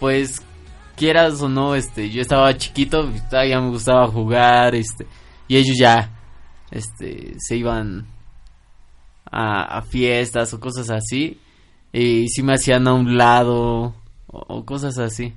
pues 0.00 0.42
quieras 0.96 1.40
o 1.42 1.48
no, 1.48 1.74
este, 1.74 2.10
yo 2.10 2.20
estaba 2.22 2.56
chiquito, 2.56 3.08
todavía 3.30 3.60
me 3.60 3.68
gustaba 3.70 4.06
jugar, 4.08 4.74
este, 4.74 5.06
y 5.48 5.56
ellos 5.56 5.76
ya, 5.78 6.10
este, 6.70 7.34
se 7.38 7.56
iban 7.56 8.06
a, 9.30 9.82
fiestas 9.82 10.52
o 10.54 10.60
cosas 10.60 10.90
así, 10.90 11.38
y 11.92 12.28
sí 12.28 12.42
me 12.42 12.54
hacían 12.54 12.86
a 12.88 12.94
un 12.94 13.16
lado 13.16 13.94
o, 14.26 14.64
cosas 14.64 14.98
así. 14.98 15.34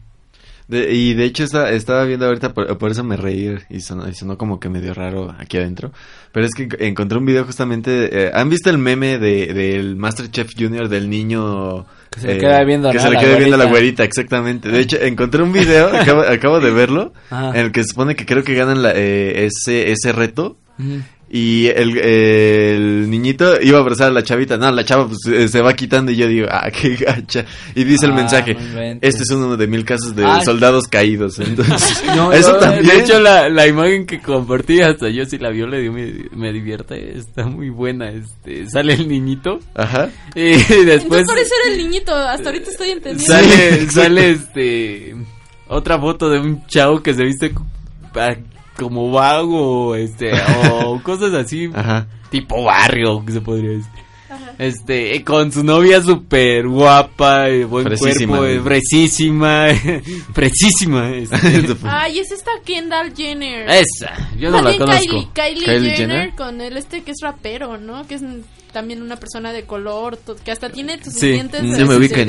Y 0.71 1.15
de 1.15 1.25
hecho 1.25 1.43
está- 1.45 1.71
estaba 1.71 2.03
viendo 2.03 2.27
ahorita, 2.27 2.53
por, 2.53 2.91
eso 2.91 3.03
me 3.03 3.17
reí 3.17 3.57
y 3.69 3.79
sonó, 3.79 4.37
como 4.37 4.59
que 4.59 4.69
medio 4.69 4.93
raro 4.93 5.35
aquí 5.39 5.57
adentro. 5.57 5.91
Pero 6.31 6.45
es 6.45 6.53
que 6.53 6.67
enc- 6.69 6.77
encontré 6.79 7.17
un 7.17 7.25
video 7.25 7.43
justamente... 7.43 8.25
eh, 8.27 8.31
¿Han 8.35 8.49
visto 8.49 8.69
el 8.69 8.77
meme 8.77 9.17
de, 9.17 9.51
del 9.53 9.95
Masterchef 9.95 10.51
Junior 10.55 10.87
del 10.87 11.09
niño... 11.09 11.87
Que 12.09 12.19
se 12.21 12.27
le 12.27 12.37
queda 12.39 12.63
viendo, 12.63 12.91
Que 12.91 12.99
se 12.99 13.07
le 13.09 13.15
La 13.15 13.19
queda 13.21 13.37
viendo 13.37 13.55
a 13.55 13.57
la 13.59 13.65
güerita. 13.65 13.69
güerita, 13.79 14.03
exactamente. 14.03 14.69
De 14.69 14.79
hecho, 14.79 14.97
encontré 14.99 15.43
un 15.43 15.53
video, 15.53 15.87
acabo, 15.95 16.21
acabo 16.21 16.59
de 16.59 16.71
verlo, 16.71 17.13
Ajá. 17.29 17.51
en 17.51 17.65
el 17.65 17.71
que 17.71 17.83
se 17.83 17.89
supone 17.89 18.15
que 18.15 18.25
creo 18.25 18.43
que 18.43 18.55
ganan 18.55 18.81
la, 18.81 18.91
eh, 18.95 19.45
ese, 19.47 19.91
ese 19.91 20.11
reto. 20.11 20.57
Ujú. 20.79 21.01
Y 21.31 21.67
el, 21.67 21.95
el 21.99 23.09
niñito 23.09 23.61
iba 23.61 23.77
a 23.77 23.81
abrazar 23.81 24.07
a 24.07 24.11
la 24.11 24.23
chavita. 24.23 24.57
No, 24.57 24.71
la 24.71 24.83
chava 24.83 25.07
pues, 25.07 25.19
eh, 25.31 25.47
se 25.47 25.61
va 25.61 25.75
quitando 25.75 26.11
y 26.11 26.15
yo 26.15 26.27
digo, 26.27 26.47
ah, 26.49 26.69
qué 26.71 26.95
gacha. 26.95 27.45
Y 27.75 27.83
dice 27.83 28.07
el 28.07 28.13
Ah, 28.13 28.15
mensaje, 28.15 28.57
este 29.01 29.21
es 29.23 29.29
uno 29.29 29.55
de 29.55 29.67
mil 29.67 29.85
casos 29.85 30.15
de 30.15 30.25
soldados 30.43 30.87
caídos. 30.87 31.37
Entonces, 31.39 32.03
No, 32.15 32.33
eso 32.33 32.53
yo- 32.53 32.59
también. 32.59 32.87
De 32.87 32.99
hecho, 33.03 33.19
la, 33.19 33.47
la 33.47 33.67
imagen 33.67 34.07
que 34.07 34.19
compartí, 34.19 34.81
hasta 34.81 35.09
yo 35.09 35.23
si 35.25 35.37
la 35.37 35.49
vio, 35.51 35.67
le 35.67 35.81
dio, 35.81 35.93
me, 35.93 36.11
me 36.35 36.51
divierte, 36.51 37.17
está 37.17 37.45
muy 37.45 37.69
buena, 37.69 38.09
este, 38.09 38.67
sale 38.67 38.93
el 38.93 39.07
niñito, 39.07 39.59
Ajá. 39.75 40.09
y 40.35 40.41
Entonces 40.53 40.85
después... 40.87 41.27
por 41.27 41.37
eso 41.37 41.53
era 41.63 41.75
el 41.75 41.77
niño, 41.77 41.99
hasta 42.07 42.49
ahorita 42.49 42.71
estoy 42.71 42.89
entendiendo. 42.89 43.33
Sale, 43.35 43.91
sale 43.91 44.31
este 44.31 45.15
otra 45.67 45.99
foto 45.99 46.27
de 46.29 46.39
un 46.39 46.65
chavo 46.65 47.03
que 47.03 47.13
se 47.13 47.23
viste 47.23 47.51
como 48.79 49.11
vago, 49.11 49.95
este, 49.95 50.31
o 50.81 50.99
cosas 51.03 51.33
así, 51.33 51.69
Ajá. 51.73 52.07
tipo 52.31 52.63
barrio, 52.63 53.23
que 53.25 53.33
se 53.33 53.41
podría 53.41 53.71
decir. 53.71 53.91
Este, 54.59 55.15
eh, 55.15 55.23
con 55.23 55.51
su 55.53 55.63
novia 55.63 56.01
súper 56.01 56.67
guapa, 56.67 57.47
eh, 57.47 57.63
buen 57.63 57.85
Fresísima, 57.85 58.37
cuerpo, 58.39 58.45
eh, 58.45 58.61
fresísima, 58.61 59.67
fresísima. 60.33 61.09
este. 61.11 61.37
Ay, 61.83 62.19
es 62.19 62.31
esta 62.31 62.51
Kendall 62.65 63.13
Jenner. 63.15 63.69
Esa, 63.69 64.29
yo 64.37 64.51
no 64.51 64.61
la 64.61 64.77
conozco. 64.77 65.01
Kylie, 65.01 65.27
Kylie 65.33 65.65
Kylie 65.65 65.89
Jenner, 65.91 66.17
Jenner. 66.19 66.35
con 66.35 66.61
el 66.61 66.77
este 66.77 67.03
que 67.03 67.11
es 67.11 67.17
rapero, 67.21 67.77
¿no? 67.77 68.05
Que 68.05 68.15
es 68.15 68.21
también 68.73 69.01
una 69.01 69.15
persona 69.15 69.51
de 69.53 69.63
color, 69.63 70.19
que 70.43 70.51
hasta 70.51 70.69
tiene 70.69 71.01
sus 71.03 71.13
Sí. 71.13 71.31
dientes 71.31 71.63
No 71.63 71.77
de- 71.77 71.85
me 71.85 71.95
ubico 71.95 72.15
de- 72.15 72.21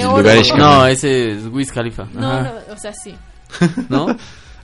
en 0.00 0.06
oro. 0.06 0.18
lugares, 0.18 0.54
No, 0.56 0.86
ese 0.86 1.32
es 1.32 1.46
Wiz 1.48 1.70
Khalifa, 1.72 2.06
No, 2.14 2.42
no, 2.44 2.50
o 2.72 2.76
sea, 2.78 2.92
sí. 2.94 3.14
¿no? 3.88 4.06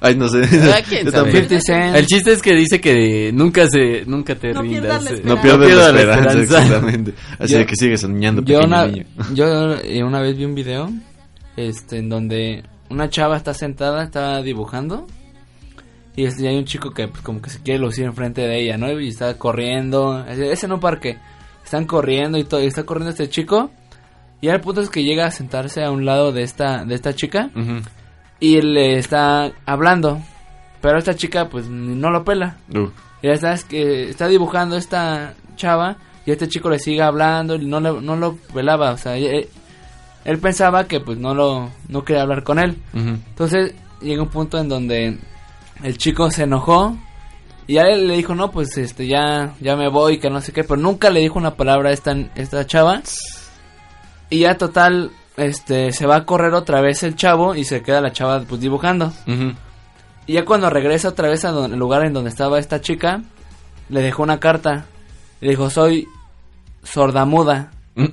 Ay, 0.01 0.14
no 0.16 0.28
sé. 0.28 0.40
¿quién 0.88 1.11
sabe? 1.11 1.12
tampoco. 1.12 1.30
50 1.32 1.61
Cent. 1.61 1.96
El 1.96 2.07
chiste 2.07 2.32
es 2.32 2.42
que 2.42 2.55
dice 2.55 2.80
que 2.80 3.30
nunca 3.32 3.66
se, 3.68 4.05
nunca 4.07 4.34
te 4.36 4.53
No 4.53 4.62
rindas. 4.62 4.80
pierdas 4.80 5.05
la 5.05 5.11
eh. 5.11 5.22
No 5.24 5.40
pierdas 5.40 5.94
la 5.94 6.01
esperanza, 6.01 6.38
exactamente. 6.40 7.14
Así 7.38 7.53
Yo- 7.53 7.59
de 7.59 7.66
que 7.66 7.76
sigues 7.76 8.01
soñando, 8.01 8.42
yo 8.42 8.59
pequeño 8.61 8.66
una, 8.66 8.86
niño. 8.86 9.05
yo 9.34 9.74
eh, 9.74 10.03
una 10.05 10.20
vez 10.20 10.36
vi 10.36 10.44
un 10.44 10.55
video 10.55 10.90
este 11.57 11.99
en 11.99 12.09
donde 12.09 12.62
una 12.90 13.11
chava 13.11 13.36
está 13.36 13.53
sentada 13.53 14.05
está 14.05 14.40
dibujando 14.42 15.07
Y, 16.16 16.24
este, 16.26 16.44
y 16.44 16.46
hay 16.46 16.57
un 16.57 16.64
chico 16.64 16.92
que 16.92 17.09
pues, 17.09 17.20
como 17.22 17.40
que 17.42 17.51
se 17.51 17.61
quiere 17.61 17.80
lucir 17.80 18.05
enfrente 18.05 18.42
de 18.42 18.61
ella, 18.62 18.76
¿no? 18.78 18.90
Y 19.01 19.09
está 19.09 19.34
corriendo. 19.38 20.24
Ese, 20.26 20.66
un 20.66 20.80
parque. 20.80 21.16
Están 21.64 21.84
corriendo 21.86 22.38
y 22.38 22.44
todo. 22.44 22.62
Y 22.62 22.66
está 22.66 22.82
corriendo 22.84 23.11
este 23.11 23.28
chico. 23.28 23.70
Y 24.40 24.49
al 24.49 24.61
punto 24.61 24.80
es 24.80 24.88
que 24.90 25.03
llega 25.05 25.26
a 25.26 25.30
sentarse 25.30 25.82
a 25.84 25.90
un 25.90 26.05
lado 26.05 26.32
de 26.32 26.42
esta, 26.42 26.84
de 26.84 26.94
esta 26.94 27.14
chica. 27.14 27.51
Ujú. 27.55 27.82
Y 28.41 28.61
le 28.62 28.99
está 28.99 29.51
hablando. 29.66 30.20
Pero 30.80 30.99
esta 30.99 31.14
chica 31.14 31.49
pues 31.49 31.66
no 31.66 32.11
lo 32.11 32.24
pela. 32.24 32.57
Uh, 32.72 32.89
Y 33.22 33.26
ya 33.26 33.32
está, 33.32 33.53
es 33.53 33.64
que 33.64 34.09
está 34.11 34.28
dibujando 34.28 34.76
esta 34.76 35.34
chava 35.57 35.97
y 36.24 36.30
este 36.30 36.47
chico 36.49 36.70
le 36.70 36.78
sigue 36.78 37.03
hablando 37.03 37.57
y 37.57 37.64
no, 37.66 37.80
le- 37.80 38.01
no 38.01 38.14
lo 38.16 38.36
pelaba. 38.55 38.93
O 38.93 38.97
sea, 38.97 39.16
él, 39.16 39.49
él 40.24 40.39
pensaba 40.39 40.84
que 40.86 41.01
pues 41.01 41.18
no 41.18 41.34
lo 41.34 41.70
no 41.89 42.05
quería 42.05 42.22
hablar 42.22 42.45
con 42.45 42.59
él. 42.61 42.76
Entonces 42.95 43.74
llega 44.01 44.22
un 44.22 44.28
punto 44.28 44.59
en 44.59 44.68
donde 44.68 45.18
el 45.82 45.99
chico 45.99 46.30
se 46.30 46.45
enojó 46.45 46.97
y 47.66 47.78
a 47.78 47.82
él 47.89 48.07
le 48.07 48.16
dijo, 48.16 48.34
no, 48.36 48.51
pues 48.53 48.78
este 48.78 49.07
ya, 49.09 49.55
ya 49.61 49.74
me 49.76 49.89
voy, 49.89 50.18
que 50.20 50.30
no 50.30 50.41
sé 50.41 50.53
qué, 50.53 50.62
pero 50.62 50.80
nunca 50.80 51.11
le 51.11 51.20
dijo 51.20 51.39
una 51.41 51.55
palabra 51.57 51.91
a 51.91 51.93
esta, 51.93 52.12
esta 52.36 52.64
chava. 52.66 53.03
Y 54.30 54.41
ya 54.41 54.57
total, 54.57 55.11
este, 55.39 55.93
se 55.93 56.07
va 56.07 56.16
a 56.16 56.24
correr 56.26 56.53
otra 56.55 56.80
vez 56.80 57.03
el 57.03 57.16
chavo 57.16 57.55
y 57.55 57.64
se 57.64 57.82
queda 57.82 58.01
la 58.01 58.12
chava 58.12 58.41
pues 58.43 58.61
dibujando. 58.61 59.12
Y 60.26 60.32
ya 60.34 60.45
cuando 60.45 60.68
regresa 60.68 61.09
otra 61.09 61.28
vez 61.28 61.45
al 61.45 61.76
lugar 61.78 62.05
en 62.05 62.12
donde 62.12 62.28
estaba 62.30 62.59
esta 62.59 62.80
chica, 62.80 63.22
le 63.89 64.03
dejó 64.03 64.22
una 64.22 64.39
carta. 64.41 64.84
Le 65.41 65.51
dijo, 65.51 65.70
soy 65.70 66.07
sordamuda. 66.82 67.70
Mm, 67.95 68.07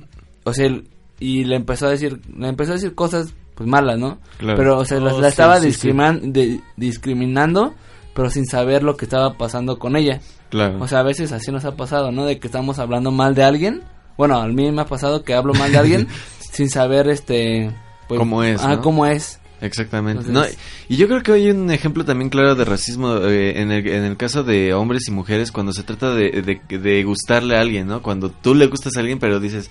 O 0.44 0.52
sea, 0.52 0.70
y 1.18 1.44
le 1.44 1.56
empezó 1.56 1.86
a 1.86 1.90
decir, 1.90 2.20
le 2.36 2.48
empezó 2.48 2.72
a 2.72 2.74
decir 2.74 2.94
cosas 2.94 3.32
pues 3.54 3.68
malas, 3.68 3.98
¿no? 3.98 4.18
Claro. 4.38 4.58
Pero, 4.58 4.78
o 4.78 4.84
sea, 4.84 5.00
la, 5.00 5.14
Oh, 5.14 5.20
la 5.20 5.28
sí, 5.28 5.30
estaba 5.30 5.60
sí, 5.60 5.72
sí. 5.72 5.88
discriman- 5.88 6.32
de- 6.32 6.60
discriminando, 6.76 7.74
pero 8.14 8.28
sin 8.30 8.44
saber 8.46 8.82
lo 8.82 8.96
que 8.96 9.06
estaba 9.06 9.32
pasando 9.34 9.78
con 9.78 9.96
ella. 9.96 10.20
Claro. 10.50 10.78
O 10.80 10.86
sea, 10.88 11.00
a 11.00 11.02
veces 11.02 11.32
así 11.32 11.50
nos 11.50 11.64
ha 11.64 11.74
pasado, 11.74 12.12
¿no? 12.12 12.24
De 12.26 12.38
que 12.38 12.46
estamos 12.48 12.78
hablando 12.78 13.10
mal 13.10 13.34
de 13.34 13.44
alguien. 13.44 13.82
Bueno, 14.18 14.36
a 14.40 14.46
mí 14.46 14.70
me 14.72 14.82
ha 14.82 14.86
pasado 14.86 15.22
que 15.24 15.34
hablo 15.34 15.52
mal 15.54 15.72
de 15.72 15.78
alguien 15.78 16.08
sin 16.56 16.70
saber, 16.70 17.08
este... 17.08 17.70
Pues, 18.08 18.18
Cómo 18.18 18.42
es, 18.44 18.62
Ah, 18.62 18.76
¿no? 18.76 18.82
cómo 18.82 19.04
es. 19.06 19.40
Exactamente. 19.60 20.26
Entonces- 20.26 20.56
No, 20.56 20.62
y 20.88 20.96
yo 20.96 21.08
creo 21.08 21.22
que 21.22 21.32
hay 21.32 21.50
un 21.50 21.70
ejemplo 21.70 22.04
también 22.04 22.28
claro 22.30 22.54
de 22.54 22.64
racismo 22.64 23.16
eh, 23.18 23.60
en, 23.60 23.70
el, 23.72 23.86
en 23.88 24.04
el 24.04 24.16
caso 24.16 24.44
de 24.44 24.74
hombres 24.74 25.08
y 25.08 25.10
mujeres 25.10 25.50
cuando 25.50 25.72
se 25.72 25.82
trata 25.82 26.14
de, 26.14 26.42
de, 26.68 26.78
de 26.78 27.04
gustarle 27.04 27.56
a 27.56 27.60
alguien, 27.62 27.86
¿no? 27.86 28.02
Cuando 28.02 28.28
tú 28.30 28.54
le 28.54 28.66
gustas 28.66 28.96
a 28.96 29.00
alguien 29.00 29.18
pero 29.18 29.40
dices, 29.40 29.70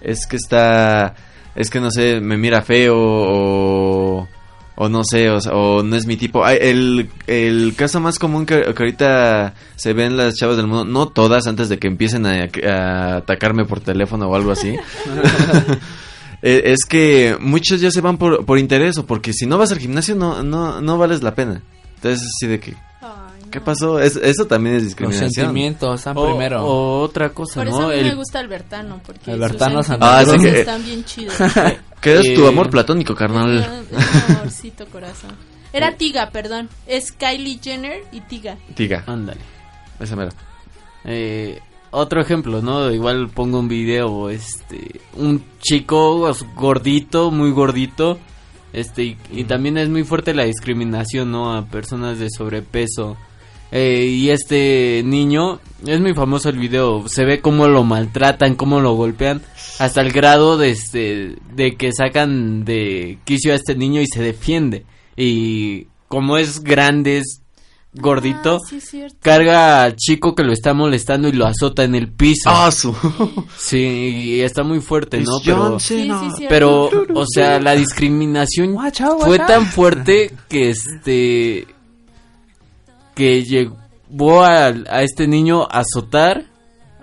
es 0.00 0.26
que 0.26 0.36
está, 0.36 1.14
es 1.54 1.70
que 1.70 1.80
no 1.80 1.90
sé, 1.90 2.20
me 2.20 2.36
mira 2.36 2.60
feo 2.62 2.96
o, 2.98 4.28
o 4.74 4.88
no 4.88 5.02
sé, 5.04 5.30
o, 5.30 5.38
o 5.38 5.82
no 5.84 5.94
es 5.96 6.06
mi 6.06 6.16
tipo. 6.16 6.44
Ay, 6.44 6.58
el, 6.60 7.08
el 7.28 7.74
caso 7.76 8.00
más 8.00 8.18
común 8.18 8.44
que, 8.46 8.60
que 8.62 8.82
ahorita 8.82 9.54
se 9.76 9.92
ven 9.92 10.16
las 10.16 10.34
chavas 10.34 10.56
del 10.56 10.66
mundo, 10.66 10.84
no 10.84 11.06
todas 11.08 11.46
antes 11.46 11.68
de 11.68 11.78
que 11.78 11.86
empiecen 11.86 12.26
a, 12.26 12.48
a 12.68 13.16
atacarme 13.18 13.64
por 13.64 13.78
teléfono 13.80 14.26
o 14.28 14.34
algo 14.34 14.50
así. 14.50 14.74
Eh, 16.42 16.62
es 16.72 16.84
que 16.88 17.36
muchos 17.40 17.80
ya 17.80 17.90
se 17.90 18.00
van 18.00 18.16
por, 18.16 18.44
por 18.46 18.58
interés 18.58 18.96
o 18.98 19.06
porque 19.06 19.32
si 19.32 19.46
no 19.46 19.58
vas 19.58 19.72
al 19.72 19.78
gimnasio 19.78 20.14
no, 20.14 20.42
no, 20.42 20.80
no 20.80 20.98
vales 20.98 21.22
la 21.22 21.34
pena. 21.34 21.62
Entonces 21.96 22.26
así 22.26 22.46
de 22.46 22.58
que, 22.58 22.70
Ay, 23.02 23.42
no. 23.44 23.50
¿qué 23.50 23.60
pasó? 23.60 24.00
Es- 24.00 24.16
eso 24.16 24.46
también 24.46 24.76
es 24.76 24.82
Los 24.82 24.88
discriminación. 24.90 25.30
sentimientos 25.32 26.00
están 26.00 26.16
O, 26.16 26.24
primero. 26.26 26.64
o 26.64 27.00
otra 27.02 27.28
cosa, 27.30 27.56
Por 27.60 27.68
eso 27.68 27.80
¿no? 27.82 27.86
a 27.88 27.90
mí 27.90 27.98
El- 27.98 28.04
me 28.06 28.14
gusta 28.14 28.38
Albertano, 28.38 29.00
porque 29.04 29.32
Albertano 29.32 29.80
Ah, 30.00 30.24
sí 30.24 30.38
que- 30.38 30.60
están 30.60 30.82
bien 30.82 31.04
chidos. 31.04 31.34
¿Qué 32.00 32.18
es 32.20 32.34
tu 32.34 32.46
Eh, 32.46 32.48
amor 32.48 32.70
platónico, 32.70 33.14
carnal? 33.14 33.84
Un 33.90 34.34
amorcito 34.36 34.86
corazón. 34.86 35.32
Era 35.74 35.92
Tiga, 35.96 36.30
perdón. 36.30 36.70
Es 36.86 37.12
Kylie 37.12 37.60
Jenner 37.62 38.02
y 38.12 38.22
Tiga. 38.22 38.56
Diga, 38.74 39.04
Ándale. 39.06 39.40
esa 40.00 40.16
mera. 40.16 40.30
Eh, 41.04 41.60
otro 41.90 42.20
ejemplo, 42.20 42.62
¿no? 42.62 42.90
Igual 42.90 43.28
pongo 43.28 43.58
un 43.58 43.68
video, 43.68 44.30
este, 44.30 45.00
un 45.16 45.42
chico 45.60 46.30
gordito, 46.56 47.30
muy 47.30 47.50
gordito, 47.50 48.18
este, 48.72 49.04
y, 49.04 49.18
y 49.32 49.44
también 49.44 49.78
es 49.78 49.88
muy 49.88 50.04
fuerte 50.04 50.34
la 50.34 50.44
discriminación, 50.44 51.30
¿no? 51.32 51.54
A 51.54 51.66
personas 51.66 52.18
de 52.18 52.28
sobrepeso. 52.30 53.16
Eh, 53.72 54.06
y 54.06 54.30
este 54.30 55.02
niño, 55.04 55.60
es 55.86 56.00
muy 56.00 56.12
famoso 56.12 56.48
el 56.48 56.58
video, 56.58 57.06
se 57.08 57.24
ve 57.24 57.40
cómo 57.40 57.68
lo 57.68 57.84
maltratan, 57.84 58.56
cómo 58.56 58.80
lo 58.80 58.94
golpean, 58.94 59.42
hasta 59.78 60.00
el 60.00 60.12
grado 60.12 60.58
de, 60.58 60.70
este, 60.70 61.36
de 61.54 61.76
que 61.76 61.92
sacan 61.92 62.64
de 62.64 63.18
quicio 63.24 63.52
a 63.52 63.56
este 63.56 63.76
niño 63.76 64.00
y 64.00 64.06
se 64.06 64.22
defiende. 64.22 64.84
Y 65.16 65.86
como 66.08 66.36
es 66.36 66.64
grande, 66.64 67.18
es 67.18 67.39
gordito, 67.92 68.58
Ah, 68.62 68.76
sí, 68.80 69.02
carga 69.20 69.82
al 69.82 69.96
chico 69.96 70.34
que 70.34 70.44
lo 70.44 70.52
está 70.52 70.72
molestando 70.74 71.28
y 71.28 71.32
lo 71.32 71.46
azota 71.46 71.82
en 71.84 71.94
el 71.96 72.08
piso. 72.12 72.48
¡Ah, 72.50 72.70
su! 72.70 72.94
Sí, 73.58 73.78
y 73.78 74.40
está 74.40 74.62
muy 74.62 74.80
fuerte, 74.80 75.20
¿no? 75.20 75.38
Pero, 75.44 75.56
John 75.70 75.80
Sí, 75.80 76.02
Cena. 76.02 76.20
sí, 76.20 76.26
cierto. 76.36 76.48
pero, 76.48 76.90
o 77.20 77.24
sea, 77.26 77.58
la 77.60 77.74
discriminación 77.74 78.76
fue 79.20 79.38
tan 79.38 79.66
fuerte 79.66 80.32
que 80.48 80.70
este 80.70 81.66
que 83.14 83.44
llevó 83.44 84.42
al- 84.44 84.86
a, 84.88 85.02
este 85.02 85.26
niño 85.26 85.64
a 85.64 85.80
azotar 85.80 86.44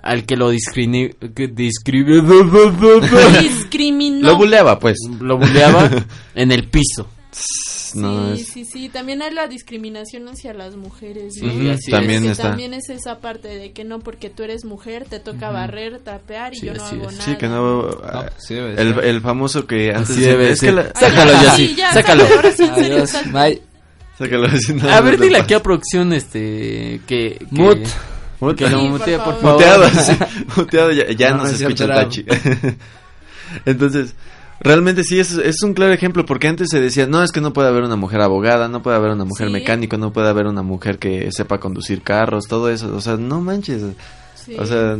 al 0.02 0.24
que 0.24 0.36
lo 0.36 0.48
discrimina 0.50 1.10
que 1.34 1.52
discrimi- 1.54 2.22
Discriminó. 3.40 4.26
Lo 4.28 4.36
buleaba, 4.36 4.78
pues. 4.78 4.96
lo 5.20 5.36
buleaba 5.38 5.90
en 6.34 6.50
el 6.52 6.68
piso. 6.68 7.06
No, 7.94 8.34
sí, 8.36 8.42
es- 8.42 8.48
sí, 8.48 8.64
sí. 8.64 8.88
También 8.88 9.22
hay 9.22 9.32
la 9.32 9.46
discriminación 9.48 10.28
hacia 10.28 10.52
las 10.54 10.76
mujeres. 10.76 11.34
¿no? 11.42 11.52
Ujú, 11.52 11.70
así 11.70 11.90
también 11.90 12.22
Que 12.24 12.30
está. 12.30 12.44
También 12.44 12.74
es 12.74 12.88
esa 12.90 13.18
parte 13.20 13.48
de 13.48 13.72
que 13.72 13.84
no, 13.84 13.98
porque 14.00 14.30
tú 14.30 14.42
eres 14.42 14.64
mujer, 14.64 15.06
te 15.08 15.20
toca 15.20 15.50
barrer, 15.50 16.00
trapear 16.00 16.54
y 16.54 16.58
Sí, 16.58 16.66
yo 16.66 16.74
no 16.74 16.84
hago 16.84 17.08
es. 17.10 17.12
nada. 17.18 17.24
Sí, 17.24 17.36
que 17.36 17.48
no... 17.48 17.82
No, 17.82 17.98
ah, 18.04 18.30
sí 18.38 18.54
debe 18.54 18.80
el, 18.80 18.94
ser. 18.94 19.04
el 19.04 19.20
famoso 19.20 19.66
que 19.66 19.92
antes... 19.94 20.16
Debe 20.16 20.50
es 20.50 20.60
que 20.60 20.72
la- 20.72 20.82
Ay, 20.82 20.90
Sácalo 20.94 21.32
ya, 21.32 21.42
ya, 21.42 21.50
sí, 21.54 21.66
sí, 21.68 21.74
ya, 21.76 21.92
sácalo. 21.92 22.24
Ahora 22.26 22.52
sí, 22.52 22.62
en 22.64 22.74
serio, 22.74 22.94
Adiós. 22.96 23.10
sácalo. 23.10 24.48
No, 24.82 24.90
A 24.90 25.00
ver, 25.00 25.20
dile 25.20 25.38
aquí 25.38 25.54
a 25.54 25.62
producción 25.62 26.12
este 26.12 27.00
que 27.06 27.38
que, 27.38 27.46
Mut. 27.50 27.78
que 28.56 28.68
lo 28.68 28.80
Sí, 28.80 28.88
mutee, 28.88 29.16
por 29.18 29.40
favor. 29.40 29.52
Muteado, 29.54 29.88
sí, 29.90 30.12
muteado, 30.56 30.90
ya, 30.92 31.08
ya 31.12 31.30
No, 31.30 31.36
no, 31.36 31.42
no 31.44 31.48
se 31.50 31.54
es 31.54 31.60
escucha 31.60 31.86
tachi. 31.86 32.24
Entonces, 33.64 34.14
realmente 34.60 35.04
sí 35.04 35.18
es, 35.20 35.32
es 35.32 35.62
un 35.62 35.74
claro 35.74 35.92
ejemplo, 35.92 36.24
porque 36.26 36.48
antes 36.48 36.68
se 36.70 36.80
decía, 36.80 37.06
no, 37.06 37.22
es 37.22 37.30
que 37.32 37.40
no 37.40 37.52
puede 37.52 37.68
haber 37.68 37.82
una 37.84 37.96
mujer 37.96 38.20
abogada, 38.20 38.68
no 38.68 38.82
puede 38.82 38.96
haber 38.96 39.10
una 39.12 39.24
mujer 39.24 39.46
Sí. 39.48 39.52
mecánico, 39.52 39.96
no 39.98 40.12
puede 40.12 40.28
haber 40.28 40.46
una 40.46 40.62
mujer 40.62 40.98
que 40.98 41.30
sepa 41.32 41.58
conducir 41.60 42.02
carros, 42.02 42.44
todo 42.48 42.68
eso, 42.70 42.94
o 42.94 43.00
sea, 43.00 43.16
no 43.16 43.40
manches. 43.40 43.82
Sí. 44.34 44.56
O 44.58 44.64
sea, 44.66 44.96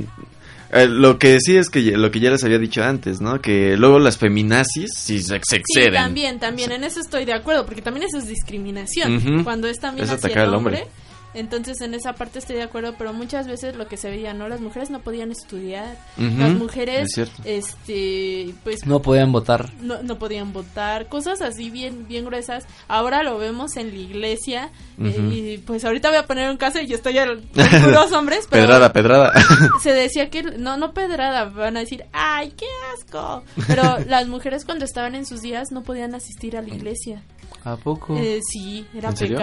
eh, 0.72 0.86
lo 0.86 1.18
que 1.18 1.38
sí 1.40 1.56
es 1.56 1.70
que 1.70 1.82
ya- 1.82 1.96
lo 1.96 2.10
que 2.10 2.20
ya 2.20 2.30
les 2.30 2.44
había 2.44 2.58
dicho 2.58 2.82
antes, 2.84 3.20
¿no? 3.22 3.40
Que 3.40 3.76
luego 3.76 3.98
las 3.98 4.18
feminazis 4.18 4.90
sí 4.94 5.18
se, 5.20 5.36
se 5.36 5.40
Sí, 5.42 5.56
exceden. 5.56 5.94
también, 5.94 6.38
también, 6.38 6.72
en 6.72 6.84
eso 6.84 7.00
estoy 7.00 7.24
de 7.24 7.32
acuerdo, 7.32 7.64
porque 7.64 7.80
también 7.82 8.06
eso 8.06 8.18
es 8.18 8.28
discriminación, 8.28 9.42
cuando 9.44 9.66
es 9.68 9.78
también 9.80 10.04
Es 10.04 10.10
hacia 10.12 10.26
atacar 10.28 10.42
el 10.44 10.48
al 10.50 10.54
hombre. 10.56 10.86
Entonces 11.34 11.80
en 11.80 11.94
esa 11.94 12.14
parte 12.14 12.38
estoy 12.38 12.56
de 12.56 12.62
acuerdo, 12.62 12.94
pero 12.96 13.12
muchas 13.12 13.46
veces 13.46 13.76
lo 13.76 13.86
que 13.86 13.96
se 13.96 14.10
veía, 14.10 14.32
¿no? 14.34 14.48
Las 14.48 14.60
mujeres 14.60 14.90
no 14.90 15.00
podían 15.00 15.30
estudiar, 15.30 15.96
las 16.16 16.50
es 16.50 16.58
mujeres, 16.58 17.08
este, 17.44 18.54
pues 18.64 18.86
No 18.86 19.02
podían 19.02 19.30
votar. 19.32 19.72
no, 19.80 20.02
no 20.02 20.18
podían 20.18 20.52
votar, 20.52 21.08
cosas 21.08 21.40
así 21.42 21.70
bien, 21.70 22.06
bien 22.08 22.24
gruesas. 22.24 22.66
Ahora 22.88 23.22
lo 23.22 23.38
vemos 23.38 23.76
en 23.76 23.90
la 23.90 23.98
iglesia 23.98 24.70
eh, 24.98 25.30
y 25.32 25.58
pues 25.58 25.84
ahorita 25.84 26.08
voy 26.08 26.18
a 26.18 26.26
poner 26.26 26.50
un 26.50 26.56
caso 26.56 26.80
y 26.80 26.86
yo 26.86 26.96
estoy 26.96 27.18
al, 27.18 27.38
puros 27.84 28.12
hombres, 28.12 28.46
pero 28.50 28.64
Pedrada, 28.64 28.92
pedrada. 28.92 29.32
se 29.82 29.92
decía 29.92 30.30
que 30.30 30.42
no, 30.42 30.76
no 30.76 30.92
pedrada, 30.92 31.44
van 31.44 31.76
a 31.76 31.80
decir, 31.80 32.04
ay, 32.12 32.52
qué 32.56 32.66
asco. 32.94 33.42
Pero 33.66 33.98
las 34.06 34.26
mujeres 34.28 34.64
cuando 34.64 34.84
estaban 34.84 35.14
en 35.14 35.26
sus 35.26 35.42
días 35.42 35.68
no 35.70 35.82
podían 35.82 36.14
asistir 36.14 36.56
a 36.56 36.62
la 36.62 36.74
iglesia. 36.74 37.22
¿A 37.64 37.76
poco? 37.76 38.16
Eh, 38.16 38.40
sí, 38.50 38.86
era 38.94 39.10
¿En 39.10 39.16
serio? 39.16 39.38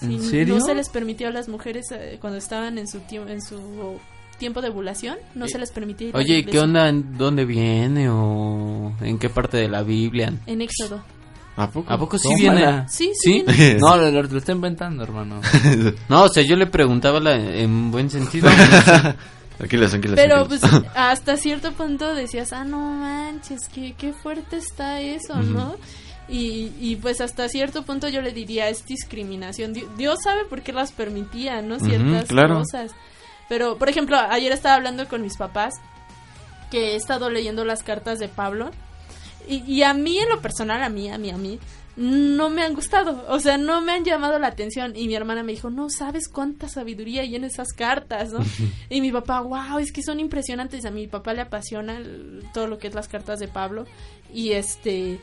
Sí, 0.00 0.14
¿En 0.14 0.22
serio? 0.22 0.54
No 0.56 0.60
se 0.64 0.74
les 0.74 0.88
permitió 0.88 1.28
a 1.28 1.30
las 1.30 1.48
mujeres 1.48 1.86
eh, 1.92 2.18
cuando 2.20 2.38
estaban 2.38 2.78
en 2.78 2.88
su 2.88 3.00
tiempo, 3.00 3.28
en 3.30 3.42
su 3.42 3.98
tiempo 4.38 4.62
de 4.62 4.70
ovulación, 4.70 5.16
no 5.34 5.46
se 5.48 5.58
les 5.58 5.70
permitía 5.70 6.08
ir 6.08 6.14
la 6.14 6.20
Oye, 6.20 6.34
¿y 6.34 6.38
iglesia. 6.38 6.52
¿qué 6.60 6.64
onda? 6.64 6.88
¿En 6.88 7.18
¿Dónde 7.18 7.44
viene 7.44 8.08
o 8.08 8.92
en 9.02 9.18
qué 9.18 9.28
parte 9.28 9.58
de 9.58 9.68
la 9.68 9.82
Biblia? 9.82 10.32
En 10.46 10.62
Éxodo. 10.62 11.02
¿A 11.56 11.68
poco? 11.68 11.92
¿A 11.92 11.98
poco 11.98 12.16
sí 12.18 12.28
viene? 12.38 12.88
Sí, 12.88 13.12
¿Sí? 13.14 13.44
sí. 13.44 13.52
viene. 13.54 13.74
No, 13.80 13.96
lo, 13.98 14.10
lo- 14.10 14.22
lo 14.22 14.38
está 14.38 14.52
inventando, 14.52 15.02
hermano. 15.02 15.40
No, 16.08 16.22
o 16.24 16.28
sea, 16.28 16.42
yo 16.42 16.56
le 16.56 16.66
preguntaba 16.66 17.20
la- 17.20 17.36
en 17.36 17.90
buen 17.90 18.08
sentido. 18.08 18.48
Tranquilas, 19.58 19.90
tranquilas. 19.90 20.16
Pero 20.18 20.48
pues 20.48 20.60
tranquilas. 20.60 20.92
hasta 20.96 21.36
cierto 21.36 21.72
punto 21.72 22.14
decías, 22.14 22.54
ah, 22.54 22.64
no 22.64 22.78
manches, 22.78 23.60
qué, 23.74 23.94
qué 23.98 24.14
fuerte 24.14 24.56
está 24.56 25.02
eso, 25.02 25.34
¿no? 25.42 25.74
Y, 26.30 26.72
y 26.80 26.96
pues 26.96 27.20
hasta 27.20 27.48
cierto 27.48 27.82
punto 27.82 28.08
yo 28.08 28.22
le 28.22 28.32
diría, 28.32 28.68
es 28.68 28.86
discriminación. 28.86 29.72
Di- 29.72 29.86
Dios 29.96 30.20
sabe 30.22 30.44
por 30.44 30.62
qué 30.62 30.72
las 30.72 30.92
permitía, 30.92 31.60
¿no? 31.60 31.80
Ciertas 31.80 32.28
claro. 32.28 32.58
cosas. 32.60 32.92
Pero, 33.48 33.76
por 33.78 33.88
ejemplo, 33.88 34.16
ayer 34.16 34.52
estaba 34.52 34.76
hablando 34.76 35.08
con 35.08 35.22
mis 35.22 35.36
papás 35.36 35.74
que 36.70 36.92
he 36.92 36.96
estado 36.96 37.30
leyendo 37.30 37.64
las 37.64 37.82
cartas 37.82 38.20
de 38.20 38.28
Pablo. 38.28 38.70
Y, 39.48 39.64
y 39.66 39.82
a 39.82 39.92
mí, 39.92 40.18
en 40.18 40.28
lo 40.28 40.40
personal, 40.40 40.82
a 40.84 40.88
mí, 40.88 41.10
a 41.10 41.18
mí, 41.18 41.30
a 41.30 41.36
mí, 41.36 41.58
no 41.96 42.48
me 42.48 42.62
han 42.62 42.74
gustado, 42.74 43.24
o 43.28 43.40
sea, 43.40 43.58
no 43.58 43.80
me 43.80 43.90
han 43.92 44.04
llamado 44.04 44.38
la 44.38 44.46
atención. 44.46 44.94
Y 44.94 45.08
mi 45.08 45.16
hermana 45.16 45.42
me 45.42 45.50
dijo, 45.50 45.68
no 45.68 45.90
sabes 45.90 46.28
cuánta 46.28 46.68
sabiduría 46.68 47.22
hay 47.22 47.34
en 47.34 47.42
esas 47.42 47.72
cartas, 47.72 48.30
¿no? 48.32 48.38
y 48.88 49.00
mi 49.00 49.10
papá, 49.10 49.40
wow, 49.40 49.78
es 49.80 49.90
que 49.90 50.04
son 50.04 50.20
impresionantes. 50.20 50.84
A 50.84 50.92
mi 50.92 51.08
papá 51.08 51.34
le 51.34 51.40
apasiona 51.40 51.96
el- 51.96 52.44
todo 52.54 52.68
lo 52.68 52.78
que 52.78 52.86
es 52.86 52.94
las 52.94 53.08
cartas 53.08 53.40
de 53.40 53.48
Pablo. 53.48 53.84
Y 54.32 54.52
este... 54.52 55.18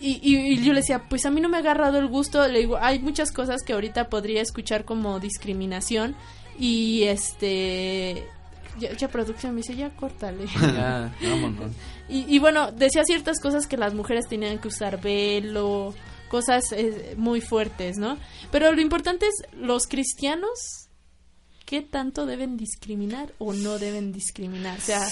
Y, 0.00 0.20
y- 0.22 0.52
y 0.54 0.62
yo 0.64 0.72
le 0.72 0.80
decía, 0.80 1.02
pues 1.08 1.26
a 1.26 1.30
mí 1.30 1.40
no 1.40 1.48
me 1.48 1.56
ha 1.56 1.60
agarrado 1.60 1.98
el 1.98 2.06
gusto. 2.06 2.46
Le 2.46 2.60
digo, 2.60 2.78
hay 2.80 2.98
muchas 3.00 3.32
cosas 3.32 3.62
que 3.62 3.72
ahorita 3.72 4.08
podría 4.08 4.40
escuchar 4.42 4.84
como 4.84 5.18
discriminación. 5.20 6.14
Y 6.58 7.04
este... 7.04 8.24
Ya, 8.78 8.92
ya 8.92 9.08
producción 9.08 9.54
me 9.54 9.62
dice, 9.62 9.74
ya 9.74 9.90
córtale. 9.90 10.46
Ya, 10.60 11.12
vámonos. 11.22 11.72
Y, 12.10 12.24
y 12.34 12.38
bueno, 12.38 12.72
decía 12.72 13.04
ciertas 13.04 13.38
cosas 13.38 13.66
que 13.66 13.76
las 13.76 13.92
mujeres 13.92 14.26
tenían 14.28 14.56
que 14.58 14.68
usar 14.68 14.98
velo, 14.98 15.92
cosas 16.30 16.72
eh, 16.72 17.12
muy 17.18 17.42
fuertes, 17.42 17.98
¿no? 17.98 18.16
Pero 18.50 18.72
lo 18.72 18.80
importante 18.80 19.26
es, 19.26 19.34
los 19.54 19.86
cristianos, 19.86 20.87
¿qué 21.68 21.82
tanto 21.82 22.24
deben 22.24 22.56
discriminar 22.56 23.34
o 23.36 23.52
no 23.52 23.78
deben 23.78 24.10
discriminar? 24.10 24.78
O 24.78 24.80
sea, 24.80 25.02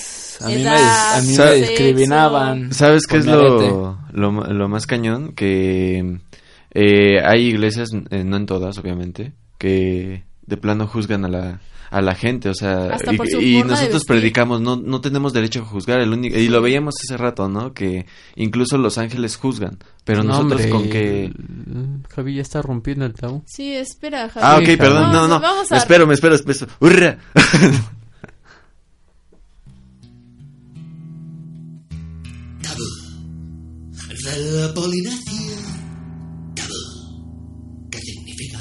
A 0.41 0.49
mí 0.49 0.55
me, 0.55 0.69
a 0.71 1.21
mí 1.23 1.37
me 1.37 1.55
discriminaban. 1.57 2.73
¿Sabes 2.73 3.07
qué 3.07 3.19
es 3.19 3.27
lo, 3.27 3.99
lo, 4.11 4.31
lo 4.33 4.69
más 4.69 4.87
cañón? 4.87 5.35
Que 5.35 6.19
eh, 6.73 7.21
hay 7.23 7.49
iglesias, 7.49 7.91
eh, 8.09 8.25
no 8.25 8.39
en 8.39 8.47
todas, 8.47 8.79
obviamente, 8.79 9.35
que 9.59 10.25
de 10.47 10.57
plano 10.57 10.87
juzgan 10.87 11.27
a 11.27 11.29
la, 11.29 11.61
a 11.91 12.01
la 12.03 12.15
gente, 12.15 12.49
o 12.49 12.55
sea, 12.55 12.91
Hasta 12.93 13.13
y, 13.13 13.17
por 13.17 13.29
su 13.29 13.41
y 13.41 13.59
forma 13.59 13.75
de 13.75 13.81
nosotros 13.81 14.05
predicamos, 14.05 14.61
no, 14.61 14.77
no 14.77 15.01
tenemos 15.01 15.33
derecho 15.33 15.61
a 15.63 15.65
juzgar, 15.65 16.01
el 16.01 16.13
único, 16.13 16.37
y 16.37 16.49
lo 16.49 16.61
veíamos 16.63 16.95
hace 17.03 17.17
rato, 17.17 17.49
¿no? 17.49 17.73
Que 17.73 18.07
incluso 18.35 18.77
los 18.79 18.99
ángeles 18.99 19.37
juzgan, 19.37 19.79
pero 20.05 20.23
No, 20.23 20.31
nosotros 20.43 20.61
hombre, 20.63 20.71
con 20.71 20.89
que... 20.89 21.33
Javi 22.15 22.35
ya 22.37 22.43
está 22.43 22.63
rompiendo 22.63 23.05
el 23.07 23.15
tabú. 23.15 23.43
sí, 23.47 23.73
espera, 23.75 24.29
Javi. 24.29 24.47
Ah, 24.49 24.57
ok, 24.59 24.67
Sí, 24.67 24.77
perdón, 24.77 25.03
no, 25.13 25.13
vamos- 25.13 25.29
no, 25.29 25.41
vamos 25.41 25.71
me 25.71 25.77
a- 25.77 25.81
espero, 25.81 26.07
me 26.07 26.15
espero, 26.15 26.37
me 26.45 26.53
espero. 26.53 26.73
¡Hurra! 26.81 27.19
de 34.25 34.61
la 34.61 34.75
Polinesia. 34.75 35.57
Tabú, 36.55 37.89
que 37.91 37.99
significa 38.01 38.59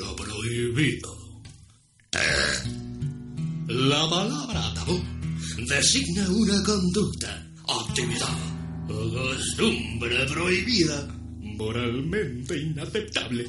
lo 0.00 0.16
prohibido. 0.16 1.07
La 3.88 4.06
palabra 4.10 4.74
tabú 4.74 5.00
designa 5.66 6.28
una 6.28 6.62
conducta, 6.62 7.42
actividad 7.66 8.38
o 8.90 9.10
costumbre 9.10 10.26
prohibida, 10.26 11.08
moralmente 11.40 12.58
inaceptable, 12.58 13.48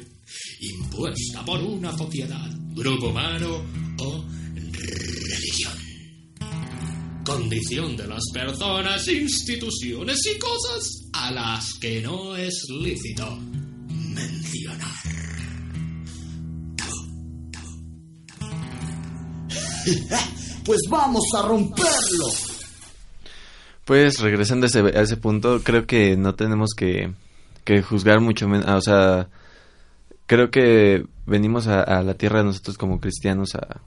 impuesta 0.60 1.44
por 1.44 1.60
una 1.60 1.94
sociedad, 1.94 2.50
grupo 2.74 3.08
humano 3.10 3.62
o 3.98 4.24
religión 4.54 5.78
condición 7.22 7.94
de 7.98 8.06
las 8.06 8.24
personas, 8.32 9.06
instituciones 9.08 10.18
y 10.34 10.38
cosas 10.38 11.10
a 11.12 11.30
las 11.32 11.74
que 11.74 12.00
no 12.00 12.34
es 12.34 12.66
lícito 12.70 13.38
mencionar. 13.90 15.09
pues 20.64 20.80
vamos 20.88 21.24
a 21.36 21.42
romperlo. 21.42 22.26
Pues 23.84 24.20
regresando 24.20 24.66
a 24.66 25.00
ese, 25.00 25.16
punto, 25.16 25.62
creo 25.64 25.86
que 25.86 26.16
no 26.16 26.34
tenemos 26.34 26.70
que, 26.76 27.12
que 27.64 27.82
juzgar 27.82 28.20
mucho 28.20 28.46
menos, 28.46 28.66
o 28.68 28.80
sea, 28.80 29.28
creo 30.26 30.50
que 30.50 31.04
venimos 31.26 31.66
a, 31.66 32.02
la 32.02 32.14
tierra 32.14 32.44
nosotros 32.44 32.78
como 32.78 33.00
cristianos 33.00 33.56
a, 33.56 33.80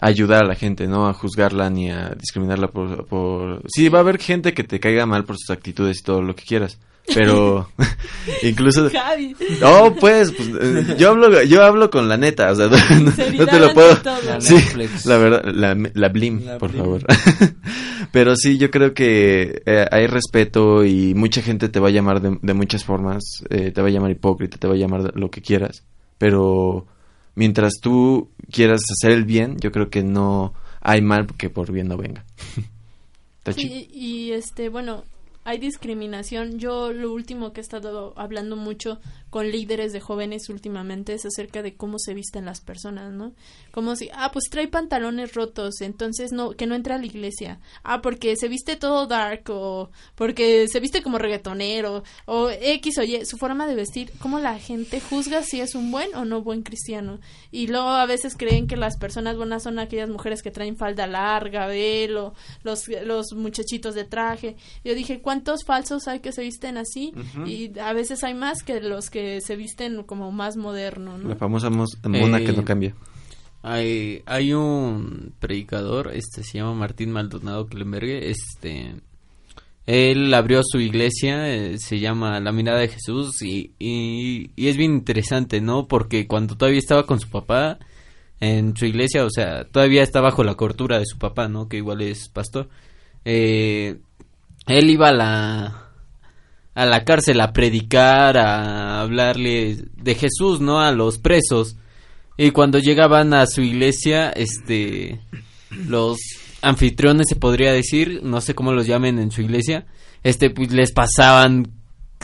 a 0.00 0.06
ayudar 0.06 0.44
a 0.44 0.46
la 0.46 0.54
gente, 0.54 0.86
no 0.86 1.08
a 1.08 1.14
juzgarla 1.14 1.68
ni 1.68 1.90
a 1.90 2.10
discriminarla 2.10 2.68
por, 2.68 3.06
por... 3.06 3.62
Sí, 3.68 3.88
va 3.88 3.98
a 3.98 4.02
haber 4.02 4.18
gente 4.18 4.54
que 4.54 4.62
te 4.62 4.78
caiga 4.78 5.04
mal 5.04 5.24
por 5.24 5.36
sus 5.36 5.50
actitudes 5.50 5.98
y 5.98 6.04
todo 6.04 6.22
lo 6.22 6.36
que 6.36 6.44
quieras, 6.44 6.78
pero 7.14 7.68
incluso... 8.42 8.88
Javi. 8.90 9.34
Oh, 9.62 9.94
pues, 9.98 10.32
pues, 10.32 10.48
eh, 10.60 10.96
yo 10.98 11.10
hablo, 11.10 11.42
yo 11.42 11.62
hablo 11.64 11.90
con 11.90 12.08
la 12.08 12.16
neta, 12.16 12.50
o 12.52 12.54
sea, 12.54 12.68
no, 12.68 12.76
no- 13.00 13.12
no 13.38 13.46
te 13.46 13.58
lo 13.60 13.72
puedo. 13.74 13.98
La 14.24 14.40
Sí, 14.40 14.54
Netflix. 14.54 15.06
la 15.06 15.16
verdad, 15.18 15.44
la, 15.52 15.76
la 15.94 16.08
Blim, 16.08 16.44
La 16.44 16.58
por 16.58 16.70
Blim. 16.70 16.82
favor. 16.82 17.02
Pero 18.12 18.36
sí, 18.36 18.58
yo 18.58 18.70
creo 18.70 18.94
que 18.94 19.62
eh, 19.64 19.86
hay 19.90 20.06
respeto 20.06 20.84
y 20.84 21.14
mucha 21.14 21.40
gente 21.42 21.68
te 21.68 21.80
va 21.80 21.88
a 21.88 21.92
llamar 21.92 22.20
de, 22.20 22.38
de 22.40 22.54
muchas 22.54 22.84
formas, 22.84 23.22
eh, 23.50 23.70
te 23.70 23.80
va 23.82 23.88
a 23.88 23.90
llamar 23.90 24.10
hipócrita, 24.10 24.58
te 24.58 24.66
va 24.68 24.74
a 24.74 24.78
llamar 24.78 25.12
lo 25.16 25.30
que 25.30 25.40
quieras, 25.40 25.84
pero 26.18 26.86
mientras 27.34 27.74
tú 27.80 28.30
quieras 28.50 28.82
hacer 28.90 29.12
el 29.12 29.24
bien, 29.24 29.56
yo 29.60 29.72
creo 29.72 29.88
que 29.88 30.02
no 30.02 30.52
hay 30.82 31.00
mal 31.00 31.26
que 31.38 31.48
por 31.50 31.72
bien 31.72 31.88
no 31.88 31.96
venga. 31.96 32.24
Está 33.38 33.54
chido. 33.54 33.74
Sí, 33.74 33.88
y 33.92 34.32
este, 34.32 34.68
bueno, 34.68 35.04
hay 35.44 35.58
discriminación. 35.58 36.58
Yo 36.58 36.92
lo 36.92 37.12
último 37.12 37.52
que 37.52 37.60
he 37.60 37.62
estado 37.62 38.12
hablando 38.16 38.56
mucho 38.56 39.00
con 39.32 39.50
líderes 39.50 39.94
de 39.94 40.00
jóvenes 40.00 40.50
últimamente 40.50 41.14
es 41.14 41.24
acerca 41.24 41.62
de 41.62 41.74
cómo 41.74 41.98
se 41.98 42.12
visten 42.12 42.44
las 42.44 42.60
personas, 42.60 43.14
¿no? 43.14 43.32
Como 43.70 43.96
si, 43.96 44.10
ah, 44.12 44.30
pues 44.30 44.50
trae 44.50 44.68
pantalones 44.68 45.32
rotos, 45.32 45.80
entonces 45.80 46.32
no, 46.32 46.50
que 46.50 46.66
no 46.66 46.74
entra 46.74 46.96
a 46.96 46.98
la 46.98 47.06
iglesia. 47.06 47.58
Ah, 47.82 48.02
porque 48.02 48.36
se 48.36 48.48
viste 48.48 48.76
todo 48.76 49.06
dark 49.06 49.44
o 49.48 49.90
porque 50.16 50.68
se 50.68 50.80
viste 50.80 51.02
como 51.02 51.16
reggaetonero 51.16 52.02
o 52.26 52.50
X 52.50 52.98
o 52.98 53.04
Y, 53.04 53.24
su 53.24 53.38
forma 53.38 53.66
de 53.66 53.74
vestir, 53.74 54.12
cómo 54.18 54.38
la 54.38 54.58
gente 54.58 55.00
juzga 55.00 55.42
si 55.42 55.62
es 55.62 55.74
un 55.74 55.90
buen 55.90 56.14
o 56.14 56.26
no 56.26 56.42
buen 56.42 56.60
cristiano. 56.60 57.18
Y 57.50 57.68
luego 57.68 57.88
a 57.88 58.04
veces 58.04 58.36
creen 58.36 58.66
que 58.66 58.76
las 58.76 58.98
personas 58.98 59.38
buenas 59.38 59.62
son 59.62 59.78
aquellas 59.78 60.10
mujeres 60.10 60.42
que 60.42 60.50
traen 60.50 60.76
falda 60.76 61.06
larga, 61.06 61.66
velo, 61.68 62.34
los, 62.64 62.86
los 62.86 63.32
muchachitos 63.32 63.94
de 63.94 64.04
traje. 64.04 64.56
Yo 64.84 64.94
dije, 64.94 65.22
¿cuántos 65.22 65.64
falsos 65.64 66.06
hay 66.06 66.20
que 66.20 66.32
se 66.32 66.42
visten 66.42 66.76
así? 66.76 67.14
Y 67.46 67.78
a 67.78 67.94
veces 67.94 68.22
hay 68.24 68.34
más 68.34 68.62
que 68.62 68.78
los 68.82 69.08
que 69.08 69.21
se 69.40 69.56
visten 69.56 70.02
como 70.04 70.32
más 70.32 70.56
moderno, 70.56 71.18
¿no? 71.18 71.28
La 71.28 71.36
famosa 71.36 71.70
mos- 71.70 71.98
mona 72.06 72.38
Eh, 72.40 72.44
que 72.44 72.52
no 72.52 72.64
cambia. 72.64 72.94
Hay, 73.62 74.22
hay 74.26 74.52
un 74.54 75.32
predicador, 75.38 76.10
este 76.14 76.42
se 76.42 76.58
llama 76.58 76.74
Martín 76.74 77.12
Maldonado 77.12 77.66
Klembergue, 77.66 78.30
este 78.30 78.94
él 79.86 80.32
abrió 80.34 80.62
su 80.64 80.78
iglesia, 80.80 81.48
eh, 81.52 81.76
se 81.78 81.98
llama 81.98 82.38
La 82.40 82.52
Mirada 82.52 82.78
de 82.80 82.88
Jesús 82.88 83.42
y, 83.42 83.72
y, 83.80 84.50
y 84.56 84.68
es 84.68 84.76
bien 84.76 84.92
interesante, 84.94 85.60
¿no? 85.60 85.86
Porque 85.88 86.26
cuando 86.28 86.56
todavía 86.56 86.78
estaba 86.78 87.04
con 87.04 87.18
su 87.18 87.28
papá 87.30 87.78
en 88.40 88.76
su 88.76 88.86
iglesia, 88.86 89.24
o 89.24 89.30
sea, 89.30 89.64
todavía 89.64 90.02
está 90.04 90.20
bajo 90.20 90.44
la 90.44 90.54
cortura 90.54 90.98
de 90.98 91.06
su 91.06 91.18
papá, 91.18 91.48
¿no? 91.48 91.68
Que 91.68 91.78
igual 91.78 92.00
es 92.00 92.28
pastor. 92.28 92.68
Eh, 93.24 93.98
él 94.66 94.90
iba 94.90 95.08
a 95.08 95.12
la 95.12 95.81
a 96.74 96.86
la 96.86 97.04
cárcel 97.04 97.40
a 97.40 97.52
predicar, 97.52 98.38
a 98.38 99.00
hablarle 99.02 99.78
de 99.96 100.14
Jesús, 100.14 100.60
¿no? 100.60 100.80
A 100.80 100.92
los 100.92 101.18
presos. 101.18 101.76
Y 102.36 102.50
cuando 102.50 102.78
llegaban 102.78 103.34
a 103.34 103.46
su 103.46 103.60
iglesia, 103.60 104.30
este, 104.30 105.20
los 105.70 106.18
anfitriones 106.62 107.26
se 107.28 107.36
podría 107.36 107.72
decir, 107.72 108.20
no 108.22 108.40
sé 108.40 108.54
cómo 108.54 108.72
los 108.72 108.86
llamen 108.86 109.18
en 109.18 109.30
su 109.30 109.42
iglesia, 109.42 109.86
este, 110.22 110.50
pues 110.50 110.72
les 110.72 110.92
pasaban, 110.92 111.72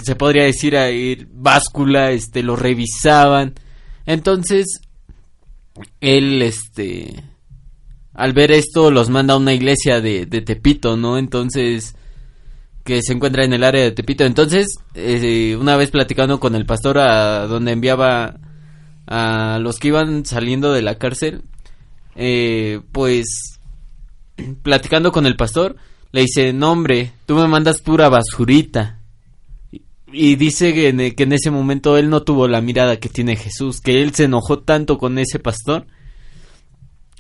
se 0.03 0.15
podría 0.15 0.45
decir 0.45 0.77
ahí, 0.77 1.27
báscula, 1.31 2.11
este, 2.13 2.43
los 2.43 2.59
revisaban. 2.59 3.55
Entonces, 4.07 4.81
él, 6.01 6.41
este, 6.41 7.23
al 8.15 8.33
ver 8.33 8.53
esto, 8.53 8.91
los 8.91 9.11
manda 9.11 9.35
a 9.35 9.39
una 9.39 9.53
iglesia 9.53 10.01
de, 10.01 10.25
de 10.25 10.41
Tepito, 10.41 10.97
¿no? 10.97 11.19
Entonces, 11.19 11.95
que 12.89 13.03
se 13.03 13.13
encuentra 13.13 13.45
en 13.45 13.53
el 13.53 13.65
área 13.65 13.83
de 13.83 13.93
Tepito. 13.93 14.25
Entonces, 14.25 14.67
eh, 14.95 15.59
una 15.61 15.77
vez 15.77 15.91
platicando 15.91 16.41
con 16.41 16.55
el 16.55 16.65
pastor 16.65 16.97
a 16.97 17.47
donde 17.47 17.73
enviaba 17.73 18.41
a 19.07 19.59
los 19.61 19.79
que 19.79 19.89
iban 19.89 20.25
saliendo 20.25 20.73
de 20.73 20.81
la 20.81 20.95
cárcel, 20.95 21.43
eh, 22.17 22.81
pues 22.91 23.61
platicando 24.63 25.13
con 25.13 25.27
el 25.27 25.37
pastor, 25.37 25.77
le 26.13 26.23
dice, 26.23 26.55
no 26.55 26.73
hombre, 26.73 27.13
tú 27.27 27.35
me 27.35 27.47
mandas 27.47 27.83
pura 27.83 28.09
basurita. 28.09 29.01
Y- 30.11 30.37
dice 30.37 30.73
que 30.73 30.89
en 30.89 31.33
ese 31.35 31.51
momento 31.51 31.99
él 31.99 32.09
no 32.09 32.23
tuvo 32.23 32.49
la 32.49 32.63
mirada 32.63 32.97
que 32.97 33.11
tiene 33.11 33.37
Jesús, 33.37 33.83
que 33.83 34.01
él 34.01 34.15
se 34.15 34.25
enojó 34.25 34.61
tanto 34.61 34.97
con 34.97 35.19
ese 35.19 35.39
pastor 35.39 35.87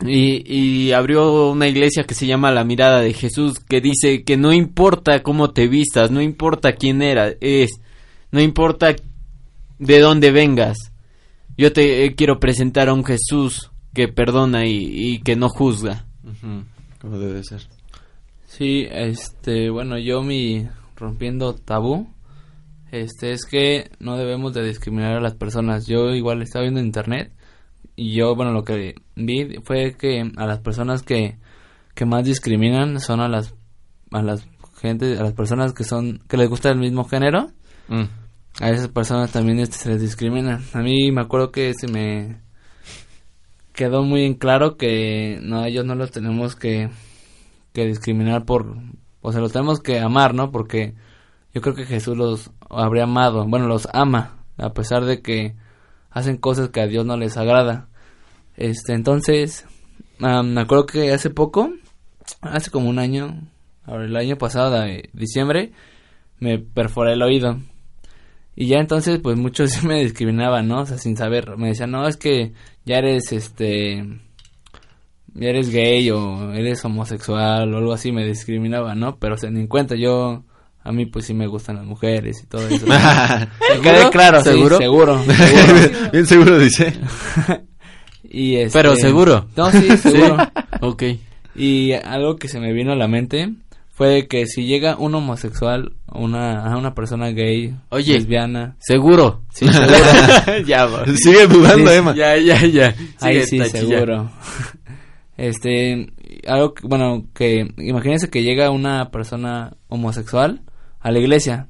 y, 0.04 0.42
y 0.46 0.92
abrió 0.92 1.50
una 1.50 1.68
iglesia 1.68 2.04
que 2.04 2.14
se 2.14 2.26
llama 2.26 2.52
La 2.52 2.64
Mirada 2.64 3.00
de 3.00 3.12
Jesús, 3.12 3.58
que 3.60 3.80
dice 3.80 4.22
que 4.24 4.36
no 4.36 4.52
importa 4.52 5.22
cómo 5.22 5.50
te 5.50 5.66
vistas, 5.66 6.10
no 6.10 6.22
importa 6.22 6.72
quién 6.72 7.02
era, 7.02 7.32
es, 7.40 7.80
no 8.30 8.40
importa 8.40 8.94
de 9.78 10.00
dónde 10.00 10.30
vengas. 10.30 10.92
Yo 11.56 11.72
te 11.72 12.04
eh, 12.04 12.14
quiero 12.14 12.38
presentar 12.38 12.88
a 12.88 12.94
un 12.94 13.04
Jesús 13.04 13.70
que 13.92 14.06
perdona 14.06 14.66
y, 14.66 14.88
y 14.90 15.18
que 15.20 15.34
no 15.34 15.48
juzga. 15.48 16.06
Como 17.00 17.18
debe 17.18 17.42
ser. 17.42 17.62
Sí, 18.46 18.86
este, 18.90 19.70
bueno, 19.70 19.98
yo 19.98 20.22
mi 20.22 20.68
rompiendo 20.96 21.54
tabú, 21.54 22.08
este 22.90 23.32
es 23.32 23.44
que 23.44 23.90
no 23.98 24.16
debemos 24.16 24.54
de 24.54 24.64
discriminar 24.64 25.16
a 25.16 25.20
las 25.20 25.34
personas. 25.34 25.86
Yo 25.86 26.14
igual 26.14 26.42
estaba 26.42 26.62
viendo 26.62 26.80
en 26.80 26.86
internet 26.86 27.32
y 27.98 28.14
yo, 28.14 28.36
bueno, 28.36 28.52
lo 28.52 28.62
que 28.62 28.94
vi 29.16 29.58
fue 29.64 29.96
que 29.98 30.30
a 30.36 30.46
las 30.46 30.60
personas 30.60 31.02
que, 31.02 31.36
que 31.96 32.06
más 32.06 32.24
discriminan 32.24 33.00
son 33.00 33.20
a 33.20 33.28
las 33.28 33.56
a 34.12 34.22
las 34.22 34.46
gente, 34.80 35.18
a 35.18 35.22
las 35.24 35.32
personas 35.32 35.72
que 35.72 35.82
son 35.82 36.22
que 36.28 36.36
les 36.36 36.48
gusta 36.48 36.70
el 36.70 36.78
mismo 36.78 37.02
género. 37.02 37.48
Mm. 37.88 38.04
A 38.60 38.70
esas 38.70 38.86
personas 38.88 39.32
también 39.32 39.58
este, 39.58 39.78
se 39.78 39.88
les 39.88 40.00
discrimina. 40.00 40.60
A 40.74 40.78
mí 40.78 41.10
me 41.10 41.22
acuerdo 41.22 41.50
que 41.50 41.72
se 41.74 41.88
me 41.88 42.40
quedó 43.72 44.04
muy 44.04 44.24
en 44.24 44.34
claro 44.34 44.76
que 44.76 45.40
no, 45.42 45.64
ellos 45.64 45.84
no 45.84 45.96
los 45.96 46.12
tenemos 46.12 46.54
que, 46.54 46.90
que 47.72 47.84
discriminar 47.84 48.44
por, 48.44 48.76
o 49.22 49.32
sea, 49.32 49.40
los 49.40 49.52
tenemos 49.52 49.80
que 49.80 49.98
amar, 49.98 50.34
¿no? 50.34 50.52
Porque 50.52 50.94
yo 51.52 51.60
creo 51.62 51.74
que 51.74 51.84
Jesús 51.84 52.16
los 52.16 52.52
habría 52.70 53.04
amado, 53.04 53.44
bueno, 53.48 53.66
los 53.66 53.88
ama, 53.92 54.36
a 54.56 54.72
pesar 54.72 55.04
de 55.04 55.20
que 55.20 55.56
hacen 56.10 56.36
cosas 56.36 56.70
que 56.70 56.80
a 56.80 56.86
Dios 56.86 57.04
no 57.04 57.16
les 57.16 57.36
agrada. 57.36 57.88
Este, 58.56 58.92
entonces, 58.92 59.66
me 60.18 60.60
acuerdo 60.60 60.86
que 60.86 61.12
hace 61.12 61.30
poco, 61.30 61.70
hace 62.40 62.70
como 62.70 62.88
un 62.88 62.98
año, 62.98 63.48
el 63.86 64.16
año 64.16 64.36
pasado, 64.36 64.84
diciembre, 65.12 65.72
me 66.40 66.58
perforé 66.58 67.14
el 67.14 67.22
oído. 67.22 67.58
Y 68.60 68.66
ya 68.66 68.78
entonces, 68.78 69.20
pues 69.20 69.36
muchos 69.36 69.82
me 69.84 70.02
discriminaban, 70.02 70.66
¿no? 70.66 70.80
O 70.80 70.86
sea, 70.86 70.98
sin 70.98 71.16
saber. 71.16 71.56
Me 71.56 71.68
decían, 71.68 71.92
no, 71.92 72.08
es 72.08 72.16
que 72.16 72.52
ya 72.84 72.98
eres, 72.98 73.30
este, 73.32 74.04
ya 75.34 75.48
eres 75.48 75.70
gay 75.70 76.10
o 76.10 76.52
eres 76.52 76.84
homosexual 76.84 77.72
o 77.72 77.78
algo 77.78 77.92
así, 77.92 78.10
me 78.10 78.26
discriminaban, 78.26 78.98
¿no? 78.98 79.18
Pero 79.18 79.36
se 79.36 79.50
ni 79.50 79.60
en 79.60 79.68
cuenta, 79.68 79.94
yo, 79.94 80.44
a 80.82 80.92
mí 80.92 81.06
pues 81.06 81.26
sí 81.26 81.34
me 81.34 81.46
gustan 81.46 81.76
las 81.76 81.84
mujeres 81.84 82.42
y 82.42 82.46
todo 82.46 82.66
eso. 82.68 82.86
Me 82.86 83.80
quedé 83.82 84.08
claro, 84.10 84.42
sí, 84.42 84.50
¿Seguro? 84.50 84.78
seguro, 84.78 85.22
seguro. 85.26 85.90
Bien 86.12 86.26
seguro 86.26 86.58
dice. 86.58 86.92
Y 88.30 88.56
este, 88.56 88.78
Pero 88.78 88.94
seguro. 88.94 89.46
No, 89.56 89.70
sí, 89.70 89.96
seguro. 89.96 90.36
Ok. 90.82 91.02
Y 91.56 91.92
algo 91.92 92.36
que 92.36 92.48
se 92.48 92.60
me 92.60 92.74
vino 92.74 92.92
a 92.92 92.96
la 92.96 93.08
mente 93.08 93.54
fue 93.90 94.26
que 94.28 94.44
si 94.46 94.66
llega 94.66 94.96
un 94.98 95.14
homosexual, 95.14 95.92
una, 96.12 96.62
a 96.70 96.76
una 96.76 96.94
persona 96.94 97.30
gay, 97.30 97.74
Oye. 97.88 98.12
lesbiana, 98.14 98.76
Seguro. 98.80 99.44
sí, 99.50 99.66
seguro. 99.66 99.94
ya. 100.66 100.88
Sigue 101.16 101.46
dudando, 101.46 101.90
Sí, 101.90 101.96
Emma. 101.96 102.14
Ya, 102.14 102.36
ya, 102.36 102.66
ya. 102.66 102.94
Ahí 103.20 103.44
sí, 103.46 103.64
seguro. 103.64 104.30
Este, 105.38 106.12
algo 106.46 106.74
que, 106.74 106.86
bueno, 106.86 107.24
que 107.34 107.66
imagínense 107.78 108.28
que 108.28 108.42
llega 108.42 108.70
una 108.70 109.10
persona 109.10 109.72
homosexual 109.88 110.60
a 111.08 111.12
la 111.12 111.18
iglesia. 111.18 111.68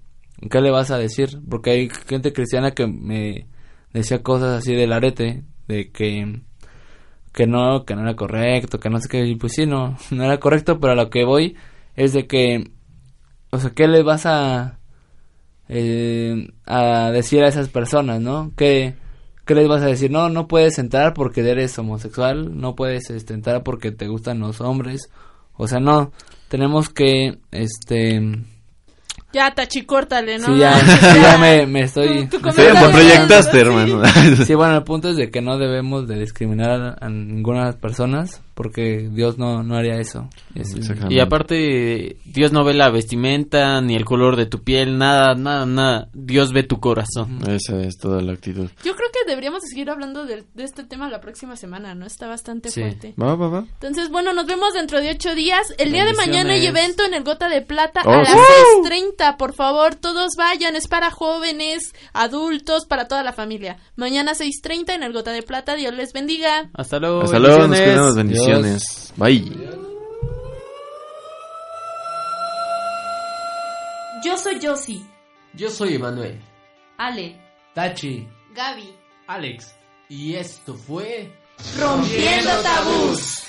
¿Qué 0.50 0.60
le 0.60 0.70
vas 0.70 0.90
a 0.90 0.98
decir? 0.98 1.40
Porque 1.48 1.70
hay 1.70 1.88
gente 2.06 2.32
cristiana 2.32 2.72
que 2.72 2.86
me 2.86 3.46
decía 3.92 4.22
cosas 4.22 4.58
así 4.58 4.74
del 4.74 4.92
arete, 4.92 5.44
de 5.66 5.90
que 5.90 6.42
que 7.32 7.46
no, 7.46 7.84
que 7.84 7.94
no 7.94 8.02
era 8.02 8.16
correcto, 8.16 8.80
que 8.80 8.90
no 8.90 8.98
sé 9.00 9.08
qué, 9.08 9.24
y 9.24 9.36
pues 9.36 9.52
sí, 9.54 9.64
no, 9.66 9.96
no 10.10 10.24
era 10.24 10.40
correcto, 10.40 10.80
pero 10.80 10.94
a 10.94 10.96
lo 10.96 11.10
que 11.10 11.24
voy 11.24 11.56
es 11.94 12.12
de 12.12 12.26
que, 12.26 12.72
o 13.50 13.58
sea, 13.60 13.70
¿qué 13.70 13.86
le 13.86 14.02
vas 14.02 14.26
a, 14.26 14.80
eh, 15.68 16.48
a 16.66 17.10
decir 17.12 17.44
a 17.44 17.48
esas 17.48 17.68
personas, 17.68 18.20
no? 18.20 18.52
¿Qué, 18.56 18.96
¿Qué 19.46 19.54
les 19.54 19.68
vas 19.68 19.82
a 19.82 19.86
decir? 19.86 20.10
No, 20.10 20.28
no 20.30 20.48
puedes 20.48 20.78
entrar 20.78 21.14
porque 21.14 21.48
eres 21.48 21.78
homosexual, 21.78 22.58
no 22.58 22.74
puedes 22.74 23.10
este, 23.10 23.34
entrar 23.34 23.62
porque 23.62 23.92
te 23.92 24.08
gustan 24.08 24.40
los 24.40 24.60
hombres, 24.60 25.10
o 25.54 25.68
sea, 25.68 25.78
no, 25.78 26.12
tenemos 26.48 26.88
que, 26.88 27.38
este, 27.52 28.20
Ya, 29.32 29.54
Tachi, 29.54 29.82
córtale, 29.84 30.38
¿no? 30.38 30.46
sí, 30.46 30.58
ya, 30.58 30.74
sí, 30.80 31.20
ya 31.20 31.36
me, 31.38 31.66
me 31.66 31.82
estoy... 31.82 32.26
Tu- 32.28 32.40
tu 32.40 32.50
Sí, 32.50 32.62
te 32.62 32.88
proyectaste, 32.90 33.60
hermano. 33.60 34.02
Sí, 34.46 34.54
bueno, 34.54 34.76
el 34.76 34.84
punto 34.84 35.10
es 35.10 35.16
de 35.16 35.30
que 35.30 35.42
no 35.42 35.58
debemos 35.58 36.08
de 36.08 36.18
discriminar 36.18 36.96
a 37.00 37.08
ninguna 37.10 37.60
de 37.60 37.66
las 37.66 37.76
personas 37.76 38.40
porque 38.58 39.08
Dios 39.12 39.38
no, 39.38 39.62
no 39.62 39.76
haría 39.76 40.00
eso. 40.00 40.28
Es- 40.56 40.74
Exactamente. 40.74 41.14
Y 41.14 41.20
aparte, 41.20 42.16
Dios 42.24 42.50
no 42.50 42.64
ve 42.64 42.74
la 42.74 42.90
vestimenta, 42.90 43.80
ni 43.80 43.94
el 43.94 44.04
color 44.04 44.34
de 44.34 44.46
tu 44.46 44.64
piel, 44.64 44.98
nada, 44.98 45.36
nada, 45.36 45.64
nada. 45.64 46.08
Dios 46.12 46.52
ve 46.52 46.64
tu 46.64 46.80
corazón. 46.80 47.38
Esa 47.48 47.80
es 47.80 47.98
toda 47.98 48.20
la 48.20 48.32
actitud. 48.32 48.68
Yo 48.84 48.96
creo 48.96 49.08
que 49.12 49.28
deberíamos 49.30 49.62
de 49.62 49.68
seguir 49.68 49.90
hablando 49.90 50.26
de, 50.26 50.44
de 50.54 50.64
este 50.64 50.82
tema 50.82 51.08
la 51.08 51.20
próxima 51.20 51.54
semana, 51.54 51.94
¿no? 51.94 52.04
Está 52.04 52.26
bastante 52.26 52.70
Sí. 52.70 52.80
fuerte. 52.80 53.14
Va, 53.20 53.36
va, 53.36 53.48
va. 53.48 53.64
Entonces, 53.74 54.10
bueno, 54.10 54.32
nos 54.32 54.46
vemos 54.46 54.74
dentro 54.74 55.00
de 55.00 55.10
ocho 55.10 55.36
días. 55.36 55.72
El 55.78 55.92
día 55.92 56.04
de 56.04 56.14
mañana 56.14 56.54
hay 56.54 56.66
evento 56.66 57.04
en 57.04 57.14
el 57.14 57.22
Gota 57.22 57.48
de 57.48 57.62
Plata 57.62 58.02
Oh, 58.04 58.10
a 58.10 58.16
las 58.18 58.28
sí. 58.28 58.36
6.30. 58.82 59.36
Por 59.36 59.54
favor, 59.54 59.94
todos 59.94 60.32
vayan. 60.36 60.74
Es 60.74 60.88
para 60.88 61.12
jóvenes, 61.12 61.94
adultos, 62.12 62.86
para 62.86 63.06
toda 63.06 63.22
la 63.22 63.32
familia. 63.32 63.76
Mañana 63.94 64.32
6.30 64.34 64.94
en 64.96 65.04
el 65.04 65.12
Gota 65.12 65.30
de 65.30 65.42
Plata. 65.42 65.76
Dios 65.76 65.94
les 65.94 66.12
bendiga. 66.12 66.70
Hasta 66.74 66.98
luego. 66.98 67.22
Hasta 67.22 67.38
luego, 67.38 67.68
nos 67.68 68.16
bendiciones. 68.16 68.47
Bendiciones. 68.48 69.12
Bye. 69.16 69.68
Yo 74.24 74.36
soy 74.36 74.58
Josie. 74.62 75.06
Yo 75.54 75.70
soy 75.70 75.94
Emanuel. 75.94 76.40
Ale. 76.98 77.40
Tachi. 77.74 78.28
Gaby. 78.54 78.94
Alex. 79.26 79.74
Y 80.08 80.34
esto 80.34 80.74
fue... 80.74 81.32
Rompiendo 81.78 82.50
tabús. 82.62 83.47